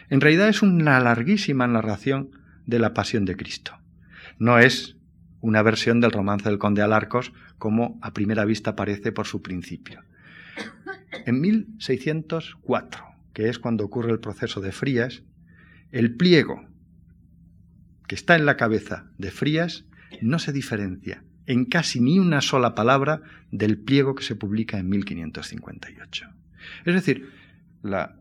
En 0.09 0.21
realidad 0.21 0.49
es 0.49 0.63
una 0.63 1.01
larguísima 1.01 1.67
narración 1.67 2.31
de 2.67 2.79
la 2.79 2.95
pasión 2.95 3.25
de 3.25 3.37
Cristo. 3.37 3.79
No 4.39 4.59
es 4.59 4.97
una 5.41 5.63
versión 5.63 6.01
del 6.01 6.13
romance 6.13 6.49
del 6.49 6.59
conde 6.59 6.83
Alarcos 6.83 7.33
como 7.59 7.99
a 8.03 8.13
primera 8.13 8.45
vista 8.45 8.77
parece 8.77 9.11
por 9.11 9.27
su 9.27 9.43
principio. 9.43 10.03
En 11.27 11.41
1604, 11.41 13.05
que 13.33 13.49
es 13.49 13.59
cuando 13.59 13.85
ocurre 13.85 14.13
el 14.13 14.21
proceso 14.21 14.61
de 14.61 14.73
Frías, 14.73 15.23
el 15.91 16.15
pliego 16.17 16.67
que 18.09 18.15
está 18.15 18.37
en 18.37 18.47
la 18.47 18.57
cabeza 18.57 19.11
de 19.19 19.31
Frías 19.31 19.85
no 20.21 20.39
se 20.39 20.53
diferencia 20.53 21.23
en 21.47 21.65
casi 21.65 22.01
ni 22.01 22.19
una 22.19 22.41
sola 22.41 22.75
palabra 22.75 23.23
del 23.51 23.79
pliego 23.79 24.15
que 24.15 24.25
se 24.25 24.37
publica 24.37 24.79
en 24.79 24.89
1558. 24.89 26.29
Es 26.85 26.95
decir, 26.95 27.31
la 27.83 28.17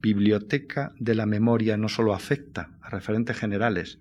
biblioteca 0.00 0.92
de 0.98 1.14
la 1.14 1.26
memoria 1.26 1.76
no 1.76 1.88
solo 1.88 2.14
afecta 2.14 2.70
a 2.82 2.90
referentes 2.90 3.36
generales 3.36 3.98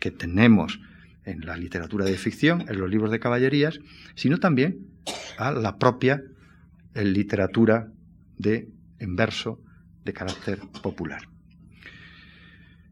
que 0.00 0.10
tenemos 0.10 0.80
en 1.24 1.44
la 1.44 1.56
literatura 1.56 2.04
de 2.04 2.16
ficción, 2.16 2.64
en 2.68 2.78
los 2.78 2.90
libros 2.90 3.10
de 3.10 3.20
caballerías, 3.20 3.80
sino 4.14 4.38
también 4.38 4.86
a 5.38 5.50
la 5.50 5.78
propia 5.78 6.22
en 6.94 7.12
literatura 7.12 7.92
de 8.38 8.68
en 8.98 9.16
verso 9.16 9.60
de 10.04 10.12
carácter 10.12 10.60
popular. 10.82 11.28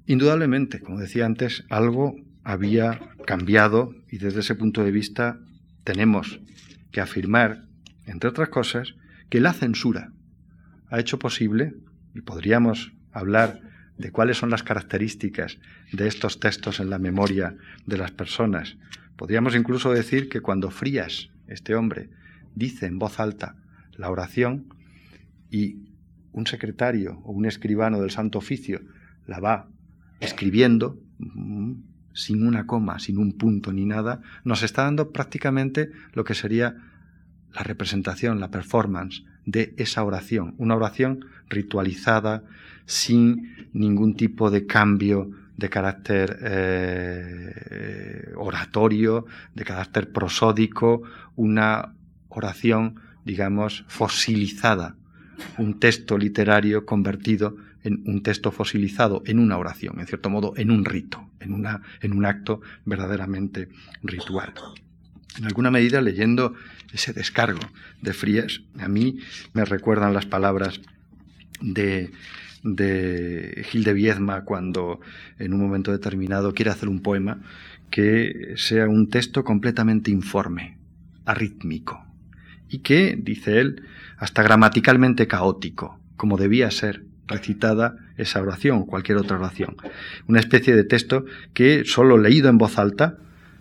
Indudablemente, 0.07 0.80
como 0.80 0.98
decía 0.98 1.26
antes, 1.26 1.64
algo 1.70 2.16
había 2.42 3.00
cambiado 3.26 3.94
y 4.11 4.18
desde 4.18 4.40
ese 4.40 4.55
punto 4.55 4.82
de 4.84 4.90
vista 4.90 5.38
tenemos 5.84 6.40
que 6.90 7.00
afirmar, 7.00 7.64
entre 8.07 8.28
otras 8.28 8.48
cosas, 8.48 8.94
que 9.30 9.40
la 9.40 9.53
censura 9.53 10.12
ha 10.90 11.00
hecho 11.00 11.18
posible, 11.18 11.74
y 12.14 12.20
podríamos 12.20 12.92
hablar 13.12 13.61
de 13.96 14.11
cuáles 14.11 14.36
son 14.36 14.50
las 14.50 14.62
características 14.62 15.59
de 15.92 16.09
estos 16.09 16.40
textos 16.40 16.80
en 16.80 16.90
la 16.90 16.98
memoria 16.98 17.57
de 17.86 17.96
las 17.96 18.11
personas. 18.11 18.76
Podríamos 19.16 19.55
incluso 19.55 19.92
decir 19.92 20.28
que 20.28 20.40
cuando 20.40 20.70
Frías, 20.70 21.30
este 21.46 21.74
hombre, 21.74 22.11
dice 22.55 22.86
en 22.86 22.98
voz 22.98 23.20
alta 23.20 23.61
la 24.03 24.11
oración 24.11 24.66
y 25.48 25.76
un 26.32 26.46
secretario 26.46 27.20
o 27.24 27.32
un 27.32 27.46
escribano 27.46 28.00
del 28.00 28.11
Santo 28.11 28.38
Oficio 28.38 28.80
la 29.26 29.38
va 29.38 29.68
escribiendo 30.20 30.98
mm, 31.18 31.72
sin 32.12 32.46
una 32.46 32.66
coma, 32.66 32.98
sin 32.98 33.16
un 33.16 33.32
punto 33.32 33.72
ni 33.72 33.86
nada, 33.86 34.20
nos 34.44 34.62
está 34.62 34.82
dando 34.82 35.12
prácticamente 35.12 35.90
lo 36.12 36.24
que 36.24 36.34
sería 36.34 36.76
la 37.55 37.62
representación, 37.62 38.40
la 38.40 38.50
performance 38.50 39.24
de 39.46 39.72
esa 39.76 40.03
oración, 40.05 40.55
una 40.59 40.74
oración 40.74 41.24
ritualizada, 41.48 42.42
sin 42.86 43.68
ningún 43.72 44.16
tipo 44.16 44.50
de 44.50 44.66
cambio 44.66 45.30
de 45.57 45.68
carácter 45.68 46.38
eh, 46.42 48.32
oratorio, 48.36 49.26
de 49.55 49.64
carácter 49.64 50.11
prosódico, 50.11 51.03
una 51.36 51.94
oración, 52.28 52.96
digamos, 53.24 53.84
fosilizada, 53.88 54.96
un 55.58 55.78
texto 55.78 56.18
literario 56.18 56.84
convertido 56.86 57.56
en 57.84 58.02
un 58.06 58.22
texto 58.22 58.52
fosilizado, 58.52 59.22
en 59.26 59.38
una 59.38 59.58
oración, 59.58 59.98
en 60.00 60.06
cierto 60.06 60.30
modo, 60.30 60.54
en 60.56 60.70
un 60.70 60.84
rito, 60.84 61.28
en, 61.40 61.52
una, 61.52 61.82
en 62.00 62.12
un 62.12 62.24
acto 62.24 62.60
verdaderamente 62.84 63.68
ritual. 64.02 64.52
En 65.38 65.46
alguna 65.46 65.70
medida, 65.70 66.00
leyendo 66.00 66.54
ese 66.92 67.12
descargo 67.12 67.60
de 68.00 68.12
Fries, 68.12 68.62
a 68.78 68.88
mí 68.88 69.18
me 69.54 69.64
recuerdan 69.64 70.14
las 70.14 70.26
palabras 70.26 70.80
de, 71.60 72.10
de 72.62 73.64
Gil 73.68 73.84
de 73.84 73.94
Viedma 73.94 74.44
cuando 74.44 75.00
en 75.38 75.54
un 75.54 75.60
momento 75.60 75.90
determinado 75.90 76.54
quiere 76.54 76.70
hacer 76.70 76.88
un 76.88 77.00
poema 77.00 77.40
que 77.90 78.54
sea 78.56 78.88
un 78.88 79.08
texto 79.08 79.44
completamente 79.44 80.10
informe, 80.10 80.78
arrítmico, 81.24 82.04
y 82.72 82.78
que, 82.78 83.16
dice 83.20 83.60
él, 83.60 83.82
hasta 84.16 84.42
gramaticalmente 84.42 85.28
caótico, 85.28 86.00
como 86.16 86.38
debía 86.38 86.70
ser 86.70 87.04
recitada 87.28 87.96
esa 88.16 88.40
oración 88.40 88.78
o 88.78 88.86
cualquier 88.86 89.18
otra 89.18 89.36
oración. 89.38 89.76
Una 90.26 90.40
especie 90.40 90.74
de 90.74 90.84
texto 90.84 91.26
que, 91.52 91.84
solo 91.84 92.16
leído 92.16 92.48
en 92.48 92.58
voz 92.58 92.78
alta, 92.78 93.18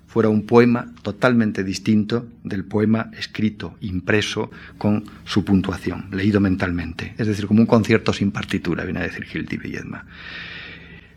fuera 0.07 0.29
un 0.29 0.45
poema 0.45 0.93
totalmente 1.03 1.63
distinto 1.63 2.27
del 2.43 2.63
poema 2.63 3.11
escrito, 3.17 3.75
impreso, 3.81 4.49
con 4.77 5.03
su 5.25 5.43
puntuación, 5.43 6.07
leído 6.11 6.39
mentalmente. 6.39 7.13
Es 7.17 7.27
decir, 7.27 7.47
como 7.47 7.61
un 7.61 7.67
concierto 7.67 8.13
sin 8.13 8.31
partitura, 8.31 8.85
viene 8.85 8.99
a 8.99 9.03
decir 9.03 9.25
Gildi 9.25 9.57
Villedma. 9.57 10.05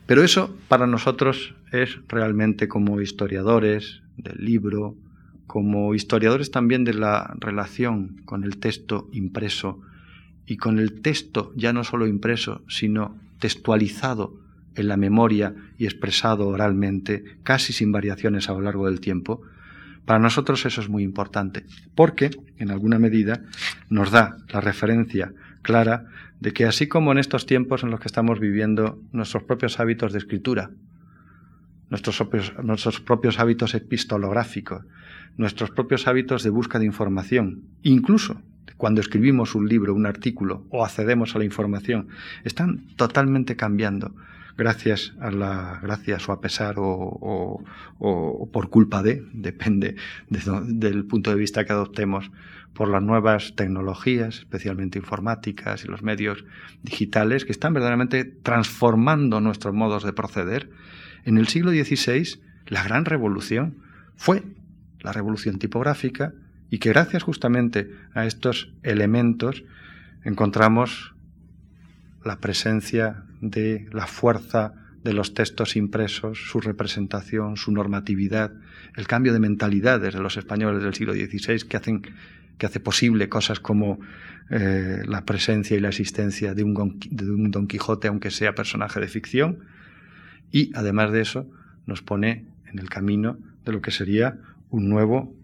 Pero 0.07 0.23
eso 0.23 0.57
para 0.69 0.87
nosotros 0.87 1.55
es 1.73 1.99
realmente 2.09 2.69
como 2.69 3.01
historiadores 3.01 4.03
del 4.17 4.45
libro, 4.45 4.97
como 5.47 5.95
historiadores 5.95 6.51
también 6.51 6.85
de 6.85 6.95
la 6.95 7.35
relación 7.39 8.23
con 8.25 8.45
el 8.45 8.59
texto 8.59 9.09
impreso 9.13 9.81
y 10.47 10.57
con 10.57 10.79
el 10.79 11.01
texto 11.01 11.53
ya 11.57 11.73
no 11.73 11.85
solo 11.85 12.07
impreso, 12.07 12.63
sino 12.69 13.17
textualizado 13.39 14.35
en 14.75 14.89
la 14.89 14.97
memoria 14.97 15.55
y 15.79 15.85
expresado 15.85 16.49
oralmente, 16.49 17.25
casi 17.43 17.73
sin 17.73 17.93
variaciones 17.93 18.49
a 18.49 18.53
lo 18.53 18.61
largo 18.61 18.87
del 18.87 19.01
tiempo, 19.01 19.43
para 20.05 20.19
nosotros 20.19 20.67
eso 20.67 20.81
es 20.81 20.89
muy 20.89 21.03
importante, 21.03 21.65
porque, 21.95 22.31
en 22.59 22.71
alguna 22.71 22.99
medida, 22.99 23.43
nos 23.89 24.11
da 24.11 24.37
la 24.53 24.61
referencia 24.61 25.33
clara 25.63 26.07
de 26.41 26.53
que 26.53 26.67
así 26.67 26.89
como 26.89 27.13
en 27.13 27.19
estos 27.19 27.47
tiempos 27.47 27.83
en 27.83 27.91
los 27.91 28.01
que 28.01 28.09
estamos 28.09 28.39
viviendo 28.39 29.01
nuestros 29.13 29.45
propios 29.45 29.81
hábitos 29.81 30.13
de 30.13 30.19
escritura, 30.19 30.71
nuestros 32.63 33.01
propios, 33.01 33.39
hábitos 33.39 33.75
epistolográficos, 33.75 34.85
nuestros 35.37 35.71
propios 35.71 36.07
hábitos 36.07 36.43
de 36.43 36.51
búsqueda 36.51 36.81
de 36.81 36.87
información, 36.87 37.63
incluso 37.83 38.41
cuando 38.77 39.01
escribimos 39.01 39.55
un 39.55 39.69
libro, 39.69 39.95
un 39.95 40.07
artículo 40.07 40.65
o 40.71 40.85
accedemos 40.85 41.35
a 41.35 41.39
la 41.39 41.45
información, 41.45 42.09
están 42.45 42.87
totalmente 42.97 43.57
cambiando 43.57 44.15
gracias 44.57 45.15
a 45.21 45.31
la 45.31 45.81
gracias 45.83 46.29
o 46.29 46.33
a 46.33 46.41
pesar 46.41 46.77
o, 46.79 47.63
por 48.53 48.71
culpa 48.71 49.03
de, 49.03 49.25
depende 49.33 49.97
del 50.29 51.05
punto 51.07 51.31
de 51.31 51.37
vista 51.37 51.65
que 51.65 51.73
adoptemos, 51.73 52.31
por 52.75 52.89
las 52.89 53.03
nuevas 53.03 53.55
tecnologías, 53.55 54.41
especialmente 54.41 54.99
informáticas 54.99 55.85
y 55.85 55.89
los 55.89 56.03
medios 56.03 56.45
digitales, 56.83 57.45
que 57.45 57.53
están 57.53 57.73
verdaderamente 57.73 58.25
transformando 58.25 59.41
nuestros 59.41 59.73
modos 59.73 60.03
de 60.03 60.13
proceder. 60.13 60.71
En 61.25 61.39
el 61.39 61.49
siglo 61.49 61.71
XVI, 61.71 62.41
la 62.67 62.85
gran 62.85 63.05
revolución 63.05 63.79
fue 64.17 64.43
la 65.01 65.13
revolución 65.13 65.59
tipográfica 65.59 66.33
y 66.71 66.79
que 66.79 66.91
gracias 66.91 67.23
justamente 67.23 67.91
a 68.15 68.27
estos 68.27 68.73
elementos 68.83 69.65
encontramos 70.25 71.15
la 72.25 72.41
presencia 72.41 73.25
de 73.41 73.87
la 73.93 74.07
fuerza 74.07 74.75
de 75.03 75.13
los 75.13 75.35
textos 75.35 75.77
impresos, 75.77 76.49
su 76.49 76.61
representación, 76.61 77.59
su 77.59 77.73
normatividad, 77.73 78.53
el 78.97 79.07
cambio 79.07 79.35
de 79.35 79.41
mentalidades 79.41 80.15
de 80.15 80.21
los 80.21 80.39
españoles 80.39 80.83
del 80.83 80.95
siglo 80.95 81.13
XVI 81.13 81.69
que 81.69 81.77
hacen 81.77 82.03
que 82.59 82.67
hace 82.67 82.81
posible 82.81 83.29
cosas 83.29 83.61
como 83.61 83.99
eh, 84.51 85.03
la 85.07 85.25
presencia 85.25 85.77
y 85.77 85.81
la 85.81 85.89
existencia 85.89 86.55
de 86.55 86.63
un, 86.63 86.99
de 87.11 87.31
un 87.31 87.51
Don 87.51 87.67
Quijote, 87.67 88.09
aunque 88.09 88.31
sea 88.31 88.55
personaje 88.55 89.01
de 89.01 89.09
ficción, 89.09 89.65
y 90.51 90.71
además 90.75 91.13
de 91.13 91.21
eso 91.21 91.47
nos 91.87 92.03
pone 92.03 92.47
en 92.71 92.79
el 92.79 92.89
camino 92.89 93.39
de 93.65 93.73
lo 93.73 93.81
que 93.81 93.91
sería 93.91 94.39
un 94.71 94.89
nuevo 94.89 95.35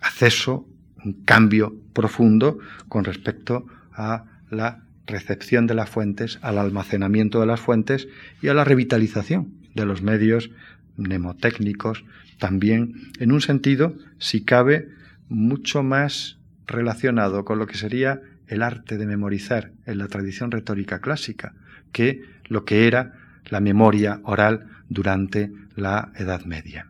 acceso, 0.00 0.68
un 1.04 1.24
cambio 1.24 1.76
profundo 1.92 2.58
con 2.88 3.04
respecto 3.04 3.66
a 3.92 4.24
la 4.50 4.84
recepción 5.06 5.66
de 5.66 5.74
las 5.74 5.88
fuentes, 5.88 6.38
al 6.42 6.58
almacenamiento 6.58 7.40
de 7.40 7.46
las 7.46 7.60
fuentes 7.60 8.08
y 8.42 8.48
a 8.48 8.54
la 8.54 8.64
revitalización 8.64 9.52
de 9.74 9.86
los 9.86 10.02
medios 10.02 10.50
mnemotécnicos, 10.96 12.04
también 12.38 13.10
en 13.18 13.32
un 13.32 13.40
sentido, 13.40 13.94
si 14.18 14.44
cabe, 14.44 14.88
mucho 15.28 15.82
más 15.82 16.38
relacionado 16.66 17.44
con 17.44 17.58
lo 17.58 17.66
que 17.66 17.76
sería 17.76 18.20
el 18.46 18.62
arte 18.62 18.98
de 18.98 19.06
memorizar 19.06 19.72
en 19.86 19.98
la 19.98 20.08
tradición 20.08 20.50
retórica 20.50 21.00
clásica, 21.00 21.54
que 21.92 22.22
lo 22.48 22.64
que 22.64 22.86
era 22.86 23.12
la 23.48 23.60
memoria 23.60 24.20
oral 24.24 24.66
durante 24.88 25.50
la 25.74 26.12
Edad 26.16 26.44
Media. 26.44 26.86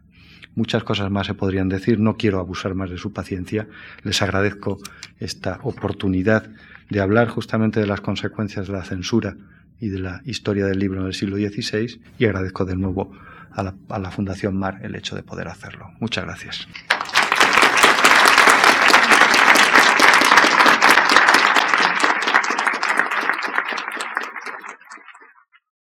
Muchas 0.55 0.83
cosas 0.83 1.11
más 1.11 1.27
se 1.27 1.35
podrían 1.35 1.69
decir, 1.69 2.01
no 2.01 2.17
quiero 2.17 2.41
abusar 2.41 2.75
más 2.75 2.91
de 2.91 2.99
su 2.99 3.13
paciencia, 3.13 3.69
les 4.03 4.21
agradezco 4.23 4.79
esta 5.19 5.61
oportunidad 5.63 6.51
de 6.91 7.01
hablar 7.01 7.29
justamente 7.29 7.81
de 7.81 7.87
las 7.87 8.01
consecuencias 8.01 8.67
de 8.67 8.73
la 8.73 8.85
censura 8.85 9.37
y 9.79 9.89
de 9.89 10.01
la 10.01 10.21
historia 10.25 10.67
del 10.67 10.81
libro 10.81 11.05
del 11.05 11.15
siglo 11.15 11.37
XVI 11.37 12.01
y 12.19 12.25
agradezco 12.25 12.65
de 12.65 12.77
nuevo 12.77 13.13
a 13.53 13.63
la, 13.63 13.75
a 13.89 13.99
la 13.99 14.11
Fundación 14.11 14.57
Mar 14.57 14.81
el 14.83 14.97
hecho 14.97 15.15
de 15.15 15.23
poder 15.23 15.49
hacerlo. 15.49 15.93
Muchas 16.01 16.25
gracias. 16.25 16.69